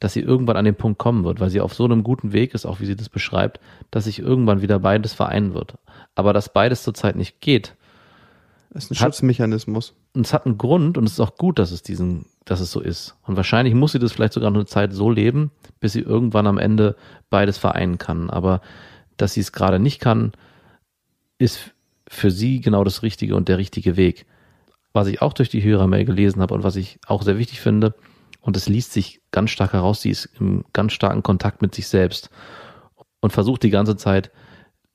dass 0.00 0.12
sie 0.12 0.20
irgendwann 0.20 0.56
an 0.56 0.64
den 0.64 0.74
Punkt 0.74 0.98
kommen 0.98 1.24
wird, 1.24 1.40
weil 1.40 1.50
sie 1.50 1.60
auf 1.60 1.74
so 1.74 1.84
einem 1.84 2.04
guten 2.04 2.32
Weg 2.32 2.54
ist, 2.54 2.66
auch 2.66 2.80
wie 2.80 2.86
sie 2.86 2.96
das 2.96 3.08
beschreibt, 3.08 3.60
dass 3.90 4.04
sich 4.04 4.20
irgendwann 4.20 4.62
wieder 4.62 4.78
beides 4.78 5.12
vereinen 5.12 5.54
wird. 5.54 5.74
Aber 6.14 6.32
dass 6.32 6.52
beides 6.52 6.82
zurzeit 6.82 7.16
nicht 7.16 7.40
geht. 7.40 7.74
Das 8.70 8.84
ist 8.84 8.90
ein 8.90 8.94
hat, 8.96 9.14
Schutzmechanismus. 9.14 9.94
Und 10.14 10.26
es 10.26 10.32
hat 10.32 10.46
einen 10.46 10.58
Grund 10.58 10.98
und 10.98 11.04
es 11.04 11.12
ist 11.12 11.20
auch 11.20 11.36
gut, 11.36 11.58
dass 11.58 11.70
es 11.70 11.82
diesen, 11.82 12.26
dass 12.44 12.60
es 12.60 12.70
so 12.70 12.80
ist. 12.80 13.16
Und 13.26 13.36
wahrscheinlich 13.36 13.74
muss 13.74 13.92
sie 13.92 13.98
das 13.98 14.12
vielleicht 14.12 14.34
sogar 14.34 14.50
noch 14.50 14.58
eine 14.58 14.66
Zeit 14.66 14.92
so 14.92 15.10
leben, 15.10 15.50
bis 15.80 15.92
sie 15.92 16.00
irgendwann 16.00 16.46
am 16.46 16.58
Ende 16.58 16.96
beides 17.30 17.58
vereinen 17.58 17.98
kann. 17.98 18.30
Aber 18.30 18.60
dass 19.16 19.34
sie 19.34 19.40
es 19.40 19.52
gerade 19.52 19.78
nicht 19.78 20.00
kann, 20.00 20.32
ist 21.38 21.72
für 22.08 22.30
sie 22.30 22.60
genau 22.60 22.84
das 22.84 23.02
Richtige 23.02 23.36
und 23.36 23.48
der 23.48 23.58
richtige 23.58 23.96
Weg. 23.96 24.26
Was 24.92 25.06
ich 25.06 25.22
auch 25.22 25.32
durch 25.32 25.48
die 25.48 25.62
Hörermail 25.62 26.04
gelesen 26.04 26.40
habe 26.42 26.54
und 26.54 26.64
was 26.64 26.76
ich 26.76 26.98
auch 27.06 27.22
sehr 27.22 27.38
wichtig 27.38 27.60
finde, 27.60 27.94
und 28.40 28.56
es 28.56 28.68
liest 28.68 28.92
sich 28.92 29.20
ganz 29.30 29.50
stark 29.50 29.72
heraus, 29.72 30.00
sie 30.00 30.10
ist 30.10 30.30
im 30.38 30.64
ganz 30.72 30.92
starken 30.92 31.22
Kontakt 31.22 31.60
mit 31.60 31.74
sich 31.74 31.88
selbst 31.88 32.30
und 33.20 33.32
versucht 33.32 33.62
die 33.62 33.70
ganze 33.70 33.96
Zeit 33.96 34.30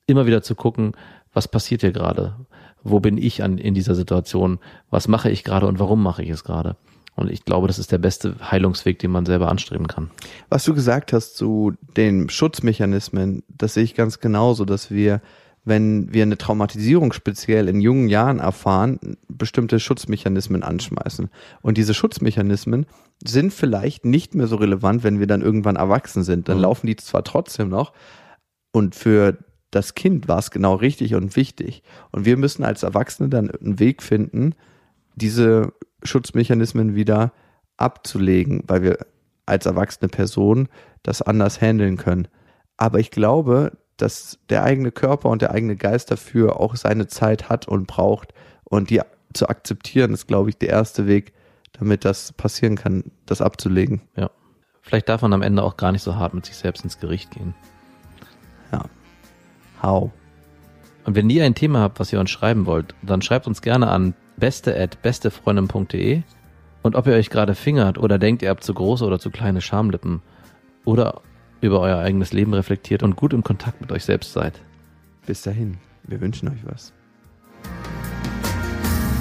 immer 0.06 0.26
wieder 0.26 0.42
zu 0.42 0.54
gucken, 0.54 0.92
was 1.32 1.48
passiert 1.48 1.82
hier 1.82 1.92
gerade? 1.92 2.36
Wo 2.82 3.00
bin 3.00 3.16
ich 3.16 3.42
an, 3.42 3.58
in 3.58 3.74
dieser 3.74 3.94
Situation? 3.94 4.58
Was 4.90 5.08
mache 5.08 5.30
ich 5.30 5.44
gerade 5.44 5.66
und 5.66 5.78
warum 5.78 6.02
mache 6.02 6.22
ich 6.22 6.30
es 6.30 6.44
gerade? 6.44 6.76
Und 7.16 7.30
ich 7.30 7.44
glaube, 7.44 7.68
das 7.68 7.78
ist 7.78 7.92
der 7.92 7.98
beste 7.98 8.34
Heilungsweg, 8.50 8.98
den 8.98 9.10
man 9.10 9.24
selber 9.24 9.48
anstreben 9.48 9.86
kann. 9.86 10.10
Was 10.48 10.64
du 10.64 10.74
gesagt 10.74 11.12
hast 11.12 11.36
zu 11.36 11.74
den 11.96 12.28
Schutzmechanismen, 12.28 13.44
das 13.48 13.74
sehe 13.74 13.84
ich 13.84 13.94
ganz 13.94 14.18
genauso, 14.18 14.64
dass 14.64 14.90
wir 14.90 15.20
wenn 15.64 16.12
wir 16.12 16.22
eine 16.22 16.36
Traumatisierung 16.36 17.12
speziell 17.12 17.68
in 17.68 17.80
jungen 17.80 18.08
Jahren 18.08 18.38
erfahren, 18.38 19.16
bestimmte 19.28 19.80
Schutzmechanismen 19.80 20.62
anschmeißen. 20.62 21.30
Und 21.62 21.78
diese 21.78 21.94
Schutzmechanismen 21.94 22.86
sind 23.24 23.52
vielleicht 23.52 24.04
nicht 24.04 24.34
mehr 24.34 24.46
so 24.46 24.56
relevant, 24.56 25.04
wenn 25.04 25.20
wir 25.20 25.26
dann 25.26 25.40
irgendwann 25.40 25.76
erwachsen 25.76 26.22
sind. 26.22 26.48
Dann 26.48 26.58
mhm. 26.58 26.62
laufen 26.64 26.86
die 26.86 26.96
zwar 26.96 27.24
trotzdem 27.24 27.68
noch 27.70 27.92
und 28.72 28.94
für 28.94 29.38
das 29.70 29.94
Kind 29.94 30.28
war 30.28 30.38
es 30.38 30.50
genau 30.50 30.74
richtig 30.74 31.14
und 31.14 31.36
wichtig. 31.36 31.82
Und 32.12 32.24
wir 32.24 32.36
müssen 32.36 32.64
als 32.64 32.82
Erwachsene 32.82 33.28
dann 33.28 33.50
einen 33.50 33.78
Weg 33.78 34.02
finden, 34.02 34.54
diese 35.14 35.72
Schutzmechanismen 36.02 36.94
wieder 36.94 37.32
abzulegen, 37.76 38.64
weil 38.66 38.82
wir 38.82 38.98
als 39.46 39.66
erwachsene 39.66 40.08
Person 40.08 40.68
das 41.02 41.22
anders 41.22 41.60
handeln 41.60 41.96
können. 41.96 42.28
Aber 42.76 42.98
ich 42.98 43.10
glaube, 43.10 43.72
dass 43.96 44.38
der 44.48 44.64
eigene 44.64 44.90
Körper 44.90 45.28
und 45.28 45.42
der 45.42 45.52
eigene 45.52 45.76
Geist 45.76 46.10
dafür 46.10 46.60
auch 46.60 46.76
seine 46.76 47.06
Zeit 47.06 47.48
hat 47.48 47.68
und 47.68 47.86
braucht. 47.86 48.34
Und 48.64 48.90
die 48.90 49.00
zu 49.32 49.48
akzeptieren, 49.48 50.12
ist, 50.12 50.26
glaube 50.26 50.50
ich, 50.50 50.58
der 50.58 50.70
erste 50.70 51.06
Weg, 51.06 51.32
damit 51.72 52.04
das 52.04 52.32
passieren 52.32 52.76
kann, 52.76 53.04
das 53.26 53.40
abzulegen. 53.40 54.00
Ja. 54.16 54.30
Vielleicht 54.80 55.08
darf 55.08 55.22
man 55.22 55.32
am 55.32 55.42
Ende 55.42 55.62
auch 55.62 55.76
gar 55.76 55.92
nicht 55.92 56.02
so 56.02 56.16
hart 56.16 56.34
mit 56.34 56.46
sich 56.46 56.56
selbst 56.56 56.84
ins 56.84 56.98
Gericht 56.98 57.30
gehen. 57.30 57.54
Ja. 58.72 58.84
How? 59.82 60.10
Und 61.04 61.16
wenn 61.16 61.30
ihr 61.30 61.44
ein 61.44 61.54
Thema 61.54 61.80
habt, 61.80 62.00
was 62.00 62.12
ihr 62.12 62.20
uns 62.20 62.30
schreiben 62.30 62.66
wollt, 62.66 62.94
dann 63.02 63.22
schreibt 63.22 63.46
uns 63.46 63.62
gerne 63.62 63.88
an 63.88 64.14
beste 64.36 64.78
at 64.78 65.00
bestefreundin.de 65.02 66.22
und 66.82 66.96
ob 66.96 67.06
ihr 67.06 67.14
euch 67.14 67.30
gerade 67.30 67.54
fingert 67.54 67.98
oder 67.98 68.18
denkt, 68.18 68.42
ihr 68.42 68.50
habt 68.50 68.64
zu 68.64 68.74
große 68.74 69.04
oder 69.04 69.18
zu 69.18 69.30
kleine 69.30 69.60
Schamlippen 69.60 70.22
oder 70.84 71.22
über 71.60 71.80
euer 71.80 71.98
eigenes 71.98 72.32
Leben 72.32 72.54
reflektiert 72.54 73.02
und 73.02 73.16
gut 73.16 73.32
im 73.32 73.42
Kontakt 73.42 73.80
mit 73.80 73.92
euch 73.92 74.04
selbst 74.04 74.32
seid. 74.32 74.60
Bis 75.26 75.42
dahin, 75.42 75.78
wir 76.02 76.20
wünschen 76.20 76.48
euch 76.48 76.64
was. 76.64 76.92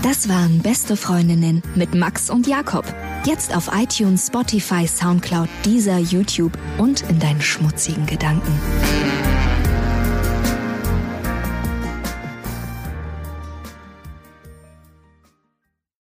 Das 0.04 0.28
waren 0.28 0.60
Beste 0.60 0.98
Freundinnen 0.98 1.64
mit 1.76 1.96
Max 1.96 2.30
und 2.30 2.46
Jakob. 2.46 2.84
Jetzt 3.26 3.56
auf 3.56 3.70
iTunes, 3.74 4.28
Spotify, 4.28 4.86
Soundcloud, 4.86 5.48
dieser 5.64 5.98
YouTube 5.98 6.58
und 6.78 7.10
in 7.10 7.20
deinen 7.20 7.42
schmutzigen 7.42 8.06
Gedanken. 8.06 8.52